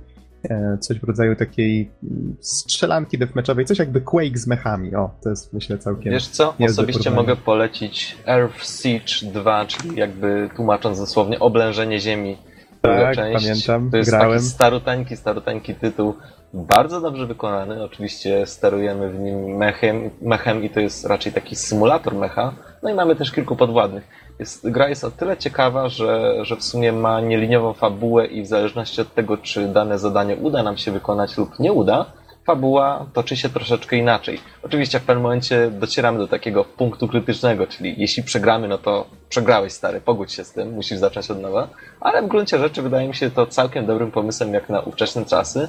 e, 0.50 0.78
coś 0.78 1.00
w 1.00 1.04
rodzaju 1.04 1.36
takiej 1.36 1.92
mm, 2.04 2.36
strzelanki 2.40 3.18
deathmatchowej, 3.18 3.66
coś 3.66 3.80
jakby 3.80 4.02
Quake 4.02 4.38
z 4.38 4.48
mechami. 4.48 4.96
O, 4.96 5.10
to 5.24 5.30
jest 5.30 5.54
myślę 5.54 5.78
całkiem. 5.78 6.14
Wiesz 6.14 6.28
co? 6.28 6.56
Osobiście 6.60 7.12
mogę 7.12 7.36
polecić 7.36 8.18
Earth 8.28 8.82
Siege 8.82 9.32
2, 9.34 9.66
czyli 9.66 10.00
jakby 10.00 10.50
tłumacząc 10.56 11.00
dosłownie 11.00 11.40
oblężenie 11.40 12.00
ziemi 12.00 12.38
tak, 12.82 13.16
część. 13.16 13.46
pamiętam, 13.46 13.92
To 13.92 13.98
jest 13.98 14.10
grałem. 14.10 14.32
taki 14.32 14.46
staruteńki, 14.46 15.18
staruteńki 15.18 15.76
tytuł, 15.76 16.14
bardzo 16.54 17.02
dobrze 17.02 17.26
wykonany. 17.26 17.84
Oczywiście 17.84 18.46
sterujemy 18.46 19.10
w 19.10 19.20
nim 19.20 19.58
mechem, 19.58 20.10
mechem 20.22 20.64
i 20.64 20.70
to 20.70 20.80
jest 20.80 21.06
raczej 21.06 21.34
taki 21.34 21.56
symulator 21.56 22.16
mecha. 22.16 22.54
No 22.84 22.90
i 22.90 22.94
mamy 22.94 23.16
też 23.16 23.32
kilku 23.32 23.56
podwładnych. 23.56 24.08
Jest, 24.40 24.70
gra 24.70 24.90
jest 24.90 25.04
o 25.04 25.12
tyle 25.12 25.38
ciekawa, 25.38 25.90
że, 25.90 26.36
że 26.46 26.56
w 26.56 26.64
sumie 26.64 26.92
ma 26.92 27.22
nieliniową 27.22 27.74
fabułę 27.74 28.26
i 28.26 28.42
w 28.42 28.48
zależności 28.48 29.02
od 29.02 29.14
tego, 29.14 29.38
czy 29.38 29.68
dane 29.68 30.00
zadanie 30.00 30.36
uda 30.36 30.64
nam 30.64 30.78
się 30.78 30.92
wykonać 30.92 31.38
lub 31.38 31.60
nie 31.60 31.74
uda, 31.74 32.06
fabuła 32.46 33.06
toczy 33.14 33.38
się 33.38 33.50
troszeczkę 33.50 33.98
inaczej. 33.98 34.40
Oczywiście 34.64 35.00
w 35.00 35.04
pewnym 35.04 35.24
momencie 35.24 35.72
docieramy 35.72 36.18
do 36.20 36.28
takiego 36.28 36.64
punktu 36.64 37.08
krytycznego, 37.08 37.68
czyli 37.68 37.96
jeśli 37.98 38.24
przegramy, 38.24 38.68
no 38.68 38.78
to 38.78 39.06
przegrałeś 39.30 39.74
stary, 39.74 40.02
pogódź 40.02 40.34
się 40.34 40.44
z 40.44 40.52
tym, 40.52 40.74
musisz 40.74 40.98
zacząć 40.98 41.32
od 41.32 41.42
nowa, 41.42 41.68
ale 42.00 42.22
w 42.22 42.28
gruncie 42.28 42.60
rzeczy 42.60 42.82
wydaje 42.82 43.08
mi 43.08 43.16
się 43.16 43.32
to 43.32 43.48
całkiem 43.48 43.86
dobrym 43.86 44.12
pomysłem 44.12 44.54
jak 44.54 44.70
na 44.70 44.80
ówczesne 44.80 45.26
czasy. 45.26 45.68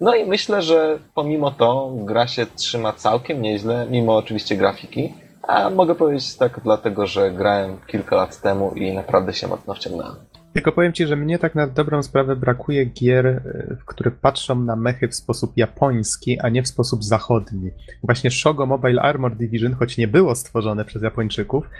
No 0.00 0.14
i 0.14 0.26
myślę, 0.26 0.62
że 0.62 0.98
pomimo 1.14 1.50
to 1.50 1.92
gra 2.04 2.26
się 2.26 2.46
trzyma 2.46 2.92
całkiem 2.92 3.42
nieźle, 3.42 3.86
mimo 3.90 4.16
oczywiście 4.16 4.56
grafiki, 4.56 5.14
a 5.42 5.70
mogę 5.70 5.94
powiedzieć 5.94 6.36
tak 6.36 6.60
dlatego, 6.64 7.06
że 7.06 7.30
grałem 7.30 7.76
kilka 7.86 8.16
lat 8.16 8.40
temu 8.40 8.72
i 8.74 8.92
naprawdę 8.92 9.34
się 9.34 9.48
mocno 9.48 9.74
wciągnąłem. 9.74 10.16
Tylko 10.56 10.72
powiem 10.72 10.92
ci, 10.92 11.06
że 11.06 11.16
mnie 11.16 11.38
tak 11.38 11.54
na 11.54 11.66
dobrą 11.66 12.02
sprawę 12.02 12.36
brakuje 12.36 12.84
gier, 12.84 13.26
e, 13.26 13.42
w 13.80 13.84
które 13.84 14.10
patrzą 14.10 14.60
na 14.60 14.76
mechy 14.76 15.08
w 15.08 15.14
sposób 15.14 15.52
japoński, 15.56 16.40
a 16.40 16.48
nie 16.48 16.62
w 16.62 16.68
sposób 16.68 17.04
zachodni. 17.04 17.70
Właśnie 18.02 18.30
Shogo 18.30 18.66
Mobile 18.66 19.02
Armor 19.02 19.36
Division, 19.36 19.74
choć 19.74 19.98
nie 19.98 20.08
było 20.08 20.34
stworzone 20.34 20.84
przez 20.84 21.02
Japończyków, 21.02 21.64
e, 21.64 21.70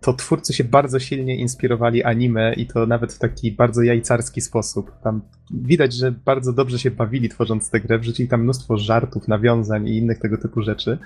to 0.00 0.12
twórcy 0.12 0.52
się 0.52 0.64
bardzo 0.64 0.98
silnie 0.98 1.36
inspirowali 1.36 2.04
anime 2.04 2.54
i 2.54 2.66
to 2.66 2.86
nawet 2.86 3.12
w 3.12 3.18
taki 3.18 3.52
bardzo 3.52 3.82
jajcarski 3.82 4.40
sposób. 4.40 4.92
Tam 5.02 5.20
widać, 5.50 5.94
że 5.94 6.12
bardzo 6.12 6.52
dobrze 6.52 6.78
się 6.78 6.90
bawili 6.90 7.28
tworząc 7.28 7.70
tę 7.70 7.80
grę, 7.80 7.98
wrzucili 7.98 8.28
tam 8.28 8.42
mnóstwo 8.42 8.76
żartów, 8.76 9.28
nawiązań 9.28 9.88
i 9.88 9.96
innych 9.96 10.18
tego 10.18 10.38
typu 10.38 10.62
rzeczy. 10.62 10.98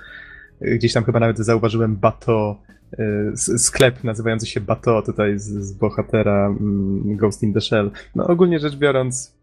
E, 0.60 0.74
gdzieś 0.74 0.92
tam 0.92 1.04
chyba 1.04 1.20
nawet 1.20 1.38
zauważyłem 1.38 1.96
Bato 1.96 2.58
Y, 2.98 3.58
sklep 3.58 4.04
nazywający 4.04 4.46
się 4.46 4.60
Bato 4.60 5.02
tutaj 5.02 5.38
z, 5.38 5.44
z 5.44 5.72
bohatera 5.72 6.46
mm, 6.46 7.16
Ghost 7.16 7.42
in 7.42 7.54
the 7.54 7.60
Shell. 7.60 7.90
No 8.14 8.26
ogólnie 8.26 8.58
rzecz 8.58 8.76
biorąc, 8.76 9.34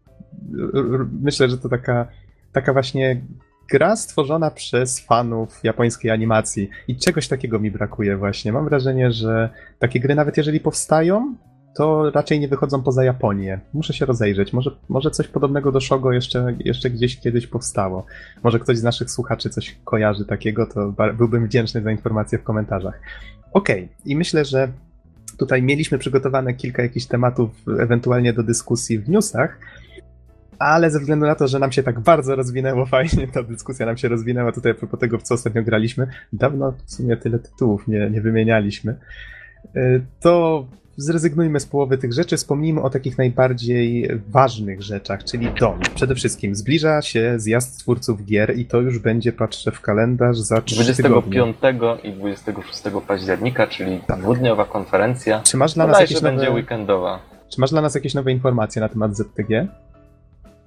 myślę, 1.22 1.48
że 1.48 1.58
to 1.58 1.68
taka, 1.68 2.08
taka 2.52 2.72
właśnie 2.72 3.22
gra 3.70 3.96
stworzona 3.96 4.50
przez 4.50 5.00
fanów 5.00 5.60
japońskiej 5.62 6.10
animacji 6.10 6.68
i 6.88 6.96
czegoś 6.96 7.28
takiego 7.28 7.58
mi 7.58 7.70
brakuje 7.70 8.16
właśnie. 8.16 8.52
Mam 8.52 8.64
wrażenie, 8.64 9.12
że 9.12 9.50
takie 9.78 10.00
gry 10.00 10.14
nawet 10.14 10.36
jeżeli 10.36 10.60
powstają, 10.60 11.34
to 11.74 12.10
raczej 12.10 12.40
nie 12.40 12.48
wychodzą 12.48 12.82
poza 12.82 13.04
Japonię. 13.04 13.60
Muszę 13.72 13.92
się 13.92 14.06
rozejrzeć. 14.06 14.52
Może, 14.52 14.70
może 14.88 15.10
coś 15.10 15.28
podobnego 15.28 15.72
do 15.72 15.80
Shogo 15.80 16.12
jeszcze, 16.12 16.56
jeszcze 16.58 16.90
gdzieś 16.90 17.20
kiedyś 17.20 17.46
powstało. 17.46 18.06
Może 18.42 18.58
ktoś 18.58 18.78
z 18.78 18.82
naszych 18.82 19.10
słuchaczy 19.10 19.50
coś 19.50 19.76
kojarzy 19.84 20.24
takiego, 20.24 20.66
to 20.66 20.94
byłbym 21.14 21.46
wdzięczny 21.46 21.82
za 21.82 21.90
informację 21.90 22.38
w 22.38 22.42
komentarzach. 22.42 23.00
Okej, 23.52 23.84
okay. 23.84 23.96
i 24.04 24.16
myślę, 24.16 24.44
że 24.44 24.68
tutaj 25.38 25.62
mieliśmy 25.62 25.98
przygotowane 25.98 26.54
kilka 26.54 26.82
jakichś 26.82 27.06
tematów 27.06 27.50
ewentualnie 27.80 28.32
do 28.32 28.42
dyskusji 28.42 28.98
w 28.98 29.08
newsach. 29.08 29.58
Ale 30.58 30.90
ze 30.90 31.00
względu 31.00 31.26
na 31.26 31.34
to, 31.34 31.48
że 31.48 31.58
nam 31.58 31.72
się 31.72 31.82
tak 31.82 32.00
bardzo 32.00 32.36
rozwinęło 32.36 32.86
fajnie, 32.96 33.28
ta 33.32 33.42
dyskusja 33.42 33.86
nam 33.86 33.96
się 33.96 34.08
rozwinęła 34.08 34.52
tutaj 34.52 34.72
a 34.72 34.74
propos 34.74 35.00
tego, 35.00 35.18
w 35.18 35.22
co 35.22 35.34
ostatnio 35.34 35.62
graliśmy, 35.62 36.06
dawno 36.32 36.72
w 36.86 36.92
sumie 36.92 37.16
tyle 37.16 37.38
tytułów 37.38 37.88
nie, 37.88 38.10
nie 38.10 38.20
wymienialiśmy, 38.20 38.96
y, 39.76 40.04
to 40.20 40.66
zrezygnujmy 40.96 41.60
z 41.60 41.66
połowy 41.66 41.98
tych 41.98 42.12
rzeczy, 42.12 42.36
wspomnijmy 42.36 42.82
o 42.82 42.90
takich 42.90 43.18
najbardziej 43.18 44.10
ważnych 44.28 44.82
rzeczach, 44.82 45.24
czyli 45.24 45.48
dom. 45.60 45.80
Przede 45.94 46.14
wszystkim 46.14 46.54
zbliża 46.54 47.02
się 47.02 47.34
zjazd 47.36 47.78
twórców 47.78 48.24
gier 48.24 48.58
i 48.58 48.64
to 48.64 48.80
już 48.80 48.98
będzie, 48.98 49.32
patrzę 49.32 49.70
w 49.70 49.80
kalendarz, 49.80 50.38
za 50.38 50.60
25 50.60 51.56
i 52.02 52.12
26 52.12 52.82
października, 53.06 53.66
czyli 53.66 54.00
tak. 54.06 54.20
dwudniowa 54.20 54.64
konferencja. 54.64 55.40
Czy 55.40 55.56
masz 55.56 55.74
dla 55.74 55.86
nas 55.86 56.00
jakieś 56.00 56.22
nowe... 56.22 56.36
będzie 56.36 56.50
weekendowa. 56.50 57.18
Czy 57.48 57.60
masz 57.60 57.70
dla 57.70 57.82
nas 57.82 57.94
jakieś 57.94 58.14
nowe 58.14 58.32
informacje 58.32 58.80
na 58.80 58.88
temat 58.88 59.16
ZTG? 59.16 59.68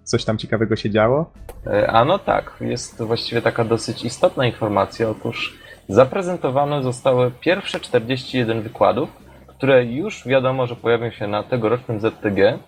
Coś 0.08 0.26
tam 0.26 0.38
ciekawego 0.38 0.76
się 0.76 0.90
działo? 0.90 1.32
E, 1.66 1.92
a 1.92 2.06
no 2.06 2.20
tak, 2.20 2.54
jest 2.62 2.98
to 2.98 3.08
właściwie 3.08 3.42
taka 3.42 3.64
dosyć 3.64 4.04
istotna 4.06 4.46
informacja. 4.46 5.10
Otóż 5.10 5.58
zaprezentowane 5.90 6.84
zostały 6.84 7.32
pierwsze 7.32 7.80
41 7.80 8.62
wykładów, 8.62 9.10
które 9.48 9.86
już 9.86 10.28
wiadomo, 10.28 10.68
że 10.68 10.76
pojawią 10.76 11.12
się 11.12 11.28
na 11.28 11.44
tegorocznym 11.44 12.00
ZTG. 12.00 12.60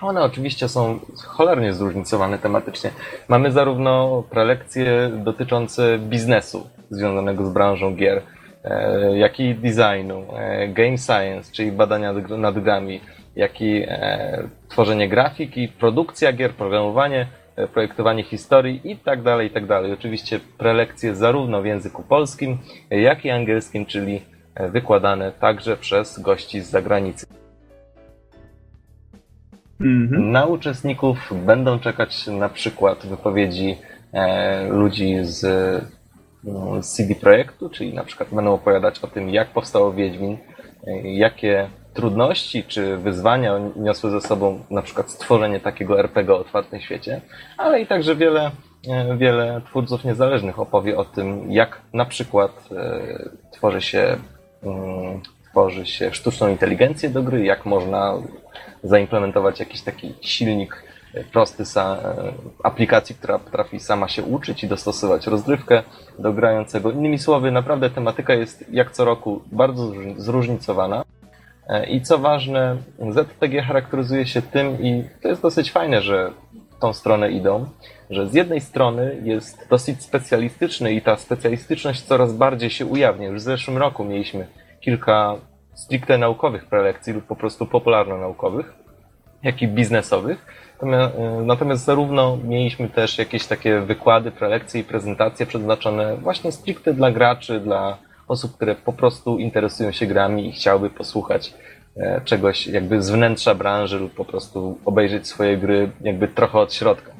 One 0.00 0.22
oczywiście 0.22 0.68
są 0.68 0.98
cholernie 1.26 1.72
zróżnicowane 1.72 2.38
tematycznie. 2.38 2.90
Mamy 3.28 3.52
zarówno 3.52 4.22
prelekcje 4.30 5.10
dotyczące 5.24 5.98
biznesu 5.98 6.66
związanego 6.90 7.46
z 7.46 7.52
branżą 7.52 7.96
gier, 7.96 8.22
e, 8.64 9.18
jak 9.18 9.40
i 9.40 9.54
designu, 9.54 10.24
e, 10.36 10.68
game 10.68 10.98
science, 10.98 11.52
czyli 11.52 11.72
badania 11.72 12.12
nad 12.12 12.58
grami, 12.58 13.00
jak 13.40 13.60
i 13.60 13.82
e, 13.88 14.48
tworzenie 14.68 15.08
grafiki, 15.08 15.68
produkcja 15.68 16.32
gier, 16.32 16.52
programowanie, 16.54 17.26
projektowanie 17.72 18.22
historii 18.22 18.80
i 18.84 18.96
tak 18.96 19.22
dalej, 19.22 19.48
i 19.48 19.50
tak 19.50 19.66
dalej. 19.66 19.92
Oczywiście 19.92 20.40
prelekcje 20.58 21.14
zarówno 21.14 21.62
w 21.62 21.66
języku 21.66 22.02
polskim, 22.02 22.58
jak 22.90 23.24
i 23.24 23.30
angielskim, 23.30 23.86
czyli 23.86 24.20
wykładane 24.68 25.32
także 25.32 25.76
przez 25.76 26.18
gości 26.18 26.60
z 26.60 26.70
zagranicy. 26.70 27.26
Mhm. 29.80 30.32
Na 30.32 30.46
uczestników 30.46 31.32
będą 31.46 31.78
czekać 31.78 32.26
na 32.26 32.48
przykład 32.48 33.06
wypowiedzi 33.06 33.78
e, 34.12 34.68
ludzi 34.68 35.16
z, 35.22 35.44
no, 36.44 36.82
z 36.82 36.92
CD 36.92 37.14
Projektu, 37.14 37.68
czyli 37.70 37.94
na 37.94 38.04
przykład 38.04 38.34
będą 38.34 38.54
opowiadać 38.54 38.98
o 38.98 39.06
tym, 39.06 39.30
jak 39.30 39.48
powstało 39.48 39.92
Wiedźmin, 39.92 40.38
e, 40.86 41.12
jakie 41.12 41.70
trudności 41.94 42.64
czy 42.64 42.96
wyzwania 42.96 43.58
niosły 43.76 44.10
ze 44.10 44.20
sobą 44.20 44.64
na 44.70 44.82
przykład 44.82 45.10
stworzenie 45.10 45.60
takiego 45.60 45.98
RPG 45.98 46.34
o 46.34 46.38
otwartym 46.38 46.80
świecie, 46.80 47.20
ale 47.58 47.80
i 47.80 47.86
także 47.86 48.16
wiele, 48.16 48.50
e, 48.88 49.16
wiele 49.16 49.60
twórców 49.66 50.04
niezależnych 50.04 50.58
opowie 50.58 50.98
o 50.98 51.04
tym, 51.04 51.52
jak 51.52 51.80
na 51.92 52.04
przykład 52.04 52.68
tworzy 53.52 53.80
się 53.80 54.16
Mm, 54.62 55.20
tworzy 55.50 55.86
się 55.86 56.14
sztuczną 56.14 56.48
inteligencję 56.48 57.10
do 57.10 57.22
gry, 57.22 57.44
jak 57.44 57.66
można 57.66 58.14
zaimplementować 58.84 59.60
jakiś 59.60 59.82
taki 59.82 60.14
silnik 60.20 60.84
prosty 61.32 61.64
sa, 61.64 61.98
aplikacji, 62.62 63.14
która 63.14 63.38
potrafi 63.38 63.80
sama 63.80 64.08
się 64.08 64.22
uczyć 64.22 64.64
i 64.64 64.68
dostosować 64.68 65.26
rozgrywkę 65.26 65.82
do 66.18 66.32
grającego. 66.32 66.90
Innymi 66.90 67.18
słowy, 67.18 67.50
naprawdę 67.50 67.90
tematyka 67.90 68.34
jest 68.34 68.64
jak 68.72 68.90
co 68.90 69.04
roku 69.04 69.42
bardzo 69.52 69.92
zróżnicowana. 70.16 71.04
I 71.88 72.00
co 72.00 72.18
ważne, 72.18 72.76
ZTG 73.10 73.62
charakteryzuje 73.62 74.26
się 74.26 74.42
tym, 74.42 74.82
i 74.82 75.04
to 75.22 75.28
jest 75.28 75.42
dosyć 75.42 75.72
fajne, 75.72 76.02
że 76.02 76.30
w 76.76 76.80
tą 76.80 76.92
stronę 76.92 77.30
idą, 77.30 77.66
że 78.10 78.28
z 78.28 78.34
jednej 78.34 78.60
strony 78.60 79.20
jest 79.24 79.68
dosyć 79.68 80.02
specjalistyczny 80.02 80.92
i 80.92 81.02
ta 81.02 81.16
specjalistyczność 81.16 82.02
coraz 82.02 82.32
bardziej 82.32 82.70
się 82.70 82.86
ujawnia. 82.86 83.28
Już 83.28 83.40
w 83.40 83.44
zeszłym 83.44 83.78
roku 83.78 84.04
mieliśmy 84.04 84.46
kilka 84.80 85.34
stricte 85.74 86.18
naukowych 86.18 86.66
prelekcji 86.66 87.12
lub 87.12 87.24
po 87.26 87.36
prostu 87.36 87.66
popularno-naukowych, 87.66 88.74
jak 89.42 89.62
i 89.62 89.68
biznesowych. 89.68 90.46
Natomiast 91.44 91.84
zarówno 91.84 92.36
mieliśmy 92.44 92.88
też 92.88 93.18
jakieś 93.18 93.46
takie 93.46 93.80
wykłady, 93.80 94.30
prelekcje 94.30 94.80
i 94.80 94.84
prezentacje 94.84 95.46
przeznaczone 95.46 96.16
właśnie 96.16 96.52
stricte 96.52 96.94
dla 96.94 97.10
graczy, 97.10 97.60
dla 97.60 97.98
osób, 98.30 98.56
które 98.56 98.74
po 98.74 98.92
prostu 98.92 99.38
interesują 99.38 99.92
się 99.92 100.06
grami 100.06 100.48
i 100.48 100.52
chciałyby 100.52 100.90
posłuchać 100.90 101.54
e, 101.96 102.20
czegoś 102.24 102.66
jakby 102.66 103.02
z 103.02 103.10
wnętrza 103.10 103.54
branży 103.54 103.98
lub 103.98 104.14
po 104.14 104.24
prostu 104.24 104.78
obejrzeć 104.84 105.26
swoje 105.26 105.58
gry 105.58 105.90
jakby 106.00 106.28
trochę 106.28 106.58
od 106.58 106.74
środka. 106.74 107.12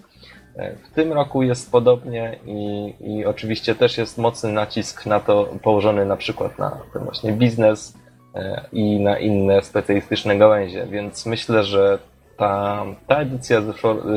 E, 0.57 0.77
w 0.77 0.95
tym 0.95 1.13
roku 1.13 1.43
jest 1.43 1.73
podobnie 1.73 2.39
i, 2.47 2.95
i 3.01 3.25
oczywiście 3.27 3.75
też 3.75 3.99
jest 3.99 4.19
mocny 4.19 4.53
nacisk 4.53 5.07
na 5.07 5.21
to 5.21 5.49
położony 5.63 6.07
na 6.07 6.17
przykład 6.17 6.59
na 6.59 6.79
ten 6.93 7.05
właśnie 7.05 7.33
biznes 7.33 7.95
e, 8.35 8.65
i 8.73 9.01
na 9.01 9.19
inne 9.19 9.63
specjalistyczne 9.63 10.39
gałęzie, 10.39 10.87
więc 10.87 11.27
myślę, 11.27 11.65
że 11.65 11.99
ta, 12.37 12.85
ta 13.07 13.17
edycja 13.17 13.63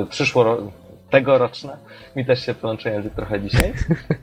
przyszło, 0.10 0.58
tegoroczna, 1.14 1.78
mi 2.16 2.26
też 2.26 2.46
się 2.46 2.54
plącze 2.54 2.92
język 2.92 3.14
trochę 3.14 3.42
dzisiaj, 3.42 3.74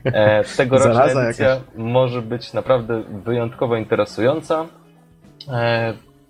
tegoroczna 0.57 1.05
edycja 1.05 1.47
jakaś. 1.47 1.63
może 1.75 2.21
być 2.21 2.53
naprawdę 2.53 3.03
wyjątkowo 3.25 3.75
interesująca. 3.75 4.65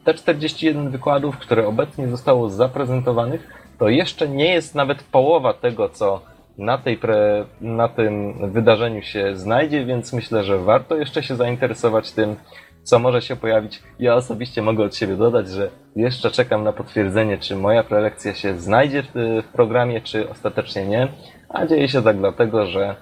Te 0.04 0.14
41 0.14 0.90
wykładów, 0.90 1.38
które 1.38 1.68
obecnie 1.68 2.08
zostało 2.08 2.50
zaprezentowanych, 2.50 3.48
to 3.80 3.90
jeszcze 3.90 4.28
nie 4.28 4.54
jest 4.54 4.76
nawet 4.76 5.04
połowa 5.04 5.54
tego, 5.54 5.90
co 5.90 6.22
na, 6.58 6.78
tej 6.78 6.98
pre, 6.98 7.46
na 7.62 7.88
tym 7.88 8.34
wydarzeniu 8.52 9.02
się 9.02 9.36
znajdzie, 9.36 9.86
więc 9.86 10.14
myślę, 10.14 10.44
że 10.44 10.58
warto 10.58 10.96
jeszcze 10.96 11.24
się 11.24 11.36
zainteresować 11.36 12.12
tym, 12.12 12.36
co 12.84 13.00
może 13.00 13.22
się 13.22 13.36
pojawić. 13.36 13.84
Ja 14.00 14.16
osobiście 14.16 14.62
mogę 14.62 14.84
od 14.84 14.96
siebie 14.96 15.16
dodać, 15.16 15.50
że 15.50 15.70
jeszcze 15.96 16.32
czekam 16.32 16.64
na 16.64 16.74
potwierdzenie, 16.74 17.38
czy 17.38 17.56
moja 17.56 17.84
prelekcja 17.84 18.34
się 18.34 18.60
znajdzie 18.60 19.04
w, 19.04 19.42
w 19.44 19.48
programie, 19.54 20.02
czy 20.02 20.30
ostatecznie 20.30 20.86
nie. 20.86 21.08
A 21.50 21.66
dzieje 21.66 21.90
się 21.90 22.02
tak 22.02 22.18
dlatego, 22.18 22.66
że 22.66 22.96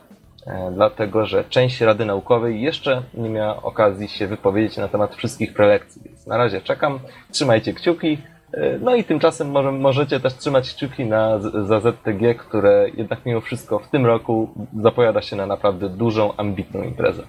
e, 0.47 0.71
dlatego, 0.73 1.25
że 1.25 1.43
część 1.43 1.81
Rady 1.81 2.05
Naukowej 2.05 2.61
jeszcze 2.61 3.01
nie 3.13 3.29
miała 3.29 3.63
okazji 3.63 4.07
się 4.07 4.27
wypowiedzieć 4.27 4.77
na 4.77 4.87
temat 4.87 5.15
wszystkich 5.15 5.53
prelekcji. 5.53 6.01
Więc 6.05 6.27
na 6.27 6.37
razie 6.37 6.61
czekam, 6.61 6.99
trzymajcie 7.31 7.73
kciuki, 7.73 8.17
E, 8.53 8.79
no 8.79 8.95
i 8.95 9.03
tymczasem 9.03 9.51
może, 9.51 9.71
możecie 9.71 10.19
też 10.19 10.33
trzymać 10.33 10.73
kciuki 10.73 11.05
na, 11.05 11.39
za 11.39 11.79
ZTG, 11.79 12.35
które 12.35 12.89
jednak 12.97 13.25
mimo 13.25 13.41
wszystko 13.41 13.79
w 13.79 13.89
tym 13.89 14.05
roku 14.05 14.49
zapowiada 14.81 15.21
się 15.21 15.35
na 15.35 15.45
naprawdę 15.45 15.89
dużą, 15.89 16.35
ambitną 16.37 16.83
imprezę. 16.83 17.23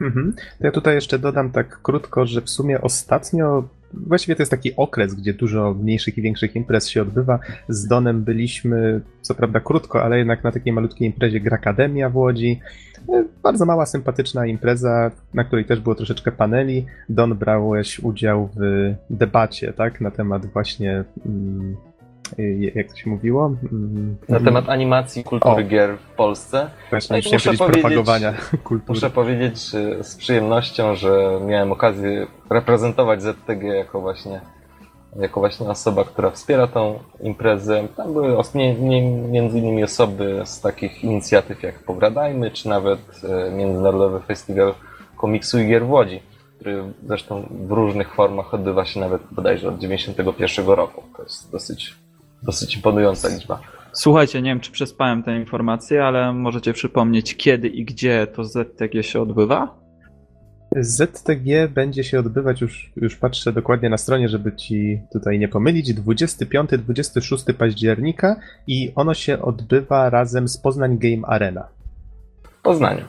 Mhm. 0.00 0.32
To 0.58 0.66
ja 0.66 0.70
tutaj 0.70 0.94
jeszcze 0.94 1.18
dodam 1.18 1.50
tak 1.50 1.82
krótko, 1.82 2.26
że 2.26 2.40
w 2.40 2.50
sumie 2.50 2.80
ostatnio, 2.80 3.68
właściwie 3.92 4.36
to 4.36 4.42
jest 4.42 4.50
taki 4.50 4.76
okres, 4.76 5.14
gdzie 5.14 5.34
dużo 5.34 5.74
mniejszych 5.74 6.18
i 6.18 6.22
większych 6.22 6.56
imprez 6.56 6.88
się 6.88 7.02
odbywa. 7.02 7.38
Z 7.68 7.86
Donem 7.86 8.24
byliśmy, 8.24 9.00
co 9.20 9.34
prawda 9.34 9.60
krótko, 9.60 10.02
ale 10.02 10.18
jednak 10.18 10.44
na 10.44 10.52
takiej 10.52 10.72
malutkiej 10.72 11.06
imprezie 11.06 11.40
Grakademia 11.40 12.10
w 12.10 12.16
Łodzi. 12.16 12.60
E, 13.08 13.24
bardzo 13.42 13.66
mała, 13.66 13.86
sympatyczna 13.86 14.46
impreza, 14.46 15.10
na 15.34 15.44
której 15.44 15.64
też 15.64 15.80
było 15.80 15.94
troszeczkę 15.94 16.32
paneli. 16.32 16.86
Don, 17.08 17.34
brałeś 17.34 18.00
udział 18.00 18.48
w 18.56 18.94
debacie, 19.10 19.72
tak, 19.72 20.00
na 20.00 20.10
temat 20.10 20.46
właśnie, 20.46 21.04
mm, 21.26 21.76
jak 22.74 22.88
to 22.88 22.96
się 22.96 23.10
mówiło? 23.10 23.56
Mm, 23.72 24.16
na 24.28 24.40
temat 24.40 24.68
animacji 24.68 25.24
kultury 25.24 25.64
o. 25.64 25.68
gier 25.68 25.98
w 25.98 26.16
Polsce. 26.16 26.70
Właśnie, 26.90 27.16
no 27.24 27.30
muszę 27.32 27.52
powiedzieć, 27.52 27.82
propagowania 27.82 28.32
kultury. 28.64 28.82
Muszę 28.88 29.10
powiedzieć 29.10 29.58
z 30.00 30.16
przyjemnością, 30.16 30.94
że 30.94 31.40
miałem 31.46 31.72
okazję 31.72 32.26
reprezentować 32.50 33.22
ZTG 33.22 33.62
jako 33.62 34.00
właśnie 34.00 34.40
jako 35.16 35.40
właśnie 35.40 35.68
osoba, 35.68 36.04
która 36.04 36.30
wspiera 36.30 36.66
tą 36.66 36.98
imprezę. 37.20 37.88
Tam 37.96 38.12
były 38.12 38.36
między 39.30 39.58
innymi 39.58 39.84
osoby 39.84 40.42
z 40.44 40.60
takich 40.60 41.04
inicjatyw 41.04 41.62
jak 41.62 41.78
Pogradajmy, 41.78 42.50
czy 42.50 42.68
nawet 42.68 43.00
e, 43.24 43.50
Międzynarodowy 43.50 44.20
Festiwal 44.20 44.74
Komiksu 45.16 45.58
i 45.58 45.66
Gier 45.66 45.86
w 45.86 45.90
Łodzi, 45.90 46.20
który 46.56 46.84
zresztą 47.06 47.48
w 47.50 47.70
różnych 47.70 48.14
formach 48.14 48.54
odbywa 48.54 48.84
się 48.84 49.00
nawet 49.00 49.22
bodajże 49.30 49.68
od 49.68 49.78
91 49.78 50.66
roku. 50.66 51.02
To 51.16 51.22
jest 51.22 51.52
dosyć, 51.52 51.94
dosyć 52.44 52.76
imponująca 52.76 53.28
liczba. 53.28 53.60
Słuchajcie, 53.92 54.42
nie 54.42 54.50
wiem 54.50 54.60
czy 54.60 54.72
przespałem 54.72 55.22
tę 55.22 55.36
informację, 55.36 56.04
ale 56.04 56.32
możecie 56.32 56.72
przypomnieć 56.72 57.36
kiedy 57.36 57.68
i 57.68 57.84
gdzie 57.84 58.26
to 58.26 58.44
ZTG 58.44 59.02
się 59.02 59.20
odbywa? 59.20 59.84
ZTG 60.80 61.68
będzie 61.68 62.04
się 62.04 62.18
odbywać, 62.18 62.60
już, 62.60 62.92
już 62.96 63.16
patrzę 63.16 63.52
dokładnie 63.52 63.90
na 63.90 63.98
stronie, 63.98 64.28
żeby 64.28 64.56
ci 64.56 65.00
tutaj 65.12 65.38
nie 65.38 65.48
pomylić, 65.48 65.94
25-26 65.94 67.52
października 67.52 68.36
i 68.66 68.92
ono 68.94 69.14
się 69.14 69.42
odbywa 69.42 70.10
razem 70.10 70.48
z 70.48 70.58
Poznań 70.58 70.98
Game 70.98 71.26
Arena. 71.26 71.68
Poznaniu. 72.62 73.04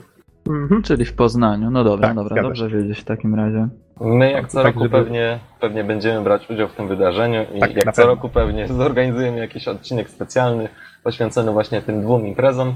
Mhm. 0.49 0.83
Czyli 0.83 1.05
w 1.05 1.15
Poznaniu. 1.15 1.71
No 1.71 1.83
dobra, 1.83 2.07
tak, 2.07 2.15
dobra, 2.15 2.43
dobrze 2.43 2.69
wiedzieć 2.69 2.99
w 2.99 3.03
takim 3.03 3.35
razie. 3.35 3.67
My 4.01 4.31
jak 4.31 4.47
co 4.47 4.57
tak, 4.57 4.65
roku 4.65 4.79
żeby... 4.79 4.97
pewnie, 4.97 5.39
pewnie 5.59 5.83
będziemy 5.83 6.23
brać 6.23 6.49
udział 6.49 6.67
w 6.67 6.73
tym 6.73 6.87
wydarzeniu 6.87 7.45
i 7.53 7.59
tak, 7.59 7.75
jak 7.75 7.95
co 7.95 8.05
roku 8.05 8.29
pewnie 8.29 8.67
zorganizujemy 8.67 9.39
jakiś 9.39 9.67
odcinek 9.67 10.09
specjalny 10.09 10.69
poświęcony 11.03 11.51
właśnie 11.51 11.81
tym 11.81 12.01
dwóm 12.01 12.27
imprezom. 12.27 12.75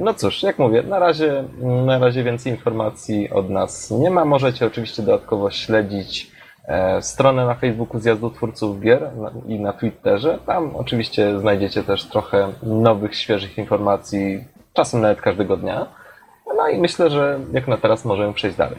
No 0.00 0.14
cóż, 0.14 0.42
jak 0.42 0.58
mówię, 0.58 0.82
na 0.82 0.98
razie, 0.98 1.44
na 1.86 1.98
razie 1.98 2.24
więcej 2.24 2.52
informacji 2.52 3.30
od 3.30 3.50
nas 3.50 3.90
nie 3.90 4.10
ma. 4.10 4.24
Możecie 4.24 4.66
oczywiście 4.66 5.02
dodatkowo 5.02 5.50
śledzić 5.50 6.30
e, 6.64 7.02
stronę 7.02 7.46
na 7.46 7.54
Facebooku 7.54 8.00
Zjazdu 8.00 8.30
Twórców 8.30 8.80
Gier 8.80 9.10
i 9.46 9.60
na 9.60 9.72
Twitterze. 9.72 10.38
Tam 10.46 10.76
oczywiście 10.76 11.38
znajdziecie 11.38 11.82
też 11.82 12.04
trochę 12.04 12.48
nowych, 12.62 13.14
świeżych 13.14 13.58
informacji, 13.58 14.44
czasem 14.72 15.00
nawet 15.00 15.20
każdego 15.20 15.56
dnia. 15.56 15.86
No 16.56 16.68
i 16.68 16.78
myślę, 16.78 17.10
że 17.10 17.40
jak 17.52 17.68
na 17.68 17.76
teraz 17.76 18.04
możemy 18.04 18.34
przejść 18.34 18.56
dalej. 18.56 18.78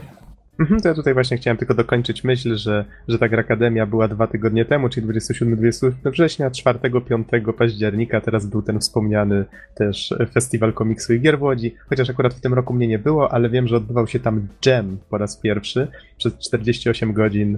Mhm, 0.59 0.81
to 0.81 0.87
ja 0.87 0.93
tutaj 0.93 1.13
właśnie 1.13 1.37
chciałem 1.37 1.57
tylko 1.57 1.73
dokończyć 1.73 2.23
myśl, 2.23 2.55
że, 2.55 2.85
że 3.07 3.19
ta 3.19 3.25
Akademia 3.25 3.85
była 3.85 4.07
dwa 4.07 4.27
tygodnie 4.27 4.65
temu, 4.65 4.89
czyli 4.89 5.07
27-28 5.07 5.91
września, 6.05 6.49
4-5 6.49 7.53
października, 7.53 8.21
teraz 8.21 8.45
był 8.45 8.61
ten 8.61 8.79
wspomniany 8.79 9.45
też 9.75 10.13
Festiwal 10.33 10.73
Komiksu 10.73 11.13
i 11.13 11.19
Gier 11.19 11.39
w 11.39 11.41
Łodzi, 11.41 11.75
chociaż 11.89 12.09
akurat 12.09 12.33
w 12.33 12.41
tym 12.41 12.53
roku 12.53 12.73
mnie 12.73 12.87
nie 12.87 12.99
było, 12.99 13.33
ale 13.33 13.49
wiem, 13.49 13.67
że 13.67 13.77
odbywał 13.77 14.07
się 14.07 14.19
tam 14.19 14.47
Jam 14.65 14.97
po 15.09 15.17
raz 15.17 15.37
pierwszy, 15.37 15.87
przez 16.17 16.37
48 16.37 17.13
godzin 17.13 17.57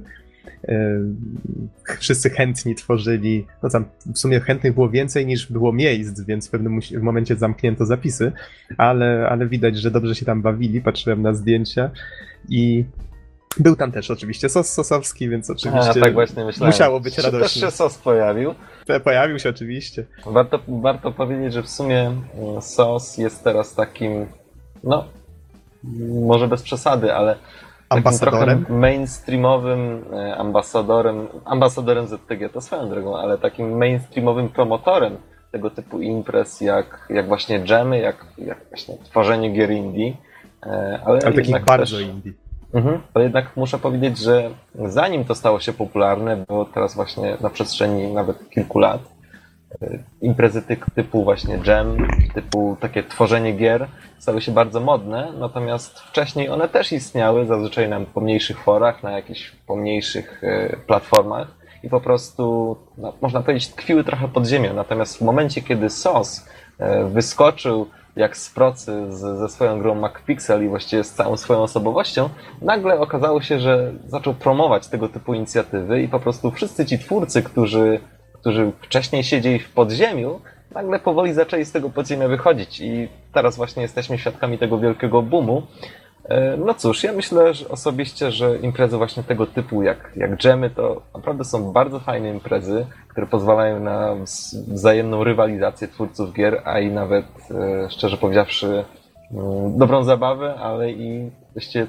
wszyscy 2.00 2.30
chętni 2.30 2.76
tworzyli, 2.76 3.46
no 3.64 3.70
tam 3.70 3.86
w 4.14 4.20
sumie 4.20 4.40
chętnych 4.40 4.74
było 4.74 4.90
więcej 4.90 5.26
niż 5.26 5.52
było 5.52 5.74
miejsc, 5.74 6.22
więc 6.22 6.48
w 6.48 6.52
pewnym 6.52 6.80
momencie 7.02 7.36
zamknięto 7.36 7.86
zapisy, 7.86 8.32
ale, 8.78 9.28
ale 9.30 9.48
widać, 9.48 9.78
że 9.78 9.92
dobrze 9.92 10.16
się 10.16 10.26
tam 10.26 10.42
bawili, 10.42 10.82
patrzyłem 10.82 11.22
na 11.22 11.34
zdjęcia 11.34 11.92
i 12.50 12.86
był 13.60 13.76
tam 13.76 13.92
też 13.92 14.12
oczywiście 14.12 14.50
sos 14.50 14.70
sosowski, 14.70 15.30
więc 15.30 15.50
oczywiście 15.50 15.90
A, 15.90 15.94
tak 15.94 16.14
właśnie 16.14 16.46
myślałem. 16.46 16.74
musiało 16.74 17.00
być 17.00 17.18
radośnie. 17.18 17.40
też 17.40 17.54
się 17.54 17.72
sos 17.72 17.98
pojawił? 17.98 18.56
Pojawił 19.04 19.40
się 19.40 19.50
oczywiście. 19.50 20.06
Warto, 20.26 20.60
warto 20.68 21.12
powiedzieć, 21.12 21.54
że 21.54 21.64
w 21.64 21.70
sumie 21.70 22.02
mm, 22.02 22.62
sos 22.62 23.18
jest 23.18 23.44
teraz 23.44 23.76
takim, 23.76 24.26
no, 24.84 25.08
może 26.28 26.48
bez 26.48 26.62
przesady, 26.62 27.14
ale 27.14 27.36
ambasadorem? 27.90 28.66
mainstreamowym 28.70 30.06
e, 30.14 30.36
ambasadorem, 30.38 31.28
ambasadorem 31.46 32.08
ZTG 32.08 32.50
to 32.54 32.62
swoją 32.62 32.90
drogą, 32.90 33.18
ale 33.18 33.38
takim 33.38 33.78
mainstreamowym 33.78 34.50
promotorem 34.50 35.18
tego 35.52 35.70
typu 35.70 36.02
imprez, 36.02 36.62
jak, 36.62 37.08
jak 37.10 37.28
właśnie 37.28 37.60
dżemy, 37.60 38.00
jak, 38.00 38.26
jak 38.38 38.58
właśnie 38.70 38.98
tworzenie 38.98 39.50
gier 39.54 39.72
indie. 39.72 40.14
E, 40.66 41.00
ale, 41.06 41.20
ale 41.26 41.34
takich 41.34 41.66
bardzo 41.66 41.98
też, 41.98 42.06
indie. 42.06 42.32
Mhm, 42.74 43.02
to 43.14 43.20
jednak 43.20 43.58
muszę 43.58 43.80
powiedzieć, 43.80 44.18
że 44.18 44.50
zanim 44.76 45.26
to 45.26 45.36
stało 45.36 45.60
się 45.60 45.74
popularne, 45.74 46.44
bo 46.48 46.66
teraz 46.66 46.96
właśnie 46.96 47.38
na 47.42 47.50
przestrzeni 47.50 48.14
nawet 48.14 48.50
kilku 48.50 48.80
lat, 48.80 49.02
imprezy 50.22 50.62
typu 50.96 51.24
właśnie 51.24 51.60
jam, 51.66 52.08
typu 52.34 52.78
takie 52.80 53.04
tworzenie 53.04 53.54
gier 53.54 53.88
stały 54.20 54.42
się 54.42 54.52
bardzo 54.52 54.80
modne, 54.80 55.32
natomiast 55.40 56.00
wcześniej 56.00 56.50
one 56.50 56.70
też 56.70 56.92
istniały, 56.92 57.46
zazwyczaj 57.46 57.90
na 57.90 58.00
pomniejszych 58.00 58.60
forach, 58.60 59.04
na 59.04 59.12
jakichś 59.12 59.52
pomniejszych 59.68 60.44
e, 60.44 60.78
platformach 60.88 61.48
i 61.84 61.90
po 61.90 62.02
prostu, 62.02 62.76
no, 62.98 63.14
można 63.22 63.42
powiedzieć, 63.42 63.68
tkwiły 63.68 64.04
trochę 64.04 64.28
pod 64.28 64.46
ziemią. 64.46 64.74
Natomiast 64.74 65.18
w 65.18 65.22
momencie, 65.22 65.62
kiedy 65.62 65.90
SOS 65.90 66.46
wyskoczył 67.10 67.88
jak 68.16 68.38
z 68.38 68.50
procy 68.50 69.12
z, 69.12 69.20
ze 69.20 69.50
swoją 69.50 69.80
grą 69.80 69.96
MacPixel 69.96 70.66
i 70.66 70.68
właściwie 70.68 71.04
z 71.04 71.14
całą 71.14 71.38
swoją 71.38 71.60
osobowością, 71.60 72.30
nagle 72.62 73.00
okazało 73.00 73.42
się, 73.42 73.60
że 73.60 73.94
zaczął 74.08 74.34
promować 74.34 74.88
tego 74.88 75.10
typu 75.10 75.34
inicjatywy 75.34 76.02
i 76.02 76.08
po 76.08 76.20
prostu 76.20 76.52
wszyscy 76.52 76.86
ci 76.86 77.00
twórcy, 77.00 77.44
którzy, 77.44 78.00
którzy 78.46 78.72
wcześniej 78.82 79.24
siedzieli 79.24 79.60
w 79.60 79.72
podziemiu, 79.72 80.40
nagle 80.72 81.00
powoli 81.00 81.34
zaczęli 81.34 81.66
z 81.66 81.72
tego 81.72 81.90
podziemia 81.90 82.28
wychodzić 82.28 82.80
i 82.80 83.08
teraz 83.34 83.58
właśnie 83.58 83.82
jesteśmy 83.82 84.18
świadkami 84.18 84.58
tego 84.58 84.80
wielkiego 84.80 85.22
boomu. 85.22 85.62
E, 86.26 86.58
no 86.58 86.74
cóż, 86.74 87.04
ja 87.04 87.14
myślę 87.14 87.54
że 87.54 87.70
osobiście, 87.70 88.32
że 88.32 88.58
imprezy 88.58 88.98
właśnie 88.98 89.24
tego 89.24 89.46
typu 89.46 89.84
jak, 89.84 90.12
jak 90.16 90.38
dżemy 90.38 90.70
to 90.70 91.02
naprawdę 91.16 91.44
są 91.44 91.72
bardzo 91.72 92.00
fajne 92.00 92.30
imprezy, 92.30 92.86
które 93.08 93.28
pozwalają 93.28 93.80
na 93.80 94.16
wzajemną 94.68 95.24
rywalizację 95.24 95.88
twórców 95.88 96.34
gier, 96.34 96.62
a 96.66 96.80
i 96.80 96.92
nawet, 96.92 97.26
e, 97.52 97.90
szczerze 97.90 98.18
powiedziawszy, 98.18 98.86
mm, 99.32 99.78
dobrą 99.78 100.04
zabawę, 100.04 100.56
ale 100.56 100.92
i 100.92 101.32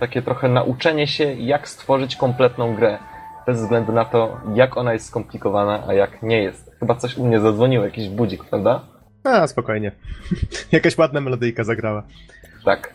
takie 0.01 0.23
trochę 0.23 0.49
nauczenie 0.49 1.07
się, 1.07 1.33
jak 1.33 1.69
stworzyć 1.69 2.17
kompletną 2.17 2.75
grę. 2.75 2.99
Bez 3.47 3.61
względu 3.61 3.93
na 3.93 4.05
to, 4.05 4.41
jak 4.55 4.77
ona 4.77 4.93
jest 4.93 5.07
skomplikowana, 5.07 5.85
a 5.87 5.95
jak 5.95 6.23
nie 6.23 6.43
jest. 6.43 6.71
Chyba 6.81 6.95
coś 6.95 7.19
u 7.19 7.27
mnie 7.27 7.41
zadzwoniło, 7.41 7.85
jakiś 7.85 8.09
budzik, 8.09 8.45
prawda? 8.45 8.81
A, 9.25 9.47
spokojnie. 9.47 9.93
Jakaś 10.73 10.99
ładna 10.99 11.21
melodyjka 11.21 11.65
zagrała. 11.65 12.03
Tak. 12.65 12.95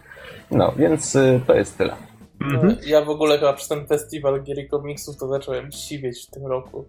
No, 0.51 0.73
więc 0.77 1.15
y, 1.15 1.41
to 1.47 1.55
jest 1.55 1.77
tyle. 1.77 1.95
Mhm. 2.41 2.77
Ja 2.85 3.05
w 3.05 3.09
ogóle 3.09 3.39
chyba 3.39 3.53
przez 3.53 3.67
ten 3.67 3.87
festiwal 3.87 4.43
gier 4.43 4.59
i 4.59 4.69
komiksów 4.69 5.17
to 5.17 5.27
zacząłem 5.27 5.71
siwieć 5.71 6.27
w 6.27 6.31
tym 6.31 6.47
roku. 6.47 6.85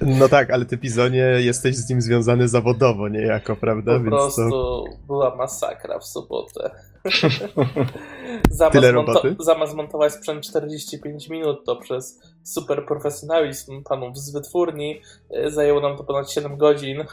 No 0.00 0.28
tak, 0.28 0.50
ale 0.50 0.64
ty 0.64 0.78
Pizonie 0.78 1.24
jesteś 1.38 1.76
z 1.76 1.90
nim 1.90 2.00
związany 2.00 2.48
zawodowo 2.48 3.08
niejako, 3.08 3.56
prawda? 3.56 3.92
Po 3.92 3.98
Więc 4.00 4.10
prostu 4.10 4.50
to... 4.50 4.84
była 5.06 5.36
masakra 5.36 5.98
w 5.98 6.04
sobotę. 6.04 6.70
zamiast, 8.50 8.72
Tyle 8.72 8.92
roboty? 8.92 9.36
zamiast 9.38 9.74
montować 9.74 10.12
sprzęt 10.12 10.44
45 10.44 11.28
minut, 11.28 11.64
to 11.66 11.76
przez 11.76 12.20
super 12.44 12.86
profesjonalizm 12.86 13.82
panów 13.82 14.18
z 14.18 14.32
wytwórni 14.32 15.00
y, 15.36 15.50
zajęło 15.50 15.80
nam 15.80 15.96
to 15.96 16.04
ponad 16.04 16.30
7 16.30 16.56
godzin 16.56 17.04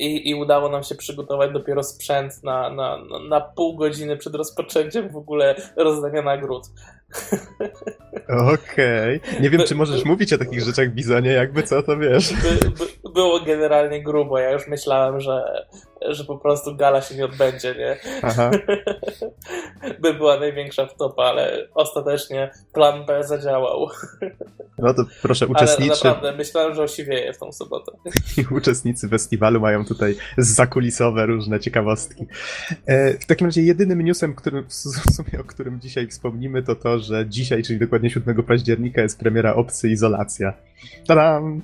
i, 0.00 0.30
i 0.30 0.34
udało 0.34 0.68
nam 0.68 0.82
się 0.82 0.94
przygotować 0.94 1.52
dopiero 1.52 1.82
sprzęt 1.82 2.44
na, 2.44 2.70
na, 2.70 2.98
na 3.28 3.40
pół 3.40 3.76
godziny 3.76 4.16
przed 4.16 4.34
rozpoczęciem 4.34 5.08
w 5.08 5.16
ogóle 5.16 5.54
rozdania 5.76 6.22
nagród. 6.22 6.66
Okej. 8.54 9.20
Okay. 9.20 9.40
Nie 9.40 9.50
wiem, 9.50 9.60
czy 9.66 9.74
możesz 9.74 10.04
mówić 10.04 10.32
o 10.32 10.38
takich 10.38 10.60
rzeczach, 10.60 10.94
Bizonie, 10.94 11.30
jakby 11.30 11.62
co, 11.62 11.82
to 11.82 11.96
wiesz. 11.96 12.32
By, 12.32 12.70
by, 12.70 12.99
było 13.12 13.40
generalnie 13.40 14.02
grubo. 14.02 14.38
Ja 14.38 14.50
już 14.50 14.68
myślałem, 14.68 15.20
że, 15.20 15.66
że 16.08 16.24
po 16.24 16.38
prostu 16.38 16.76
gala 16.76 17.02
się 17.02 17.14
nie 17.14 17.24
odbędzie, 17.24 17.74
nie? 17.78 17.96
Aha. 18.22 18.50
by 20.02 20.14
była 20.14 20.40
największa 20.40 20.86
wtopa, 20.86 21.22
ale 21.22 21.68
ostatecznie 21.74 22.50
plan 22.72 23.06
B 23.06 23.24
zadziałał. 23.24 23.88
No 24.78 24.94
to 24.94 25.04
proszę, 25.22 25.46
uczestnicy... 25.46 25.90
Ale 25.90 26.14
naprawdę, 26.14 26.32
myślałem, 26.36 26.74
że 26.74 26.82
osiwieje 26.82 27.32
w 27.32 27.38
tą 27.38 27.52
sobotę. 27.52 27.92
uczestnicy 28.58 29.08
festiwalu 29.08 29.60
mają 29.60 29.84
tutaj 29.84 30.16
zakulisowe 30.38 31.26
różne 31.26 31.60
ciekawostki. 31.60 32.26
E, 32.86 33.18
w 33.18 33.26
takim 33.26 33.46
razie 33.46 33.62
jedynym 33.62 34.02
newsem, 34.02 34.36
w 34.68 34.74
sumie, 35.14 35.40
o 35.40 35.44
którym 35.44 35.80
dzisiaj 35.80 36.06
wspomnimy, 36.06 36.62
to 36.62 36.74
to, 36.74 36.98
że 36.98 37.26
dzisiaj, 37.28 37.62
czyli 37.62 37.78
dokładnie 37.78 38.10
7 38.10 38.42
października 38.42 39.02
jest 39.02 39.18
premiera 39.18 39.54
Obcy 39.54 39.88
Izolacja. 39.88 40.52
Tadam! 41.06 41.62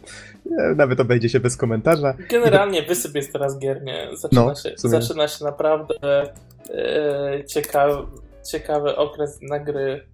Nawet 0.76 1.01
obejdzie 1.01 1.28
się 1.28 1.40
bez 1.40 1.57
komentarza. 1.57 2.14
Generalnie 2.30 2.82
wysyp 2.82 3.14
jest 3.14 3.32
teraz 3.32 3.59
giernie. 3.59 4.09
Zaczyna, 4.14 4.44
no, 4.44 4.55
się, 4.55 4.72
zaczyna 4.76 5.28
się 5.28 5.44
naprawdę 5.44 5.94
e, 6.70 7.44
ciekawy, 7.47 8.07
ciekawy 8.51 8.97
okres 8.97 9.38
na 9.42 9.59
gry 9.59 10.07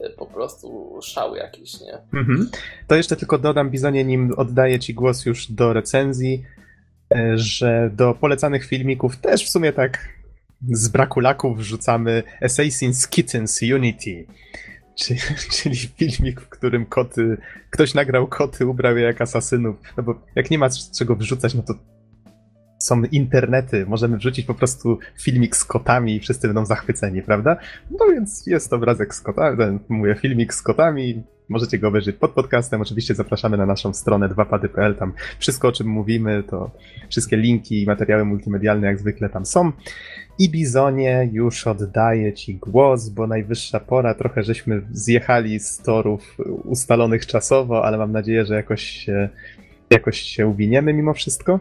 e, 0.00 0.10
po 0.10 0.26
prostu 0.26 0.98
szał 1.02 1.36
jakiś, 1.36 1.80
nie? 1.80 1.98
Mhm. 2.14 2.50
To 2.86 2.94
jeszcze 2.94 3.16
tylko 3.16 3.38
dodam, 3.38 3.70
Bizonie, 3.70 4.04
nim 4.04 4.32
oddaję 4.36 4.78
Ci 4.78 4.94
głos 4.94 5.26
już 5.26 5.52
do 5.52 5.72
recenzji, 5.72 6.44
e, 7.14 7.38
że 7.38 7.90
do 7.92 8.14
polecanych 8.14 8.66
filmików 8.66 9.16
też 9.16 9.46
w 9.46 9.48
sumie 9.48 9.72
tak 9.72 9.98
z 10.72 10.88
braku 10.88 11.20
laków 11.20 11.58
wrzucamy 11.58 12.22
Assassin's 12.42 13.08
Kittens 13.08 13.60
Unity. 13.62 14.26
Czyli, 14.94 15.76
filmik, 15.76 16.40
w 16.40 16.48
którym 16.48 16.86
koty, 16.86 17.36
ktoś 17.70 17.94
nagrał 17.94 18.26
koty, 18.26 18.66
ubrał 18.66 18.96
je 18.96 19.04
jak 19.04 19.20
asasynów. 19.20 19.76
No 19.96 20.02
bo 20.02 20.14
jak 20.34 20.50
nie 20.50 20.58
ma 20.58 20.68
czego 20.98 21.16
wrzucać, 21.16 21.54
no 21.54 21.62
to 21.62 21.74
są 22.80 23.02
internety, 23.04 23.86
możemy 23.86 24.16
wrzucić 24.16 24.46
po 24.46 24.54
prostu 24.54 24.98
filmik 25.18 25.56
z 25.56 25.64
kotami 25.64 26.16
i 26.16 26.20
wszyscy 26.20 26.46
będą 26.46 26.66
zachwyceni, 26.66 27.22
prawda? 27.22 27.56
No 27.90 28.06
więc 28.12 28.46
jest 28.46 28.72
obrazek 28.72 29.14
z 29.14 29.20
kotami, 29.20 29.78
mówię, 29.88 30.14
filmik 30.14 30.54
z 30.54 30.62
kotami, 30.62 31.22
możecie 31.48 31.78
go 31.78 31.88
obejrzeć 31.88 32.16
pod 32.16 32.30
podcastem, 32.30 32.80
oczywiście 32.80 33.14
zapraszamy 33.14 33.56
na 33.56 33.66
naszą 33.66 33.94
stronę 33.94 34.28
2pady.pl, 34.28 34.94
tam 34.94 35.12
wszystko 35.38 35.68
o 35.68 35.72
czym 35.72 35.86
mówimy, 35.86 36.42
to 36.42 36.70
wszystkie 37.10 37.36
linki 37.36 37.82
i 37.82 37.86
materiały 37.86 38.24
multimedialne 38.24 38.86
jak 38.86 38.98
zwykle 38.98 39.28
tam 39.28 39.46
są. 39.46 39.72
I 40.38 40.50
Bizonie 40.50 41.28
już 41.32 41.66
oddaję 41.66 42.32
Ci 42.32 42.54
głos, 42.54 43.08
bo 43.08 43.26
najwyższa 43.26 43.80
pora, 43.80 44.14
trochę 44.14 44.42
żeśmy 44.42 44.82
zjechali 44.92 45.60
z 45.60 45.78
torów 45.78 46.36
ustalonych 46.64 47.26
czasowo, 47.26 47.84
ale 47.84 47.98
mam 47.98 48.12
nadzieję, 48.12 48.44
że 48.44 48.54
jakoś 48.54 48.82
się, 48.82 49.28
jakoś 49.90 50.20
się 50.20 50.46
uwiniemy 50.46 50.92
mimo 50.92 51.14
wszystko. 51.14 51.60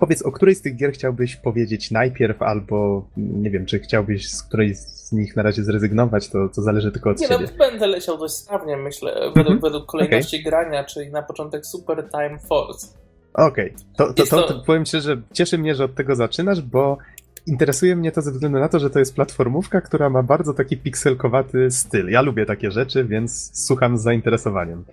Powiedz, 0.00 0.22
o 0.22 0.32
której 0.32 0.54
z 0.54 0.62
tych 0.62 0.76
gier 0.76 0.92
chciałbyś 0.92 1.36
powiedzieć 1.36 1.90
najpierw, 1.90 2.42
albo 2.42 3.08
nie 3.16 3.50
wiem, 3.50 3.66
czy 3.66 3.78
chciałbyś 3.78 4.30
z 4.30 4.42
którejś 4.42 4.76
z 4.78 5.12
nich 5.12 5.36
na 5.36 5.42
razie 5.42 5.64
zrezygnować, 5.64 6.28
to, 6.28 6.48
to 6.48 6.62
zależy 6.62 6.92
tylko 6.92 7.10
od 7.10 7.20
nie, 7.20 7.28
ciebie. 7.28 7.46
No, 7.50 7.58
będę 7.58 7.86
leciał 7.86 8.18
dość 8.18 8.34
sprawnie, 8.34 8.76
myślę, 8.76 9.14
według, 9.14 9.46
mm 9.46 9.58
-hmm. 9.58 9.62
według 9.62 9.86
kolejności 9.86 10.36
okay. 10.36 10.50
grania, 10.50 10.84
czyli 10.84 11.10
na 11.10 11.22
początek 11.22 11.66
Super 11.66 12.08
Time 12.10 12.38
Force. 12.38 12.86
Okej, 13.34 13.74
okay. 13.74 13.84
to, 13.96 14.14
to, 14.14 14.26
to, 14.26 14.42
to, 14.42 14.62
powiem 14.66 14.84
ci, 14.84 15.00
że 15.00 15.22
cieszy 15.32 15.58
mnie, 15.58 15.74
że 15.74 15.84
od 15.84 15.94
tego 15.94 16.16
zaczynasz, 16.16 16.60
bo 16.60 16.98
interesuje 17.46 17.96
mnie 17.96 18.12
to 18.12 18.22
ze 18.22 18.32
względu 18.32 18.58
na 18.58 18.68
to, 18.68 18.78
że 18.78 18.90
to 18.90 18.98
jest 18.98 19.14
platformówka, 19.14 19.80
która 19.80 20.10
ma 20.10 20.22
bardzo 20.22 20.54
taki 20.54 20.76
pikselkowaty 20.76 21.70
styl. 21.70 22.08
Ja 22.10 22.22
lubię 22.22 22.46
takie 22.46 22.70
rzeczy, 22.70 23.04
więc 23.04 23.50
słucham 23.66 23.98
z 23.98 24.02
zainteresowaniem. 24.02 24.84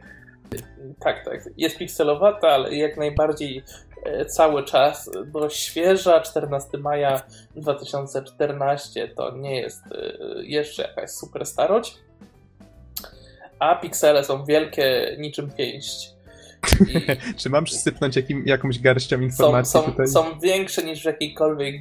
Tak, 0.99 1.25
tak. 1.25 1.49
Jest 1.57 1.77
pikselowata, 1.77 2.47
ale 2.47 2.75
jak 2.75 2.97
najbardziej 2.97 3.63
cały 4.27 4.63
czas 4.63 5.09
dość 5.25 5.59
świeża. 5.59 6.21
14 6.21 6.77
maja 6.77 7.21
2014 7.55 9.07
to 9.07 9.37
nie 9.37 9.61
jest 9.61 9.83
e, 9.91 10.43
jeszcze 10.43 10.81
jakaś 10.81 11.09
super 11.09 11.45
starość. 11.45 11.97
A 13.59 13.75
piksele 13.75 14.23
są 14.23 14.45
wielkie 14.45 15.15
niczym 15.19 15.51
pięść. 15.51 16.13
I... 16.89 17.01
Czy 17.39 17.49
mam 17.49 17.67
sypnąć 17.67 18.15
jakim, 18.15 18.43
jakąś 18.45 18.79
garścią 18.79 19.21
informacji 19.21 19.71
są, 19.71 19.81
są, 19.81 19.91
tutaj? 19.91 20.07
Są 20.07 20.39
większe 20.39 20.83
niż 20.83 21.01
w 21.01 21.05
jakiejkolwiek 21.05 21.75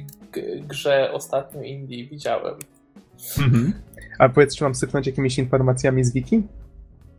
grze 0.59 1.11
ostatnio 1.13 1.61
Indii 1.61 2.07
widziałem. 2.07 2.55
Mhm. 3.37 3.73
A 4.19 4.29
powiedz, 4.29 4.55
czy 4.55 4.63
mam 4.63 4.75
sypnąć 4.75 5.07
jakimiś 5.07 5.37
informacjami 5.37 6.03
z 6.03 6.13
wiki? 6.13 6.43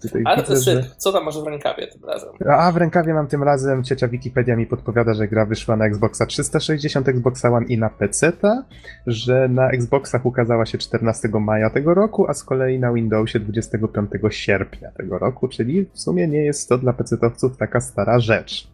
Tutaj 0.09 0.23
Ale 0.25 0.43
widzę, 0.43 0.57
syp, 0.57 0.83
że... 0.83 0.91
co 0.97 1.13
tam 1.13 1.25
masz 1.25 1.39
w 1.43 1.47
rękawie 1.47 1.87
tym 1.87 2.05
razem? 2.05 2.29
A 2.49 2.73
w 2.73 2.77
rękawie 2.77 3.15
mam 3.15 3.27
tym 3.27 3.43
razem, 3.43 3.85
ciocia 3.85 4.09
Wikipedia 4.09 4.57
mi 4.57 4.67
podpowiada, 4.67 5.15
że 5.15 5.29
gra 5.29 5.47
wyszła 5.47 5.77
na 5.77 5.87
Xboxa 5.87 6.27
360, 6.27 7.09
Xbox 7.09 7.45
One 7.45 7.67
i 7.67 7.79
na 7.79 7.91
PC-ta, 7.91 8.65
że 9.07 9.49
na 9.49 9.71
Xboxach 9.71 10.27
ukazała 10.27 10.67
się 10.67 10.79
14 10.79 11.29
maja 11.29 11.71
tego 11.71 11.95
roku, 11.95 12.27
a 12.29 12.35
z 12.35 12.45
kolei 12.45 12.79
na 12.79 12.93
Windowsie 12.93 13.41
25 13.41 14.11
sierpnia 14.31 14.91
tego 14.91 15.19
roku, 15.19 15.49
czyli 15.49 15.87
w 15.93 16.01
sumie 16.01 16.29
nie 16.29 16.45
jest 16.45 16.69
to 16.69 16.79
dla 16.79 16.93
PC-towców 16.93 17.57
taka 17.59 17.81
stara 17.81 18.19
rzecz. 18.19 18.69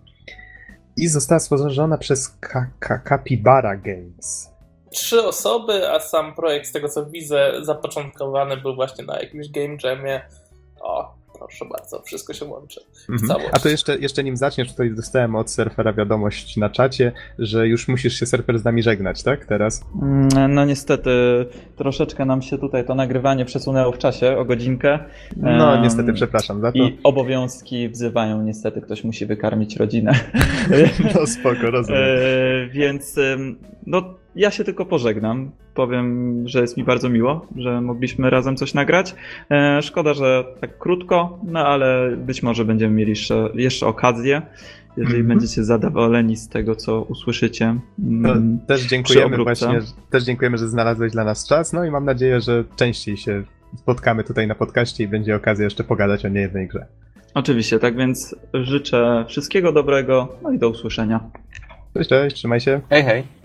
I 0.96 1.08
została 1.08 1.38
stworzona 1.38 1.98
przez 1.98 2.38
Capybara 3.08 3.76
Games. 3.76 4.50
Trzy 4.90 5.22
osoby, 5.26 5.90
a 5.90 6.00
sam 6.00 6.34
projekt, 6.34 6.66
z 6.66 6.72
tego 6.72 6.88
co 6.88 7.06
widzę, 7.06 7.52
zapoczątkowany 7.62 8.56
był 8.56 8.74
właśnie 8.74 9.04
na 9.04 9.20
jakimś 9.20 9.48
game 9.50 9.76
jamie. 9.84 10.20
O, 10.80 11.14
proszę 11.46 11.64
bardzo, 11.64 12.02
wszystko 12.02 12.32
się 12.34 12.44
łączy 12.44 12.80
mhm. 13.08 13.40
A 13.52 13.58
to 13.58 13.68
jeszcze, 13.68 13.98
jeszcze 13.98 14.24
nim 14.24 14.36
zaczniesz, 14.36 14.68
tutaj 14.68 14.90
dostałem 14.90 15.36
od 15.36 15.50
surfera 15.50 15.92
wiadomość 15.92 16.56
na 16.56 16.70
czacie, 16.70 17.12
że 17.38 17.68
już 17.68 17.88
musisz 17.88 18.14
się 18.20 18.26
surfer 18.26 18.58
z 18.58 18.64
nami 18.64 18.82
żegnać, 18.82 19.22
tak? 19.22 19.46
Teraz? 19.46 19.84
Mm, 20.02 20.54
no 20.54 20.64
niestety, 20.64 21.10
troszeczkę 21.76 22.24
nam 22.24 22.42
się 22.42 22.58
tutaj 22.58 22.86
to 22.86 22.94
nagrywanie 22.94 23.44
przesunęło 23.44 23.92
w 23.92 23.98
czasie 23.98 24.38
o 24.38 24.44
godzinkę. 24.44 24.98
No 25.36 25.82
niestety, 25.82 26.12
przepraszam 26.12 26.60
za 26.60 26.72
to. 26.72 26.78
I 26.78 26.98
obowiązki 27.02 27.88
wzywają, 27.88 28.42
niestety 28.42 28.80
ktoś 28.80 29.04
musi 29.04 29.26
wykarmić 29.26 29.76
rodzinę. 29.76 30.12
No 31.14 31.26
spoko, 31.26 31.70
rozumiem. 31.70 32.02
E, 32.02 32.68
więc 32.68 33.16
no 33.86 34.14
ja 34.36 34.50
się 34.50 34.64
tylko 34.64 34.86
pożegnam. 34.86 35.50
Powiem, 35.74 36.42
że 36.48 36.60
jest 36.60 36.76
mi 36.76 36.84
bardzo 36.84 37.08
miło, 37.08 37.46
że 37.56 37.80
mogliśmy 37.80 38.30
razem 38.30 38.56
coś 38.56 38.74
nagrać. 38.74 39.14
E, 39.50 39.82
szkoda, 39.82 40.14
że 40.14 40.44
tak 40.60 40.78
krótko, 40.78 41.38
no 41.44 41.66
ale 41.66 42.16
być 42.16 42.42
może 42.42 42.64
będziemy 42.64 42.94
mieli 42.94 43.10
jeszcze, 43.10 43.48
jeszcze 43.54 43.86
okazję, 43.86 44.42
jeżeli 44.96 45.24
mm-hmm. 45.24 45.26
będziecie 45.26 45.64
zadowoleni 45.64 46.36
z 46.36 46.48
tego, 46.48 46.76
co 46.76 47.02
usłyszycie. 47.02 47.76
Mm, 47.98 48.58
też 48.66 48.86
dziękujemy 48.86 49.36
właśnie, 49.36 49.80
też 50.10 50.24
dziękujemy, 50.24 50.58
że 50.58 50.68
znalazłeś 50.68 51.12
dla 51.12 51.24
nas 51.24 51.48
czas, 51.48 51.72
no 51.72 51.84
i 51.84 51.90
mam 51.90 52.04
nadzieję, 52.04 52.40
że 52.40 52.64
częściej 52.76 53.16
się 53.16 53.42
spotkamy 53.76 54.24
tutaj 54.24 54.46
na 54.46 54.54
podcaście 54.54 55.04
i 55.04 55.08
będzie 55.08 55.36
okazja 55.36 55.64
jeszcze 55.64 55.84
pogadać 55.84 56.24
o 56.24 56.28
niejednej 56.28 56.68
grze. 56.68 56.86
Oczywiście, 57.34 57.78
tak 57.78 57.96
więc 57.96 58.36
życzę 58.54 59.24
wszystkiego 59.28 59.72
dobrego, 59.72 60.36
no 60.42 60.52
i 60.52 60.58
do 60.58 60.68
usłyszenia. 60.68 61.20
Cześć, 61.94 62.10
cześć, 62.10 62.36
trzymaj 62.36 62.60
się. 62.60 62.80
Hej, 62.90 63.04
hej. 63.04 63.39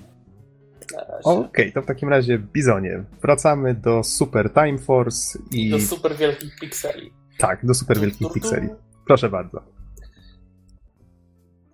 Okej, 1.24 1.46
okay, 1.46 1.72
to 1.72 1.82
w 1.82 1.86
takim 1.86 2.10
razie 2.10 2.40
Bizonie. 2.40 3.04
Wracamy 3.22 3.74
do 3.74 4.04
Super 4.04 4.54
Time 4.54 4.78
Force 4.78 5.40
i... 5.52 5.70
Do 5.70 5.80
super 5.80 6.16
wielkich 6.16 6.60
pikseli. 6.60 7.14
Tak, 7.38 7.66
do 7.66 7.74
super 7.74 8.00
wielkich 8.00 8.34
pikseli. 8.34 8.70
Proszę 9.08 9.30
bardzo. 9.30 9.62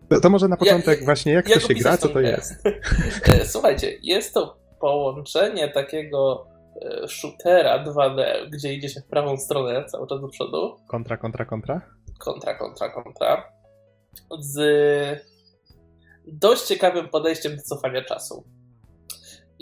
To, 0.10 0.22
to 0.22 0.30
może 0.30 0.48
na 0.48 0.58
początek 0.58 1.00
ja, 1.00 1.06
właśnie 1.06 1.34
jak 1.34 1.50
to 1.50 1.60
się 1.60 1.74
gra, 1.74 1.98
co 1.98 2.10
to 2.10 2.20
jest? 2.20 2.54
E, 3.34 3.46
słuchajcie, 3.46 3.98
jest 4.02 4.34
to 4.34 4.58
połączenie 4.80 5.70
takiego 5.70 6.48
e, 6.82 7.08
shootera 7.08 7.84
2D, 7.84 8.24
gdzie 8.50 8.74
idzie 8.74 8.90
się 8.90 9.02
w 9.02 9.06
prawą 9.06 9.38
stronę 9.38 9.86
cały 9.86 10.08
czas 10.08 10.22
do 10.22 10.28
przodu. 10.28 10.76
Kontra, 10.88 11.18
kontra, 11.18 11.46
kontra? 11.46 11.82
Kontra, 12.20 12.56
kontra, 12.56 12.90
kontra. 12.90 13.44
Z 14.40 14.60
dość 16.28 16.64
ciekawym 16.64 17.10
podejściem 17.10 17.56
do 17.56 17.62
cofania 17.62 18.04
czasu. 18.04 18.44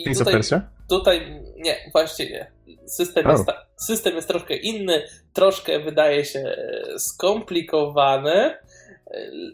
I 0.00 0.14
tutaj, 0.14 0.40
tutaj 0.88 1.42
nie, 1.56 1.76
właśnie 1.92 2.30
nie. 2.30 2.52
System 2.86 3.30
jest, 3.30 3.44
system 3.76 4.14
jest 4.14 4.28
troszkę 4.28 4.56
inny, 4.56 5.02
troszkę 5.32 5.80
wydaje 5.80 6.24
się 6.24 6.38
e, 6.38 6.98
skomplikowany, 6.98 8.34
e, 8.34 8.56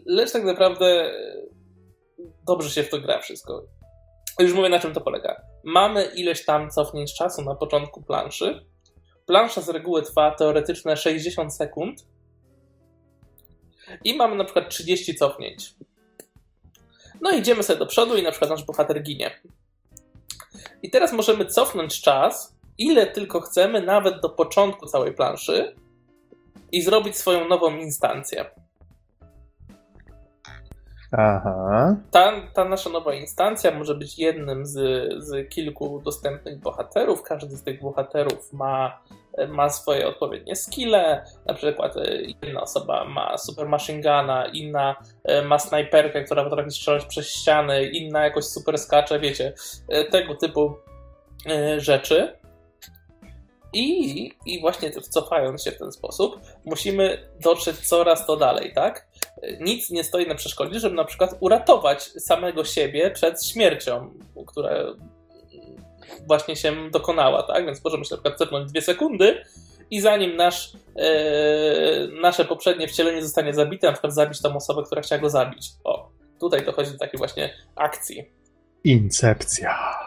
lecz 0.05 0.31
tak 0.31 0.43
naprawdę 0.43 0.85
e, 0.85 1.11
dobrze 2.47 2.69
się 2.69 2.83
w 2.83 2.89
to 2.89 2.99
gra 2.99 3.19
wszystko. 3.19 3.63
Już 4.39 4.53
mówię 4.53 4.69
na 4.69 4.79
czym 4.79 4.93
to 4.93 5.01
polega. 5.01 5.41
Mamy 5.63 6.05
ileś 6.15 6.45
tam 6.45 6.69
cofnięć 6.69 7.13
czasu 7.13 7.41
na 7.41 7.55
początku 7.55 8.01
planszy. 8.01 8.65
Plansza 9.25 9.61
z 9.61 9.69
reguły 9.69 10.03
trwa 10.03 10.31
teoretyczne 10.31 10.97
60 10.97 11.55
sekund. 11.55 12.05
I 14.03 14.15
mamy 14.15 14.35
na 14.35 14.43
przykład 14.43 14.69
30 14.69 15.15
cofnięć. 15.15 15.73
No 17.21 17.31
idziemy 17.31 17.63
sobie 17.63 17.79
do 17.79 17.85
przodu 17.85 18.17
i 18.17 18.23
na 18.23 18.31
przykład 18.31 18.51
nasz 18.51 18.63
bohater 18.63 19.03
ginie. 19.03 19.31
I 20.83 20.89
teraz 20.89 21.13
możemy 21.13 21.45
cofnąć 21.45 22.01
czas, 22.01 22.57
ile 22.77 23.07
tylko 23.07 23.41
chcemy, 23.41 23.81
nawet 23.81 24.21
do 24.21 24.29
początku 24.29 24.85
całej 24.85 25.13
planszy 25.13 25.75
i 26.71 26.81
zrobić 26.81 27.17
swoją 27.17 27.47
nową 27.47 27.77
instancję. 27.77 28.45
Aha. 31.11 31.95
Ta, 32.11 32.33
ta 32.53 32.65
nasza 32.65 32.89
nowa 32.89 33.13
instancja 33.13 33.71
może 33.71 33.95
być 33.95 34.19
jednym 34.19 34.65
z, 34.65 34.73
z 35.23 35.49
kilku 35.49 36.01
dostępnych 36.05 36.59
bohaterów. 36.59 37.23
Każdy 37.23 37.57
z 37.57 37.63
tych 37.63 37.81
bohaterów 37.81 38.53
ma, 38.53 38.99
ma 39.47 39.69
swoje 39.69 40.07
odpowiednie 40.07 40.55
skille. 40.55 41.25
Na 41.45 41.53
przykład 41.53 41.97
e, 41.97 42.01
jedna 42.43 42.61
osoba 42.61 43.05
ma 43.05 43.37
super 43.37 43.67
machine 43.67 44.01
guna, 44.01 44.45
inna 44.53 44.95
e, 45.23 45.41
ma 45.41 45.59
snajperkę, 45.59 46.23
która 46.23 46.43
potrafi 46.43 46.71
strzelać 46.71 47.05
przez 47.05 47.27
ściany, 47.27 47.85
inna 47.85 48.23
jakoś 48.23 48.45
super 48.45 48.77
skacze, 48.77 49.19
wiecie, 49.19 49.53
e, 49.89 50.03
tego 50.03 50.35
typu 50.35 50.75
rzeczy. 51.77 52.37
I, 53.73 54.31
I 54.45 54.61
właśnie 54.61 54.91
cofając 54.91 55.63
się 55.63 55.71
w 55.71 55.77
ten 55.77 55.91
sposób, 55.91 56.39
musimy 56.65 57.29
dotrzeć 57.39 57.87
coraz 57.87 58.25
to 58.25 58.37
dalej, 58.37 58.73
tak? 58.73 59.06
Nic 59.59 59.89
nie 59.89 60.03
stoi 60.03 60.27
na 60.27 60.35
przeszkodzie, 60.35 60.79
żeby 60.79 60.95
na 60.95 61.05
przykład 61.05 61.37
uratować 61.39 62.03
samego 62.03 62.65
siebie 62.65 63.11
przed 63.11 63.45
śmiercią, 63.45 64.13
która 64.47 64.69
właśnie 66.27 66.55
się 66.55 66.89
dokonała, 66.91 67.43
tak? 67.43 67.65
Więc 67.65 67.83
możemy 67.83 68.05
się 68.05 68.15
na 68.15 68.21
przykład 68.21 68.37
cofnąć 68.39 68.71
dwie 68.71 68.81
sekundy 68.81 69.43
i 69.91 70.01
zanim 70.01 70.35
nasz, 70.35 70.73
e, 70.95 72.07
nasze 72.21 72.45
poprzednie 72.45 72.87
wcielenie 72.87 73.23
zostanie 73.23 73.53
zabite, 73.53 73.87
na 73.87 73.93
przykład 73.93 74.13
zabić 74.13 74.41
tą 74.41 74.55
osobę, 74.55 74.83
która 74.83 75.01
chciała 75.01 75.21
go 75.21 75.29
zabić. 75.29 75.69
O, 75.83 76.09
tutaj 76.39 76.65
dochodzi 76.65 76.91
do 76.91 76.97
takiej 76.97 77.17
właśnie 77.17 77.53
akcji. 77.75 78.31
Incepcja. 78.83 79.97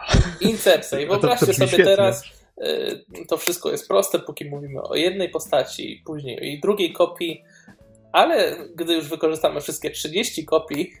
Incepcja. 0.41 0.99
I 0.99 1.07
wyobraźcie 1.07 1.45
to, 1.45 1.51
to 1.51 1.53
sobie 1.53 1.67
świetnie. 1.67 1.85
teraz 1.85 2.23
Y, 2.63 3.25
to 3.27 3.37
wszystko 3.37 3.71
jest 3.71 3.87
proste, 3.87 4.19
póki 4.19 4.45
mówimy 4.45 4.81
o 4.81 4.95
jednej 4.95 5.29
postaci, 5.29 6.01
później 6.05 6.39
o 6.39 6.43
jej 6.43 6.59
drugiej 6.59 6.93
kopii, 6.93 7.43
ale 8.11 8.55
gdy 8.75 8.93
już 8.93 9.09
wykorzystamy 9.09 9.61
wszystkie 9.61 9.91
30 9.91 10.45
kopii, 10.45 10.93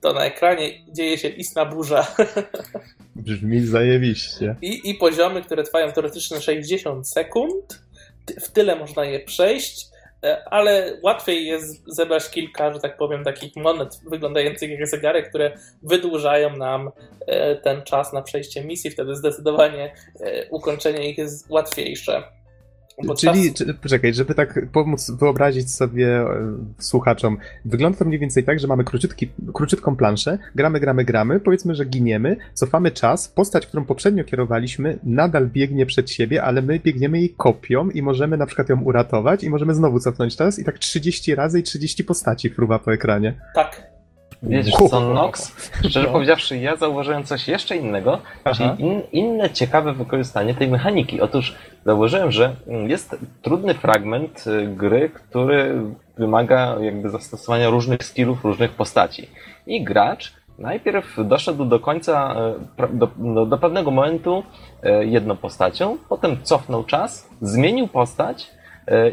to 0.00 0.12
na 0.12 0.24
ekranie 0.24 0.84
dzieje 0.88 1.18
się 1.18 1.28
istna 1.28 1.64
burza. 1.64 2.06
Brzmi 3.16 3.60
zajebiście. 3.60 4.56
I, 4.62 4.90
I 4.90 4.94
poziomy, 4.94 5.42
które 5.42 5.62
trwają 5.62 5.92
teoretycznie 5.92 6.40
60 6.40 7.08
sekund, 7.08 7.82
w 8.40 8.50
tyle 8.50 8.76
można 8.76 9.04
je 9.04 9.20
przejść, 9.20 9.94
E, 10.24 10.48
ale 10.48 10.98
łatwiej 11.02 11.46
jest 11.46 11.84
zebrać 11.86 12.30
kilka, 12.30 12.72
że 12.72 12.80
tak 12.80 12.96
powiem, 12.96 13.24
takich 13.24 13.56
monet 13.56 14.00
wyglądających 14.10 14.70
jak 14.70 14.88
zegarek, 14.88 15.28
które 15.28 15.52
wydłużają 15.82 16.56
nam 16.56 16.90
e, 17.26 17.56
ten 17.56 17.82
czas 17.82 18.12
na 18.12 18.22
przejście 18.22 18.64
misji. 18.64 18.90
Wtedy 18.90 19.16
zdecydowanie 19.16 19.94
e, 20.20 20.48
ukończenie 20.50 21.10
ich 21.10 21.18
jest 21.18 21.50
łatwiejsze. 21.50 22.22
Czyli, 23.18 23.54
czy, 23.54 23.74
poczekaj, 23.74 24.14
żeby 24.14 24.34
tak 24.34 24.66
pomóc 24.72 25.10
wyobrazić 25.10 25.70
sobie 25.70 26.20
e, 26.20 26.26
słuchaczom, 26.78 27.36
wygląda 27.64 27.98
to 27.98 28.04
mniej 28.04 28.18
więcej 28.18 28.44
tak, 28.44 28.60
że 28.60 28.66
mamy 28.66 28.84
króciutki, 28.84 29.30
króciutką 29.54 29.96
planszę, 29.96 30.38
gramy, 30.54 30.80
gramy, 30.80 31.04
gramy, 31.04 31.40
powiedzmy, 31.40 31.74
że 31.74 31.84
giniemy, 31.84 32.36
cofamy 32.54 32.90
czas, 32.90 33.28
postać, 33.28 33.66
którą 33.66 33.84
poprzednio 33.84 34.24
kierowaliśmy, 34.24 34.98
nadal 35.02 35.46
biegnie 35.46 35.86
przed 35.86 36.10
siebie, 36.10 36.42
ale 36.42 36.62
my 36.62 36.80
biegniemy 36.80 37.18
jej 37.18 37.34
kopią 37.36 37.90
i 37.90 38.02
możemy 38.02 38.36
na 38.36 38.46
przykład 38.46 38.68
ją 38.68 38.82
uratować 38.82 39.44
i 39.44 39.50
możemy 39.50 39.74
znowu 39.74 40.00
cofnąć 40.00 40.36
czas 40.36 40.58
i 40.58 40.64
tak 40.64 40.78
30 40.78 41.34
razy 41.34 41.60
i 41.60 41.62
30 41.62 42.04
postaci 42.04 42.50
fruwa 42.50 42.78
po 42.78 42.92
ekranie. 42.92 43.34
Tak. 43.54 43.93
Wiesz 44.46 44.70
co, 44.90 45.00
Nox? 45.00 45.70
Szczerze 45.78 46.06
no. 46.06 46.12
powiedziawszy, 46.12 46.58
ja 46.58 46.76
zauważyłem 46.76 47.24
coś 47.24 47.48
jeszcze 47.48 47.76
innego, 47.76 48.18
czyli 48.56 48.70
in, 48.78 49.02
inne 49.12 49.50
ciekawe 49.50 49.92
wykorzystanie 49.92 50.54
tej 50.54 50.68
mechaniki. 50.68 51.20
Otóż 51.20 51.54
zauważyłem, 51.86 52.32
że 52.32 52.56
jest 52.86 53.16
trudny 53.42 53.74
fragment 53.74 54.44
y, 54.46 54.66
gry, 54.66 55.10
który 55.10 55.82
wymaga 56.18 56.76
jakby 56.80 57.10
zastosowania 57.10 57.70
różnych 57.70 58.04
skillów, 58.04 58.44
różnych 58.44 58.70
postaci. 58.70 59.28
I 59.66 59.84
gracz 59.84 60.32
najpierw 60.58 61.16
doszedł 61.24 61.64
do 61.64 61.80
końca, 61.80 62.36
y, 62.80 62.96
do, 62.96 63.08
do, 63.16 63.46
do 63.46 63.58
pewnego 63.58 63.90
momentu 63.90 64.42
y, 64.84 65.06
jedną 65.06 65.36
postacią, 65.36 65.98
potem 66.08 66.36
cofnął 66.42 66.84
czas, 66.84 67.28
zmienił 67.40 67.88
postać, 67.88 68.50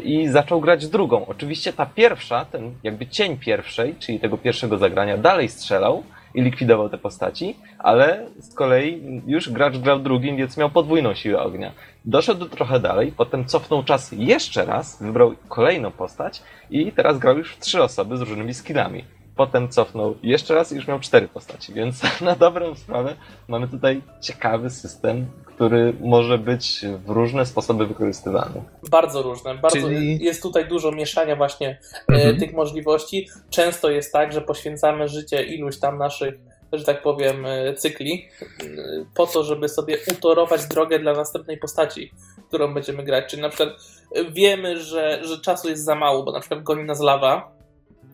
i 0.04 0.28
zaczął 0.28 0.60
grać 0.60 0.86
drugą. 0.86 1.26
Oczywiście 1.26 1.72
ta 1.72 1.86
pierwsza, 1.86 2.44
ten 2.44 2.74
jakby 2.82 3.06
cień 3.06 3.36
pierwszej, 3.36 3.94
czyli 3.98 4.20
tego 4.20 4.38
pierwszego 4.38 4.78
zagrania, 4.78 5.18
dalej 5.18 5.48
strzelał 5.48 6.02
i 6.34 6.42
likwidował 6.42 6.88
te 6.88 6.98
postaci, 6.98 7.56
ale 7.78 8.26
z 8.38 8.54
kolei 8.54 9.22
już 9.26 9.50
gracz 9.50 9.78
grał 9.78 9.98
drugim, 9.98 10.36
więc 10.36 10.56
miał 10.56 10.70
podwójną 10.70 11.14
siłę 11.14 11.42
ognia. 11.42 11.72
Doszedł 12.04 12.46
trochę 12.46 12.80
dalej, 12.80 13.12
potem 13.16 13.44
cofnął 13.44 13.84
czas 13.84 14.12
jeszcze 14.12 14.64
raz, 14.64 15.02
wybrał 15.02 15.34
kolejną 15.48 15.90
postać 15.90 16.42
i 16.70 16.92
teraz 16.92 17.18
grał 17.18 17.38
już 17.38 17.54
w 17.54 17.58
trzy 17.58 17.82
osoby 17.82 18.16
z 18.16 18.20
różnymi 18.20 18.54
skillami. 18.54 19.04
Potem 19.42 19.68
cofnął 19.68 20.14
jeszcze 20.22 20.54
raz 20.54 20.72
i 20.72 20.74
już 20.74 20.88
miał 20.88 21.00
cztery 21.00 21.28
postaci, 21.28 21.74
więc 21.74 22.02
na 22.20 22.36
dobrą 22.36 22.74
sprawę 22.74 23.16
mamy 23.48 23.68
tutaj 23.68 24.02
ciekawy 24.20 24.70
system 24.70 25.26
który 25.46 25.92
może 26.00 26.38
być 26.38 26.84
w 27.06 27.10
różne 27.10 27.46
sposoby 27.46 27.86
wykorzystywany. 27.86 28.62
Bardzo 28.90 29.22
różne. 29.22 29.54
Bardzo 29.54 29.78
Czyli... 29.80 30.24
Jest 30.24 30.42
tutaj 30.42 30.68
dużo 30.68 30.92
mieszania 30.92 31.36
właśnie 31.36 31.68
e, 31.68 32.14
mhm. 32.14 32.38
tych 32.38 32.52
możliwości. 32.52 33.28
Często 33.50 33.90
jest 33.90 34.12
tak, 34.12 34.32
że 34.32 34.40
poświęcamy 34.40 35.08
życie 35.08 35.42
iluś 35.42 35.78
tam 35.78 35.98
naszych 35.98 36.34
że 36.72 36.84
tak 36.84 37.02
powiem, 37.02 37.46
e, 37.46 37.74
cykli, 37.74 38.28
e, 38.42 38.66
po 39.14 39.26
to, 39.26 39.44
żeby 39.44 39.68
sobie 39.68 39.98
utorować 40.12 40.66
drogę 40.66 40.98
dla 40.98 41.12
następnej 41.12 41.58
postaci, 41.58 42.12
którą 42.48 42.74
będziemy 42.74 43.02
grać. 43.02 43.30
Czyli 43.30 43.42
na 43.42 43.48
przykład 43.48 43.68
wiemy, 44.32 44.80
że, 44.80 45.24
że 45.24 45.40
czasu 45.40 45.68
jest 45.68 45.84
za 45.84 45.94
mało, 45.94 46.22
bo 46.22 46.32
na 46.32 46.40
przykład 46.40 46.62
goni 46.62 46.84
nas 46.84 47.00
lawa, 47.00 47.50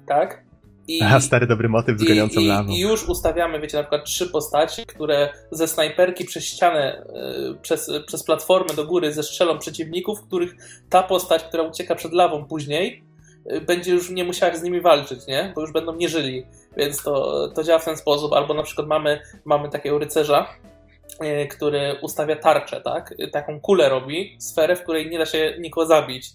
tak? 0.06 0.47
I, 0.88 1.02
Aha, 1.02 1.20
stary 1.20 1.46
dobry 1.46 1.68
motyw 1.68 2.00
z 2.00 2.04
goniącą 2.04 2.40
lawą. 2.40 2.72
I 2.72 2.78
już 2.78 3.08
ustawiamy, 3.08 3.60
wiecie, 3.60 3.76
na 3.76 3.82
przykład 3.82 4.04
trzy 4.04 4.26
postaci, 4.26 4.86
które 4.86 5.32
ze 5.50 5.68
snajperki 5.68 6.24
przez 6.24 6.44
ścianę, 6.44 7.06
yy, 7.48 7.58
przez, 7.62 7.90
przez 8.06 8.24
platformę 8.24 8.74
do 8.74 8.84
góry 8.84 9.12
zestrzelą 9.12 9.58
przeciwników, 9.58 10.22
których 10.22 10.54
ta 10.90 11.02
postać, 11.02 11.44
która 11.44 11.62
ucieka 11.62 11.94
przed 11.94 12.12
lawą 12.12 12.44
później, 12.44 13.02
yy, 13.46 13.60
będzie 13.60 13.92
już 13.92 14.10
nie 14.10 14.24
musiała 14.24 14.56
z 14.56 14.62
nimi 14.62 14.80
walczyć, 14.80 15.26
nie? 15.26 15.52
Bo 15.54 15.60
już 15.60 15.72
będą 15.72 15.96
nie 15.96 16.08
żyli. 16.08 16.46
Więc 16.76 17.02
to, 17.02 17.48
to 17.48 17.64
działa 17.64 17.78
w 17.78 17.84
ten 17.84 17.96
sposób. 17.96 18.32
Albo 18.32 18.54
na 18.54 18.62
przykład 18.62 18.86
mamy, 18.86 19.20
mamy 19.44 19.68
takiego 19.68 19.98
rycerza, 19.98 20.46
yy, 21.20 21.46
który 21.46 21.96
ustawia 22.02 22.36
tarczę, 22.36 22.80
tak? 22.80 23.14
Taką 23.32 23.60
kulę 23.60 23.88
robi, 23.88 24.36
sferę, 24.38 24.76
w 24.76 24.82
której 24.82 25.10
nie 25.10 25.18
da 25.18 25.26
się 25.26 25.54
nikogo 25.60 25.86
zabić. 25.86 26.30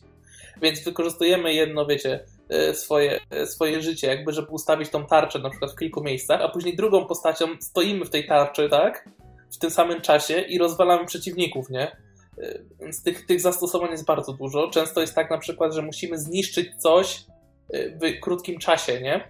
Więc 0.61 0.83
wykorzystujemy 0.83 1.53
jedno, 1.53 1.85
wiecie, 1.85 2.19
E, 2.19 2.32
swoje, 2.73 3.19
e, 3.29 3.47
swoje 3.47 3.81
życie, 3.81 4.07
jakby 4.07 4.33
żeby 4.33 4.47
ustawić 4.47 4.89
tą 4.89 5.05
tarczę 5.05 5.39
na 5.39 5.49
przykład 5.49 5.71
w 5.71 5.79
kilku 5.79 6.03
miejscach, 6.03 6.41
a 6.41 6.49
później 6.49 6.75
drugą 6.75 7.05
postacią 7.05 7.45
stoimy 7.61 8.05
w 8.05 8.09
tej 8.09 8.27
tarczy, 8.27 8.69
tak? 8.69 9.09
W 9.51 9.57
tym 9.57 9.69
samym 9.69 10.01
czasie 10.01 10.39
i 10.41 10.57
rozwalamy 10.57 11.05
przeciwników, 11.05 11.69
nie? 11.69 11.97
E, 12.37 12.59
więc 12.79 13.03
tych, 13.03 13.25
tych 13.25 13.41
zastosowań 13.41 13.91
jest 13.91 14.05
bardzo 14.05 14.33
dużo. 14.33 14.69
Często 14.69 15.01
jest 15.01 15.15
tak 15.15 15.29
na 15.29 15.37
przykład, 15.37 15.73
że 15.73 15.81
musimy 15.81 16.17
zniszczyć 16.17 16.81
coś 16.81 17.25
w 17.73 18.19
krótkim 18.19 18.59
czasie, 18.59 19.01
nie? 19.01 19.27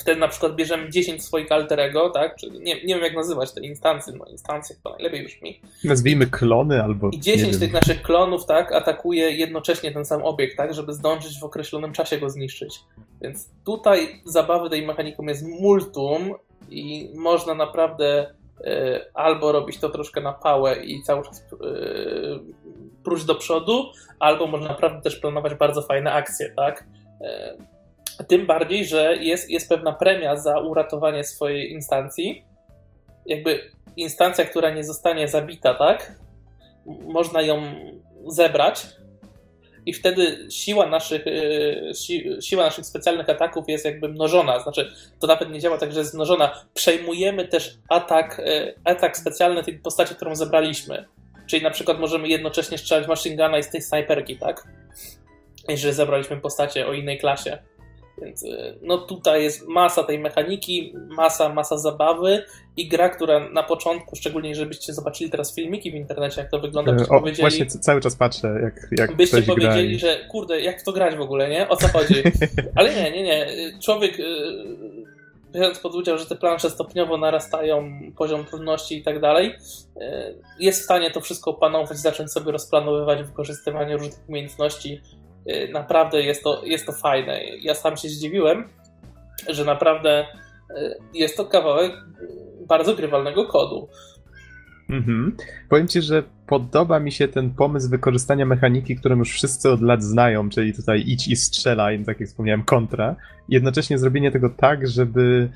Wtedy 0.00 0.20
na 0.20 0.28
przykład 0.28 0.54
bierzemy 0.54 0.90
10 0.90 1.24
swoich 1.24 1.52
alterego, 1.52 2.10
tak? 2.10 2.36
Czy 2.36 2.50
nie, 2.50 2.74
nie 2.74 2.94
wiem 2.94 3.02
jak 3.02 3.14
nazywać 3.14 3.52
te 3.52 3.60
instancje, 3.60 4.12
no 4.18 4.24
instancje 4.24 4.76
to 4.84 4.90
najlepiej 4.90 5.24
brzmi. 5.24 5.60
Nazwijmy 5.84 6.26
klony 6.26 6.82
albo... 6.82 7.10
I 7.10 7.20
10 7.20 7.58
tych 7.58 7.72
naszych 7.72 8.02
klonów, 8.02 8.46
tak, 8.46 8.72
atakuje 8.72 9.30
jednocześnie 9.30 9.92
ten 9.92 10.04
sam 10.04 10.24
obiekt, 10.24 10.56
tak, 10.56 10.74
żeby 10.74 10.92
zdążyć 10.92 11.40
w 11.40 11.44
określonym 11.44 11.92
czasie 11.92 12.18
go 12.18 12.30
zniszczyć. 12.30 12.80
Więc 13.22 13.48
tutaj 13.64 14.22
zabawy 14.24 14.70
tej 14.70 14.86
mechaniką 14.86 15.22
jest 15.22 15.46
multum 15.60 16.34
i 16.70 17.10
można 17.14 17.54
naprawdę 17.54 18.34
y, 18.60 18.64
albo 19.14 19.52
robić 19.52 19.78
to 19.78 19.88
troszkę 19.88 20.20
na 20.20 20.32
pałę 20.32 20.84
i 20.84 21.02
cały 21.02 21.24
czas 21.24 21.40
y, 21.40 21.46
próć 23.04 23.24
do 23.24 23.34
przodu, 23.34 23.84
albo 24.18 24.46
można 24.46 24.68
naprawdę 24.68 25.02
też 25.02 25.16
planować 25.16 25.54
bardzo 25.54 25.82
fajne 25.82 26.12
akcje, 26.12 26.52
tak? 26.56 26.86
Y, 27.20 27.79
tym 28.24 28.46
bardziej, 28.46 28.86
że 28.86 29.16
jest, 29.16 29.50
jest 29.50 29.68
pewna 29.68 29.92
premia 29.92 30.36
za 30.36 30.60
uratowanie 30.60 31.24
swojej 31.24 31.72
instancji. 31.72 32.44
Jakby 33.26 33.70
instancja, 33.96 34.44
która 34.44 34.70
nie 34.70 34.84
zostanie 34.84 35.28
zabita, 35.28 35.74
tak? 35.74 36.12
Można 36.86 37.42
ją 37.42 37.62
zebrać 38.26 38.86
i 39.86 39.92
wtedy 39.92 40.46
siła 40.50 40.86
naszych, 40.86 41.26
y, 41.26 41.92
si, 41.94 42.36
siła 42.40 42.64
naszych 42.64 42.86
specjalnych 42.86 43.28
ataków 43.28 43.64
jest 43.68 43.84
jakby 43.84 44.08
mnożona. 44.08 44.60
Znaczy, 44.60 44.92
to 45.20 45.26
nawet 45.26 45.50
nie 45.50 45.60
działa 45.60 45.78
tak, 45.78 45.92
że 45.92 46.00
jest 46.00 46.14
mnożona. 46.14 46.64
Przejmujemy 46.74 47.48
też 47.48 47.78
atak, 47.88 48.38
y, 48.38 48.74
atak 48.84 49.16
specjalny 49.16 49.62
tej 49.64 49.78
postaci, 49.78 50.14
którą 50.14 50.34
zebraliśmy. 50.34 51.04
Czyli 51.46 51.62
na 51.62 51.70
przykład 51.70 51.98
możemy 52.00 52.28
jednocześnie 52.28 52.78
strzelać 52.78 53.08
machine 53.08 53.36
guna 53.36 53.58
i 53.58 53.62
z 53.62 53.70
tej 53.70 53.82
snajperki, 53.82 54.38
tak? 54.38 54.68
Jeżeli 55.68 55.94
zebraliśmy 55.94 56.36
postacie 56.36 56.86
o 56.86 56.92
innej 56.92 57.18
klasie. 57.18 57.58
Więc 58.22 58.42
y, 58.42 58.78
no 58.82 58.98
tutaj 58.98 59.42
jest 59.42 59.68
masa 59.68 60.02
tej 60.02 60.18
mechaniki, 60.18 60.94
masa, 61.08 61.48
masa 61.48 61.78
zabawy 61.78 62.44
i 62.76 62.88
gra, 62.88 63.08
która 63.08 63.50
na 63.50 63.62
początku, 63.62 64.16
szczególnie 64.16 64.54
żebyście 64.54 64.92
zobaczyli 64.92 65.30
teraz 65.30 65.54
filmiki 65.54 65.90
w 65.90 65.94
internecie, 65.94 66.40
jak 66.40 66.50
to 66.50 66.60
wygląda, 66.60 66.92
byście 66.92 67.14
o, 67.14 67.20
powiedzieli... 67.20 67.42
Właśnie 67.42 67.66
cały 67.66 68.00
czas 68.00 68.16
patrzę, 68.16 68.60
jak, 68.62 68.88
jak 68.98 69.16
Byście 69.16 69.42
powiedzieli, 69.42 69.98
gra. 69.98 69.98
że 69.98 70.16
kurde, 70.28 70.60
jak 70.60 70.82
to 70.82 70.92
grać 70.92 71.16
w 71.16 71.20
ogóle, 71.20 71.48
nie? 71.48 71.68
O 71.68 71.76
co 71.76 71.88
chodzi? 71.88 72.14
Ale 72.76 72.94
nie, 72.94 73.10
nie, 73.10 73.22
nie. 73.22 73.46
Człowiek 73.82 74.20
y, 74.20 74.24
biorąc 75.52 75.78
pod 75.78 75.94
udział, 75.94 76.18
że 76.18 76.26
te 76.26 76.36
plansze 76.36 76.70
stopniowo 76.70 77.16
narastają, 77.16 78.00
poziom 78.16 78.44
trudności 78.44 78.96
i 78.96 79.02
tak 79.02 79.20
dalej, 79.20 79.48
y, 79.48 80.00
jest 80.58 80.80
w 80.80 80.84
stanie 80.84 81.10
to 81.10 81.20
wszystko 81.20 81.50
opanować, 81.50 81.98
zacząć 81.98 82.32
sobie 82.32 82.52
rozplanowywać 82.52 83.22
wykorzystywanie 83.22 83.96
różnych 83.96 84.28
umiejętności 84.28 85.00
naprawdę 85.72 86.22
jest 86.22 86.42
to, 86.42 86.64
jest 86.64 86.86
to 86.86 86.92
fajne. 86.92 87.40
Ja 87.44 87.74
sam 87.74 87.96
się 87.96 88.08
zdziwiłem, 88.08 88.68
że 89.48 89.64
naprawdę 89.64 90.26
y, 90.70 90.96
jest 91.14 91.36
to 91.36 91.44
kawałek 91.44 91.92
bardzo 92.68 92.94
grywalnego 92.94 93.46
kodu. 93.46 93.88
Mhm. 94.90 95.36
Powiem 95.68 95.88
ci, 95.88 96.02
że 96.02 96.22
podoba 96.46 97.00
mi 97.00 97.12
się 97.12 97.28
ten 97.28 97.50
pomysł 97.50 97.90
wykorzystania 97.90 98.46
mechaniki, 98.46 98.96
którą 98.96 99.16
już 99.16 99.32
wszyscy 99.32 99.70
od 99.70 99.82
lat 99.82 100.02
znają, 100.02 100.48
czyli 100.48 100.74
tutaj 100.74 101.02
idź 101.06 101.28
i 101.28 101.36
strzelaj, 101.36 102.04
tak 102.04 102.20
jak 102.20 102.28
wspomniałem, 102.28 102.62
kontra. 102.62 103.16
Jednocześnie 103.48 103.98
zrobienie 103.98 104.30
tego 104.30 104.50
tak, 104.50 104.88
żeby 104.88 105.50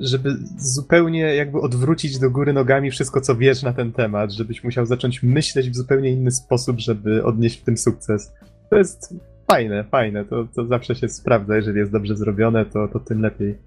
żeby 0.00 0.36
zupełnie 0.58 1.20
jakby 1.20 1.60
odwrócić 1.60 2.18
do 2.18 2.30
góry 2.30 2.52
nogami 2.52 2.90
wszystko, 2.90 3.20
co 3.20 3.36
wiesz 3.36 3.62
na 3.62 3.72
ten 3.72 3.92
temat, 3.92 4.32
żebyś 4.32 4.64
musiał 4.64 4.86
zacząć 4.86 5.22
myśleć 5.22 5.70
w 5.70 5.76
zupełnie 5.76 6.10
inny 6.10 6.30
sposób, 6.30 6.78
żeby 6.78 7.24
odnieść 7.24 7.60
w 7.60 7.64
tym 7.64 7.76
sukces. 7.76 8.32
To 8.70 8.76
jest 8.76 9.14
fajne, 9.50 9.84
fajne, 9.84 10.24
to, 10.24 10.46
to 10.56 10.66
zawsze 10.66 10.94
się 10.94 11.08
sprawdza, 11.08 11.56
jeżeli 11.56 11.78
jest 11.78 11.92
dobrze 11.92 12.16
zrobione, 12.16 12.64
to, 12.64 12.88
to 12.88 13.00
tym 13.00 13.22
lepiej. 13.22 13.58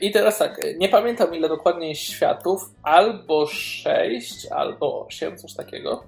I 0.00 0.12
teraz 0.12 0.38
tak, 0.38 0.60
nie 0.78 0.88
pamiętam 0.88 1.34
ile 1.34 1.48
dokładnie 1.48 1.94
światów, 1.94 2.60
albo 2.82 3.46
6, 3.46 4.46
albo 4.46 5.06
8, 5.06 5.38
coś 5.38 5.54
takiego. 5.54 6.04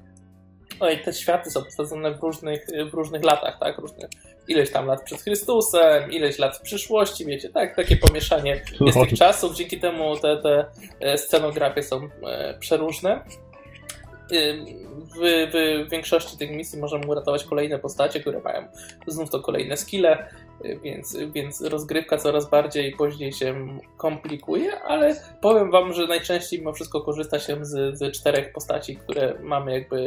No 0.81 0.91
i 0.91 0.99
te 0.99 1.13
światy 1.13 1.51
są 1.51 1.65
posadzone 1.65 2.15
w 2.15 2.23
różnych, 2.23 2.67
w 2.91 2.95
różnych 2.95 3.25
latach, 3.25 3.59
tak? 3.61 3.79
Różnych, 3.79 4.11
ileś 4.49 4.71
tam 4.71 4.87
lat 4.87 5.03
przed 5.03 5.23
Chrystusem, 5.23 6.13
ileś 6.13 6.39
lat 6.39 6.57
w 6.57 6.61
przyszłości, 6.61 7.27
wiecie, 7.27 7.49
tak? 7.49 7.77
Takie 7.77 7.97
pomieszanie 7.97 8.63
jest 8.81 9.01
tych 9.01 9.19
czasów, 9.19 9.55
dzięki 9.55 9.81
temu 9.81 10.17
te, 10.17 10.37
te 10.37 10.67
e, 11.01 11.19
scenografie 11.19 11.83
są 11.83 12.09
e, 12.27 12.59
przeróżne. 12.59 13.25
W, 15.17 15.51
w 15.53 15.91
większości 15.91 16.39
tych 16.39 16.51
misji 16.51 16.79
możemy 16.79 17.07
uratować 17.07 17.45
kolejne 17.45 17.79
postacie, 17.79 18.21
które 18.21 18.41
mają 18.41 18.69
znów 19.07 19.31
to 19.31 19.41
kolejne 19.41 19.77
skille, 19.77 20.29
więc, 20.83 21.17
więc 21.35 21.61
rozgrywka 21.61 22.19
coraz 22.19 22.51
bardziej 22.51 22.93
później 22.93 23.33
się 23.33 23.79
komplikuje, 23.97 24.81
ale 24.81 25.17
powiem 25.41 25.71
wam, 25.71 25.93
że 25.93 26.07
najczęściej 26.07 26.59
mimo 26.59 26.73
wszystko 26.73 27.01
korzysta 27.01 27.39
się 27.39 27.65
z, 27.65 27.99
z 27.99 28.13
czterech 28.13 28.53
postaci, 28.53 28.97
które 28.97 29.35
mamy 29.43 29.73
jakby 29.73 30.07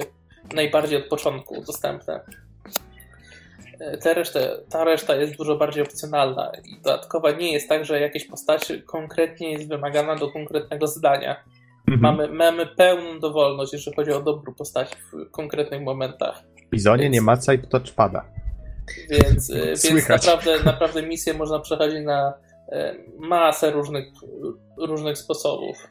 najbardziej 0.53 0.97
od 0.97 1.09
początku 1.09 1.61
dostępne. 1.61 2.19
E, 3.79 3.97
ta 3.97 4.13
reszta, 4.13 4.39
ta 4.69 4.83
reszta 4.83 5.15
jest 5.15 5.37
dużo 5.37 5.55
bardziej 5.57 5.83
opcjonalna 5.83 6.51
i 6.65 6.81
dodatkowa 6.81 7.31
nie 7.31 7.53
jest 7.53 7.69
tak, 7.69 7.85
że 7.85 7.99
jakieś 7.99 8.27
postać 8.27 8.73
konkretnie 8.85 9.51
jest 9.51 9.67
wymagana 9.67 10.15
do 10.15 10.31
konkretnego 10.31 10.87
zdania. 10.87 11.43
Mhm. 11.87 12.01
Mamy, 12.01 12.33
mamy 12.33 12.65
pełną 12.65 13.19
dowolność, 13.19 13.73
jeżeli 13.73 13.95
chodzi 13.95 14.11
o 14.11 14.21
dobór 14.21 14.55
postaci 14.55 14.95
w 14.95 15.31
konkretnych 15.31 15.81
momentach. 15.81 16.43
Bizonie 16.71 17.03
więc, 17.03 17.13
nie 17.13 17.21
macaj 17.21 17.59
touchpada. 17.59 18.25
Więc, 19.09 19.49
e, 19.49 19.53
więc 19.89 20.09
naprawdę, 20.09 20.63
naprawdę 20.63 21.01
misję 21.03 21.33
można 21.33 21.59
przechodzić 21.59 22.05
na 22.05 22.33
e, 22.71 22.95
masę 23.17 23.71
różnych, 23.71 24.05
różnych 24.77 25.17
sposobów. 25.17 25.87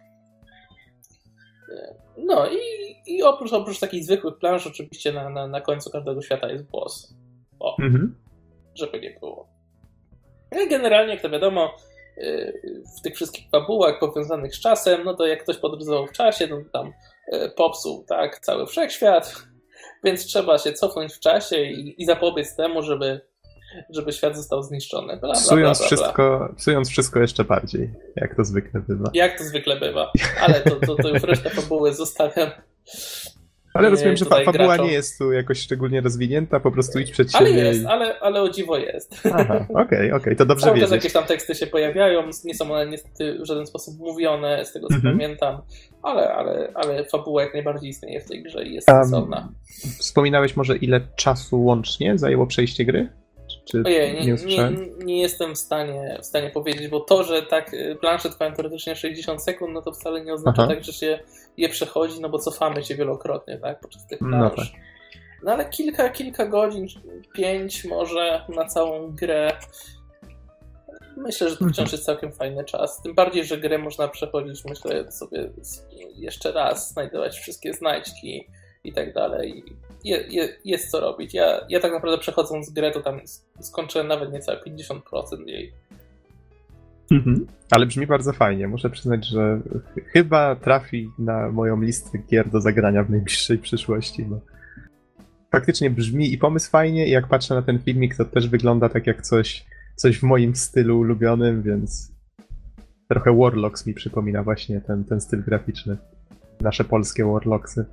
No 2.19 2.47
i, 2.47 2.59
i 3.07 3.23
oprócz, 3.23 3.53
oprócz 3.53 3.79
takich 3.79 4.05
zwykłych 4.05 4.39
plansz, 4.39 4.67
oczywiście 4.67 5.13
na, 5.13 5.31
na, 5.31 5.47
na 5.47 5.61
końcu 5.61 5.91
każdego 5.91 6.23
świata 6.23 6.49
jest 6.51 6.71
boss. 6.71 7.15
O, 7.61 7.77
mhm. 7.83 8.15
żeby 8.75 9.01
nie 9.01 9.11
było. 9.21 9.49
No 10.53 10.61
i 10.61 10.69
generalnie, 10.69 11.13
jak 11.13 11.23
to 11.23 11.31
wiadomo, 11.31 11.77
y, 12.19 12.83
w 12.99 13.03
tych 13.03 13.15
wszystkich 13.15 13.51
fabułach 13.51 13.99
powiązanych 14.01 14.55
z 14.55 14.61
czasem, 14.61 15.05
no 15.05 15.15
to 15.15 15.27
jak 15.27 15.43
ktoś 15.43 15.57
podróżował 15.57 16.07
w 16.07 16.13
czasie, 16.13 16.47
no 16.47 16.57
to 16.57 16.71
tam 16.71 16.93
y, 17.33 17.51
popsuł 17.57 18.05
tak 18.09 18.39
cały 18.39 18.67
wszechświat, 18.67 19.35
więc 20.05 20.27
trzeba 20.27 20.59
się 20.59 20.73
cofnąć 20.73 21.15
w 21.15 21.21
czasie 21.21 21.63
i, 21.63 22.03
i 22.03 22.07
zapobiec 22.07 22.57
temu, 22.57 22.83
żeby 22.83 23.21
żeby 23.91 24.13
świat 24.13 24.37
został 24.37 24.63
zniszczony. 24.63 25.07
Bla, 25.07 25.19
bla, 25.19 25.33
psując, 25.33 25.79
bla, 25.79 25.87
wszystko, 25.87 26.55
psując 26.57 26.89
wszystko 26.89 27.21
jeszcze 27.21 27.45
bardziej, 27.45 27.91
jak 28.17 28.35
to 28.37 28.45
zwykle 28.45 28.81
bywa. 28.81 29.11
Jak 29.15 29.39
to 29.39 29.45
zwykle 29.45 29.81
bywa, 29.81 30.13
ale 30.41 30.61
to, 30.61 30.77
to, 30.77 30.95
to 30.95 31.09
już 31.09 31.23
resztę 31.23 31.51
fabuły 31.61 31.95
zostawiam 31.95 32.51
ale 33.79 33.91
rozumiem, 33.91 34.17
że 34.17 34.25
fabuła 34.25 34.53
graczom. 34.53 34.87
nie 34.87 34.93
jest 34.93 35.19
tu 35.19 35.33
jakoś 35.33 35.59
szczególnie 35.59 36.01
rozwinięta, 36.01 36.61
po 36.61 36.71
prostu 36.71 36.99
idź 36.99 37.11
przed 37.11 37.33
siebie. 37.33 37.47
Ale 37.47 37.51
jest, 37.51 37.83
i... 37.83 37.87
ale, 37.87 38.21
ale 38.21 38.43
o 38.43 38.49
dziwo 38.49 38.79
jest. 38.79 39.27
Okej, 39.27 39.43
okej, 39.43 39.73
okay, 39.75 40.15
okay, 40.21 40.37
to 40.37 40.47
dobrze 40.47 40.65
Cały 40.65 40.77
wiedzieć. 40.77 40.93
jakieś 40.93 41.13
tam 41.13 41.25
teksty 41.25 41.55
się 41.55 41.67
pojawiają, 41.67 42.23
nie 42.45 42.55
są 42.55 42.73
one 42.73 42.87
niestety 42.87 43.39
w 43.43 43.47
żaden 43.47 43.67
sposób 43.67 43.99
mówione, 43.99 44.65
z 44.65 44.73
tego 44.73 44.89
co 44.89 44.95
mhm. 44.95 45.15
pamiętam, 45.19 45.63
ale, 46.03 46.35
ale, 46.35 46.73
ale 46.75 47.05
fabuła 47.05 47.43
jak 47.43 47.55
najbardziej 47.55 47.91
istnieje 47.91 48.21
w 48.21 48.29
tej 48.29 48.43
grze 48.43 48.65
i 48.65 48.75
jest 48.75 48.87
sensowna. 48.87 49.37
Um, 49.37 49.55
wspominałeś 49.99 50.57
może 50.57 50.77
ile 50.77 51.01
czasu 51.17 51.65
łącznie 51.65 52.19
zajęło 52.19 52.47
przejście 52.47 52.85
gry? 52.85 53.09
Czy 53.65 53.83
Ojej, 53.87 54.15
nie, 54.15 54.33
nie, 54.33 54.71
nie, 55.05 55.21
jestem 55.21 55.55
w 55.55 55.59
stanie, 55.59 56.19
w 56.23 56.27
stanie 56.27 56.51
powiedzieć, 56.51 56.89
bo 56.89 57.01
to, 57.01 57.25
że 57.25 57.43
tak 57.43 57.75
y, 57.75 57.97
plansze 58.01 58.31
trwają 58.31 58.53
teoretycznie 58.53 58.97
60 58.97 59.43
sekund, 59.43 59.75
no 59.75 59.83
to 59.83 59.93
wcale 59.93 60.25
nie 60.25 60.35
oznacza 60.35 60.63
Aha. 60.63 60.75
tak, 60.75 60.85
że 60.85 60.93
się 60.93 61.19
je 61.59 61.69
przechodzi, 61.69 62.21
no 62.21 62.29
bo 62.29 62.39
cofamy 62.39 62.85
się 62.85 62.95
wielokrotnie, 62.95 63.59
tak, 63.59 63.81
podczas 63.81 64.07
tych 64.07 64.19
plansz. 64.19 64.57
No, 64.57 64.65
tak. 64.65 64.67
no 65.43 65.53
ale 65.53 65.71
kilka, 65.71 66.09
kilka 66.09 66.47
godzin, 66.47 66.87
pięć 67.35 67.85
może 67.85 68.45
na 68.49 68.65
całą 68.65 69.11
grę. 69.11 69.53
Myślę, 71.17 71.51
że 71.51 71.57
to 71.57 71.65
mhm. 71.65 71.73
wciąż 71.73 71.93
jest 71.93 72.05
całkiem 72.05 72.33
fajny 72.33 72.65
czas. 72.65 73.03
Tym 73.03 73.15
bardziej, 73.15 73.45
że 73.45 73.59
grę 73.59 73.79
można 73.79 74.09
przechodzić, 74.09 74.65
myślę 74.65 75.13
sobie 75.13 75.51
jeszcze 76.17 76.53
raz, 76.53 76.93
znajdować 76.93 77.39
wszystkie 77.39 77.75
znajdźki 77.75 78.47
i 78.85 78.93
tak 78.93 79.15
dalej 79.15 79.65
je, 80.05 80.25
je, 80.29 80.49
jest 80.65 80.91
co 80.91 81.01
robić. 81.01 81.35
Ja, 81.35 81.67
ja 81.69 81.81
tak 81.81 81.93
naprawdę 81.93 82.19
przechodząc 82.19 82.71
grę, 82.71 82.91
to 82.91 83.01
tam 83.01 83.21
skończyłem 83.61 84.09
nawet 84.09 84.33
niecałe 84.33 84.61
50% 84.67 85.47
jej. 85.47 85.73
Mhm. 87.11 87.47
Ale 87.71 87.87
brzmi 87.87 88.07
bardzo 88.07 88.33
fajnie. 88.33 88.69
Muszę 88.69 88.91
przyznać, 88.91 89.27
że 89.27 89.61
chyba 90.13 90.57
trafi 90.57 91.11
na 91.19 91.53
moją 91.53 91.81
listę 91.81 92.19
gier 92.19 92.49
do 92.49 92.61
zagrania 92.61 93.05
w 93.05 93.11
najbliższej 93.11 93.59
przyszłości. 93.59 94.25
Bo 94.25 94.41
faktycznie 95.53 95.91
brzmi 95.91 96.33
i 96.33 96.39
pomysł 96.39 96.71
fajnie, 96.71 97.07
i 97.07 97.11
jak 97.11 97.29
patrzę 97.29 97.55
na 97.55 97.63
ten 97.63 97.79
filmik, 97.79 98.17
to 98.17 98.25
też 98.25 98.49
wygląda 98.49 98.89
tak 98.89 99.07
jak 99.07 99.23
coś, 99.23 99.67
coś 99.97 100.19
w 100.19 100.23
moim 100.23 100.57
stylu 100.57 100.99
ulubionym, 100.99 101.63
więc 101.63 102.13
trochę 103.09 103.37
Warlocks 103.37 103.87
mi 103.87 103.95
przypomina 103.95 104.43
właśnie 104.43 104.81
ten, 104.81 105.05
ten 105.05 105.21
styl 105.21 105.45
graficzny. 105.45 105.97
Nasze 106.61 106.85
polskie 106.85 107.25
Warlocksy. 107.25 107.85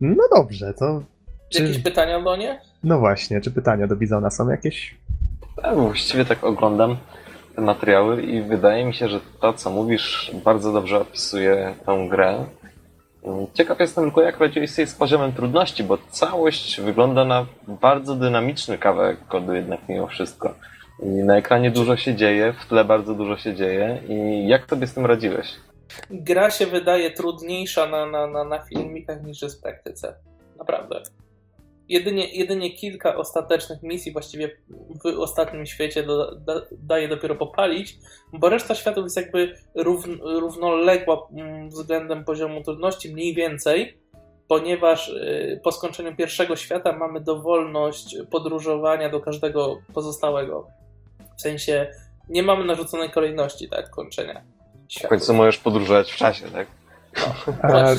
No 0.00 0.24
dobrze, 0.36 0.74
to. 0.74 1.04
Czy... 1.48 1.62
Jakieś 1.62 1.78
pytania 1.78 2.22
do 2.22 2.36
nie? 2.36 2.60
No 2.84 2.98
właśnie, 2.98 3.40
czy 3.40 3.50
pytania 3.50 3.86
do 3.86 3.96
Bizona 3.96 4.30
są 4.30 4.48
jakieś? 4.48 4.96
Tak, 5.62 5.74
właściwie 5.74 6.24
tak 6.24 6.44
oglądam 6.44 6.96
te 7.56 7.62
materiały 7.62 8.22
i 8.22 8.42
wydaje 8.42 8.84
mi 8.84 8.94
się, 8.94 9.08
że 9.08 9.20
to, 9.40 9.52
co 9.52 9.70
mówisz, 9.70 10.30
bardzo 10.44 10.72
dobrze 10.72 11.00
opisuje 11.00 11.74
tę 11.86 12.06
grę. 12.10 12.44
Ciekaw 13.54 13.80
jestem 13.80 14.04
tylko, 14.04 14.22
jak 14.22 14.40
radziłeś 14.40 14.70
sobie 14.70 14.86
z 14.86 14.94
poziomem 14.94 15.32
trudności, 15.32 15.84
bo 15.84 15.98
całość 16.10 16.80
wygląda 16.80 17.24
na 17.24 17.46
bardzo 17.68 18.16
dynamiczny 18.16 18.78
kawałek 18.78 19.26
kodu 19.28 19.54
jednak 19.54 19.80
mimo 19.88 20.06
wszystko. 20.06 20.54
I 21.02 21.06
na 21.06 21.36
ekranie 21.36 21.70
dużo 21.70 21.96
się 21.96 22.14
dzieje, 22.14 22.52
w 22.52 22.66
tle 22.66 22.84
bardzo 22.84 23.14
dużo 23.14 23.36
się 23.36 23.54
dzieje 23.54 24.02
i 24.08 24.48
jak 24.48 24.70
sobie 24.70 24.86
z 24.86 24.94
tym 24.94 25.06
radziłeś? 25.06 25.54
gra 26.10 26.50
się 26.50 26.66
wydaje 26.66 27.10
trudniejsza 27.10 27.86
na, 27.86 28.06
na, 28.06 28.26
na, 28.26 28.44
na 28.44 28.58
filmikach 28.58 29.22
niż 29.22 29.40
w 29.40 29.62
praktyce. 29.62 30.14
Naprawdę. 30.58 31.02
Jedynie, 31.88 32.28
jedynie 32.28 32.72
kilka 32.76 33.16
ostatecznych 33.16 33.82
misji 33.82 34.12
właściwie 34.12 34.56
w 35.04 35.18
ostatnim 35.18 35.66
świecie 35.66 36.02
do, 36.02 36.34
da, 36.34 36.54
daje 36.72 37.08
dopiero 37.08 37.34
popalić, 37.34 37.98
bo 38.32 38.48
reszta 38.48 38.74
światów 38.74 39.04
jest 39.04 39.16
jakby 39.16 39.54
równ, 39.74 40.18
równoległa 40.22 41.28
mm, 41.36 41.68
względem 41.68 42.24
poziomu 42.24 42.62
trudności, 42.62 43.12
mniej 43.12 43.34
więcej, 43.34 43.98
ponieważ 44.48 45.08
y, 45.08 45.60
po 45.64 45.72
skończeniu 45.72 46.16
pierwszego 46.16 46.56
świata 46.56 46.92
mamy 46.92 47.20
dowolność 47.20 48.16
podróżowania 48.30 49.08
do 49.08 49.20
każdego 49.20 49.78
pozostałego. 49.94 50.66
W 51.36 51.42
sensie 51.42 51.86
nie 52.28 52.42
mamy 52.42 52.64
narzuconej 52.64 53.10
kolejności 53.10 53.68
tak, 53.68 53.90
kończenia. 53.90 54.42
W 55.04 55.08
końcu 55.08 55.34
możesz 55.34 55.58
podróżować 55.58 56.12
w 56.12 56.16
czasie, 56.16 56.50
tak? 56.50 56.81
A, 57.62 57.94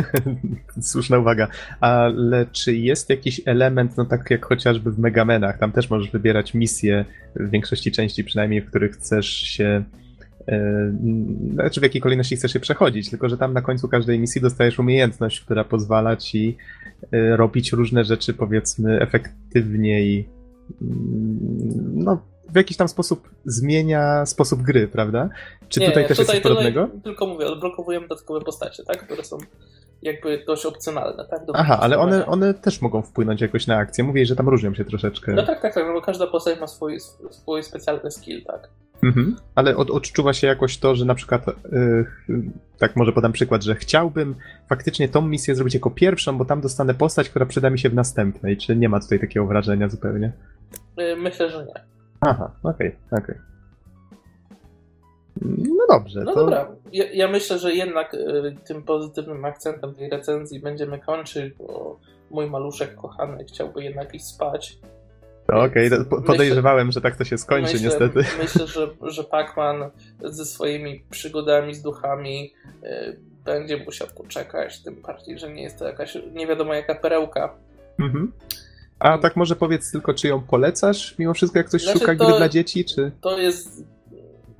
słuszna 0.80 1.18
uwaga. 1.18 1.48
Ale 1.80 2.46
czy 2.52 2.76
jest 2.76 3.10
jakiś 3.10 3.40
element, 3.46 3.96
no 3.96 4.04
tak 4.04 4.30
jak 4.30 4.46
chociażby 4.46 4.90
w 4.90 4.98
Megamenach, 4.98 5.58
tam 5.58 5.72
też 5.72 5.90
możesz 5.90 6.10
wybierać 6.10 6.54
misje, 6.54 7.04
w 7.36 7.50
większości 7.50 7.92
części 7.92 8.24
przynajmniej, 8.24 8.62
w 8.62 8.66
których 8.66 8.92
chcesz 8.92 9.28
się 9.28 9.84
e, 10.48 10.92
znaczy 11.52 11.80
w 11.80 11.82
jakiej 11.82 12.00
kolejności 12.00 12.36
chcesz 12.36 12.52
się 12.52 12.60
przechodzić, 12.60 13.10
tylko 13.10 13.28
że 13.28 13.38
tam 13.38 13.52
na 13.52 13.62
końcu 13.62 13.88
każdej 13.88 14.18
misji 14.18 14.40
dostajesz 14.40 14.78
umiejętność, 14.78 15.40
która 15.40 15.64
pozwala 15.64 16.16
ci 16.16 16.56
e, 17.12 17.36
robić 17.36 17.72
różne 17.72 18.04
rzeczy 18.04 18.34
powiedzmy 18.34 19.00
efektywniej 19.00 20.28
mm, 20.82 21.38
no 21.94 22.22
w 22.52 22.56
jakiś 22.56 22.76
tam 22.76 22.88
sposób 22.88 23.28
zmienia 23.44 24.26
sposób 24.26 24.62
gry, 24.62 24.88
prawda? 24.88 25.28
Czy 25.68 25.80
nie, 25.80 25.86
tutaj 25.86 26.08
też 26.08 26.18
tutaj, 26.18 26.34
jest 26.34 26.44
coś 26.44 26.52
podobnego? 26.52 26.88
Tylko 27.04 27.26
mówię, 27.26 27.46
odblokowujemy 27.46 28.08
dodatkowe 28.08 28.40
postacie, 28.40 28.84
tak? 28.84 29.04
Które 29.06 29.24
są 29.24 29.38
jakby 30.02 30.44
dość 30.46 30.66
opcjonalne, 30.66 31.24
tak? 31.30 31.44
Do 31.44 31.56
Aha, 31.56 31.78
ale 31.80 31.98
one, 31.98 32.26
one 32.26 32.54
też 32.54 32.82
mogą 32.82 33.02
wpłynąć 33.02 33.40
jakoś 33.40 33.66
na 33.66 33.76
akcję. 33.76 34.04
Mówię, 34.04 34.26
że 34.26 34.36
tam 34.36 34.48
różnią 34.48 34.74
się 34.74 34.84
troszeczkę. 34.84 35.32
No 35.32 35.42
tak, 35.42 35.62
tak, 35.62 35.74
tak, 35.74 35.84
no 35.86 35.92
bo 35.92 36.02
każda 36.02 36.26
postać 36.26 36.60
ma 36.60 36.66
swój, 36.66 37.00
swój 37.30 37.62
specjalny 37.62 38.10
skill, 38.10 38.44
tak? 38.44 38.68
Mhm. 39.02 39.36
Ale 39.54 39.76
od, 39.76 39.90
odczuwa 39.90 40.32
się 40.32 40.46
jakoś 40.46 40.78
to, 40.78 40.94
że 40.94 41.04
na 41.04 41.14
przykład, 41.14 41.46
yy, 41.46 42.06
tak 42.78 42.96
może 42.96 43.12
podam 43.12 43.32
przykład, 43.32 43.62
że 43.62 43.74
chciałbym 43.74 44.34
faktycznie 44.68 45.08
tą 45.08 45.22
misję 45.22 45.54
zrobić 45.54 45.74
jako 45.74 45.90
pierwszą, 45.90 46.38
bo 46.38 46.44
tam 46.44 46.60
dostanę 46.60 46.94
postać, 46.94 47.30
która 47.30 47.46
przyda 47.46 47.70
mi 47.70 47.78
się 47.78 47.90
w 47.90 47.94
następnej. 47.94 48.56
Czy 48.56 48.76
nie 48.76 48.88
ma 48.88 49.00
tutaj 49.00 49.20
takiego 49.20 49.46
wrażenia 49.46 49.88
zupełnie? 49.88 50.32
Yy, 50.96 51.16
myślę, 51.16 51.50
że 51.50 51.66
nie. 51.66 51.99
Aha, 52.20 52.50
okej, 52.62 52.88
okay, 52.88 53.22
okej. 53.22 53.34
Okay. 53.34 53.50
No 55.42 55.86
dobrze. 55.88 56.20
No 56.24 56.34
to... 56.34 56.40
dobra, 56.40 56.68
ja, 56.92 57.04
ja, 57.12 57.28
myślę, 57.28 57.58
że 57.58 57.74
jednak 57.74 58.14
y, 58.14 58.56
tym 58.64 58.82
pozytywnym 58.82 59.44
akcentem 59.44 59.94
tej 59.94 60.10
recenzji 60.10 60.60
będziemy 60.60 60.98
kończyć, 60.98 61.54
bo 61.54 61.98
mój 62.30 62.50
maluszek 62.50 62.94
kochany 62.94 63.44
chciałby 63.44 63.84
jednak 63.84 64.14
iść 64.14 64.24
spać. 64.24 64.78
Okej, 65.48 65.86
okay, 65.86 66.22
podejrzewałem, 66.26 66.86
myślę, 66.86 66.98
że 66.98 67.02
tak 67.02 67.16
to 67.16 67.24
się 67.24 67.38
skończy 67.38 67.72
myślę, 67.72 67.88
niestety. 67.88 68.24
Myślę, 68.42 68.66
że, 68.66 68.88
że 69.02 69.22
Pac-Man 69.22 69.90
ze 70.24 70.44
swoimi 70.44 71.04
przygodami 71.10 71.74
z 71.74 71.82
duchami 71.82 72.52
y, 72.84 73.16
będzie 73.44 73.76
musiał 73.76 74.08
poczekać, 74.16 74.82
tym 74.82 75.02
bardziej, 75.02 75.38
że 75.38 75.52
nie 75.52 75.62
jest 75.62 75.78
to 75.78 75.86
jakaś 75.86 76.18
nie 76.32 76.46
wiadomo 76.46 76.74
jaka 76.74 76.94
perełka. 76.94 77.54
Mhm. 77.98 78.32
A 79.00 79.18
tak 79.18 79.36
może 79.36 79.56
powiedz 79.56 79.92
tylko, 79.92 80.14
czy 80.14 80.28
ją 80.28 80.40
polecasz 80.40 81.18
mimo 81.18 81.34
wszystko, 81.34 81.58
jak 81.58 81.68
ktoś 81.68 81.82
znaczy, 81.82 81.98
szuka 81.98 82.16
to, 82.16 82.26
gry 82.26 82.36
dla 82.36 82.48
dzieci, 82.48 82.84
czy... 82.84 83.12
To 83.20 83.38
jest, 83.38 83.84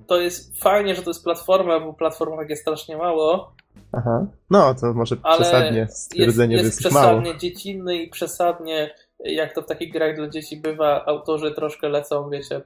to 0.06 0.20
jest 0.20 0.62
fajnie, 0.62 0.94
że 0.94 1.02
to 1.02 1.10
jest 1.10 1.24
platforma, 1.24 1.80
bo 1.80 1.92
platformek 1.92 2.50
jest 2.50 2.62
strasznie 2.62 2.96
mało. 2.96 3.54
Aha, 3.92 4.26
no 4.50 4.74
to 4.74 4.94
może 4.94 5.16
przesadnie 5.16 5.88
stwierdzenie, 5.90 6.54
jest, 6.54 6.64
jest, 6.64 6.80
jest 6.80 6.90
przesadnie 6.90 7.28
mało. 7.28 7.38
dziecinny 7.38 7.96
i 7.96 8.10
przesadnie, 8.10 8.94
jak 9.24 9.54
to 9.54 9.62
w 9.62 9.66
takich 9.66 9.92
grach 9.92 10.16
dla 10.16 10.28
dzieci 10.28 10.56
bywa, 10.56 11.04
autorzy 11.06 11.54
troszkę 11.54 11.88
lecą, 11.88 12.30
wiecie, 12.30 12.60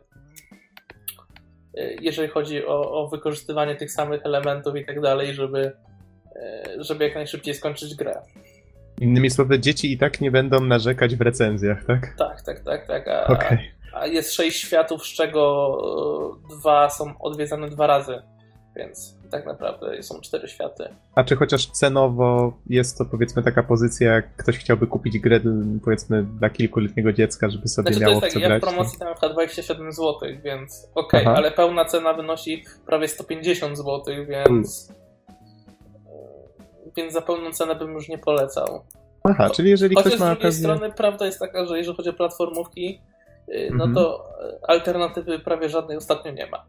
jeżeli 2.00 2.28
chodzi 2.28 2.66
o, 2.66 2.90
o 2.90 3.08
wykorzystywanie 3.08 3.76
tych 3.76 3.92
samych 3.92 4.26
elementów 4.26 4.76
i 4.76 4.86
tak 4.86 5.00
dalej, 5.00 5.34
żeby, 5.34 5.72
żeby 6.78 7.04
jak 7.04 7.14
najszybciej 7.14 7.54
skończyć 7.54 7.94
grę. 7.94 8.22
Innymi 9.00 9.30
słowy, 9.30 9.60
dzieci 9.60 9.92
i 9.92 9.98
tak 9.98 10.20
nie 10.20 10.30
będą 10.30 10.60
narzekać 10.60 11.16
w 11.16 11.20
recenzjach, 11.20 11.84
tak? 11.84 12.14
Tak, 12.18 12.42
tak, 12.42 12.60
tak, 12.60 12.86
tak. 12.86 13.08
A, 13.08 13.26
okay. 13.26 13.58
a 13.92 14.06
jest 14.06 14.32
sześć 14.32 14.60
światów, 14.60 15.06
z 15.06 15.14
czego 15.14 16.38
dwa 16.50 16.90
są 16.90 17.18
odwiedzane 17.18 17.68
dwa 17.68 17.86
razy, 17.86 18.22
więc 18.76 19.16
tak 19.30 19.46
naprawdę 19.46 20.02
są 20.02 20.20
cztery 20.20 20.48
światy. 20.48 20.88
A 21.14 21.24
czy 21.24 21.36
chociaż 21.36 21.66
cenowo 21.66 22.52
jest 22.66 22.98
to 22.98 23.04
powiedzmy 23.04 23.42
taka 23.42 23.62
pozycja, 23.62 24.12
jak 24.12 24.36
ktoś 24.36 24.58
chciałby 24.58 24.86
kupić 24.86 25.18
grę 25.18 25.40
powiedzmy 25.84 26.22
dla 26.22 26.50
kilkuletniego 26.50 27.12
dziecka, 27.12 27.50
żeby 27.50 27.68
sobie 27.68 27.92
znaczy, 27.92 28.00
miało 28.00 28.20
to 28.20 28.26
jest 28.26 28.34
tak, 28.34 28.50
Ja 28.50 28.58
w 28.58 28.60
promocji 28.60 28.98
tam 28.98 29.14
na 29.22 29.28
27 29.28 29.92
zł, 29.92 30.20
więc 30.44 30.90
okej, 30.94 31.22
okay, 31.22 31.36
ale 31.36 31.50
pełna 31.50 31.84
cena 31.84 32.12
wynosi 32.12 32.64
prawie 32.86 33.08
150 33.08 33.76
zł, 33.76 34.02
więc 34.28 34.92
więc 36.96 37.12
za 37.12 37.20
pełną 37.20 37.52
cenę 37.52 37.74
bym 37.74 37.92
już 37.92 38.08
nie 38.08 38.18
polecał. 38.18 38.84
Aha, 39.24 39.50
czyli 39.50 39.70
jeżeli 39.70 39.96
Chociaż 39.96 40.12
ktoś 40.12 40.20
ma 40.20 40.34
z 40.34 40.38
drugiej 40.38 40.52
strony 40.52 40.92
prawda 40.92 41.26
jest 41.26 41.38
taka, 41.38 41.66
że 41.66 41.78
jeżeli 41.78 41.96
chodzi 41.96 42.10
o 42.10 42.12
platformówki, 42.12 43.00
y, 43.48 43.68
no 43.70 43.84
mhm. 43.84 43.94
to 43.94 44.24
y, 44.54 44.66
alternatywy 44.68 45.38
prawie 45.38 45.68
żadnej 45.68 45.96
ostatnio 45.96 46.32
nie 46.32 46.46
ma. 46.46 46.64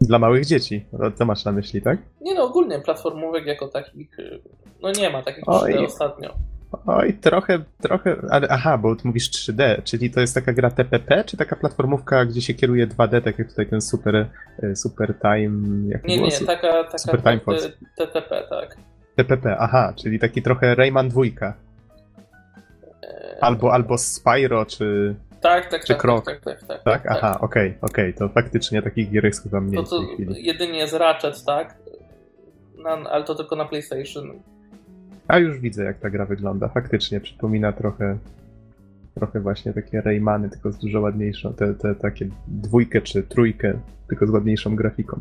Dla 0.00 0.18
małych 0.18 0.46
dzieci, 0.46 0.86
co 1.14 1.24
masz 1.24 1.44
na 1.44 1.52
myśli, 1.52 1.82
tak? 1.82 1.98
Nie 2.20 2.34
no, 2.34 2.44
ogólnie 2.44 2.78
platformówek 2.78 3.46
jako 3.46 3.68
takich, 3.68 4.18
y, 4.18 4.40
no 4.80 4.92
nie 4.92 5.10
ma 5.10 5.22
takich 5.22 5.44
3D 5.44 5.86
ostatnio. 5.86 6.34
Oj, 6.86 7.14
trochę, 7.14 7.58
trochę, 7.82 8.16
ale 8.30 8.48
aha, 8.50 8.78
bo 8.78 8.96
ty 8.96 9.02
mówisz 9.04 9.30
3D, 9.30 9.82
czyli 9.82 10.10
to 10.10 10.20
jest 10.20 10.34
taka 10.34 10.52
gra 10.52 10.70
TPP, 10.70 11.24
czy 11.24 11.36
taka 11.36 11.56
platformówka, 11.56 12.24
gdzie 12.24 12.42
się 12.42 12.54
kieruje 12.54 12.86
2D, 12.86 13.22
tak 13.22 13.38
jak 13.38 13.48
tutaj 13.48 13.66
ten 13.66 13.80
Super, 13.80 14.28
super 14.74 15.14
Time, 15.20 15.88
jak 15.88 16.04
Nie, 16.04 16.20
nie, 16.20 16.30
taka, 16.30 16.84
taka 16.84 16.98
super 16.98 17.22
time 17.22 17.40
TTP, 17.96 18.46
tak. 18.50 18.76
TPP, 19.16 19.56
aha, 19.58 19.92
czyli 19.96 20.18
taki 20.18 20.42
trochę 20.42 20.74
Rayman 20.74 21.08
dwójka. 21.08 21.54
Eee, 23.02 23.40
albo, 23.40 23.72
albo 23.72 23.98
Spyro, 23.98 24.66
czy... 24.66 25.14
Tak, 25.40 25.70
tak, 25.70 25.84
czy 25.84 25.92
tak, 25.92 26.02
Krok. 26.02 26.24
Tak, 26.24 26.40
tak, 26.40 26.60
tak, 26.60 26.68
tak, 26.68 26.82
tak? 26.82 27.06
Aha, 27.06 27.38
okej, 27.40 27.68
okay, 27.68 27.90
okej, 27.90 28.14
okay. 28.14 28.28
to 28.28 28.34
faktycznie 28.34 28.82
takich 28.82 29.10
gier 29.10 29.24
jest 29.24 29.42
chyba 29.42 29.60
mniej 29.60 29.74
no 29.76 29.82
to, 29.82 30.02
jedynie 30.36 30.78
jest 30.78 30.94
Ratchet, 30.94 31.44
tak? 31.44 31.74
Na, 32.78 32.90
ale 32.90 33.24
to 33.24 33.34
tylko 33.34 33.56
na 33.56 33.64
PlayStation. 33.64 34.32
A 35.28 35.38
już 35.38 35.58
widzę, 35.58 35.84
jak 35.84 35.98
ta 35.98 36.10
gra 36.10 36.26
wygląda. 36.26 36.68
Faktycznie 36.68 37.20
przypomina 37.20 37.72
trochę 37.72 38.18
trochę 39.14 39.40
właśnie 39.40 39.72
takie 39.72 40.00
Raymany, 40.00 40.50
tylko 40.50 40.72
z 40.72 40.78
dużo 40.78 41.00
ładniejszą, 41.00 41.54
te, 41.54 41.74
te 41.74 41.94
takie 41.94 42.28
dwójkę 42.48 43.00
czy 43.00 43.22
trójkę, 43.22 43.72
tylko 44.08 44.26
z 44.26 44.30
ładniejszą 44.30 44.76
grafiką. 44.76 45.20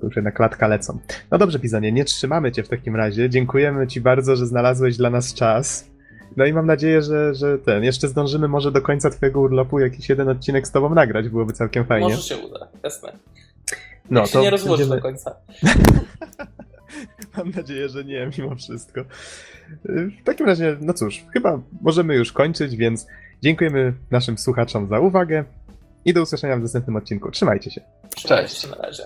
To 0.00 0.06
już 0.06 0.16
jednak 0.16 0.34
klatka 0.34 0.68
lecą. 0.68 0.98
No 1.30 1.38
dobrze, 1.38 1.58
Pizanie, 1.58 1.92
nie 1.92 2.04
trzymamy 2.04 2.52
cię 2.52 2.62
w 2.62 2.68
takim 2.68 2.96
razie. 2.96 3.30
Dziękujemy 3.30 3.86
ci 3.86 4.00
bardzo, 4.00 4.36
że 4.36 4.46
znalazłeś 4.46 4.96
dla 4.96 5.10
nas 5.10 5.34
czas. 5.34 5.90
No 6.36 6.44
i 6.46 6.52
mam 6.52 6.66
nadzieję, 6.66 7.02
że, 7.02 7.34
że 7.34 7.58
ten, 7.58 7.84
jeszcze 7.84 8.08
zdążymy 8.08 8.48
może 8.48 8.72
do 8.72 8.82
końca 8.82 9.10
twojego 9.10 9.40
urlopu 9.40 9.80
jakiś 9.80 10.08
jeden 10.08 10.28
odcinek 10.28 10.66
z 10.66 10.70
tobą 10.70 10.94
nagrać, 10.94 11.28
byłoby 11.28 11.52
całkiem 11.52 11.84
fajnie. 11.84 12.08
Może 12.08 12.22
się 12.22 12.36
uda, 12.36 12.68
jasne. 12.82 13.12
No, 14.10 14.20
Jak 14.20 14.28
się 14.28 14.40
nie 14.40 14.50
rozłoży 14.50 14.82
będziemy... 14.82 14.96
do 14.96 15.02
końca. 15.02 15.36
mam 17.36 17.50
nadzieję, 17.50 17.88
że 17.88 18.04
nie, 18.04 18.30
mimo 18.38 18.56
wszystko. 18.56 19.00
W 19.84 20.24
takim 20.24 20.46
razie, 20.46 20.76
no 20.80 20.94
cóż, 20.94 21.24
chyba 21.32 21.60
możemy 21.82 22.14
już 22.14 22.32
kończyć, 22.32 22.76
więc 22.76 23.06
dziękujemy 23.42 23.92
naszym 24.10 24.38
słuchaczom 24.38 24.88
za 24.88 25.00
uwagę 25.00 25.44
i 26.04 26.14
do 26.14 26.22
usłyszenia 26.22 26.56
w 26.56 26.60
następnym 26.60 26.96
odcinku. 26.96 27.30
Trzymajcie 27.30 27.70
się. 27.70 27.80
Cześć. 28.16 28.28
Cześć. 28.28 28.70
Na 28.70 28.76
razie. 28.76 29.02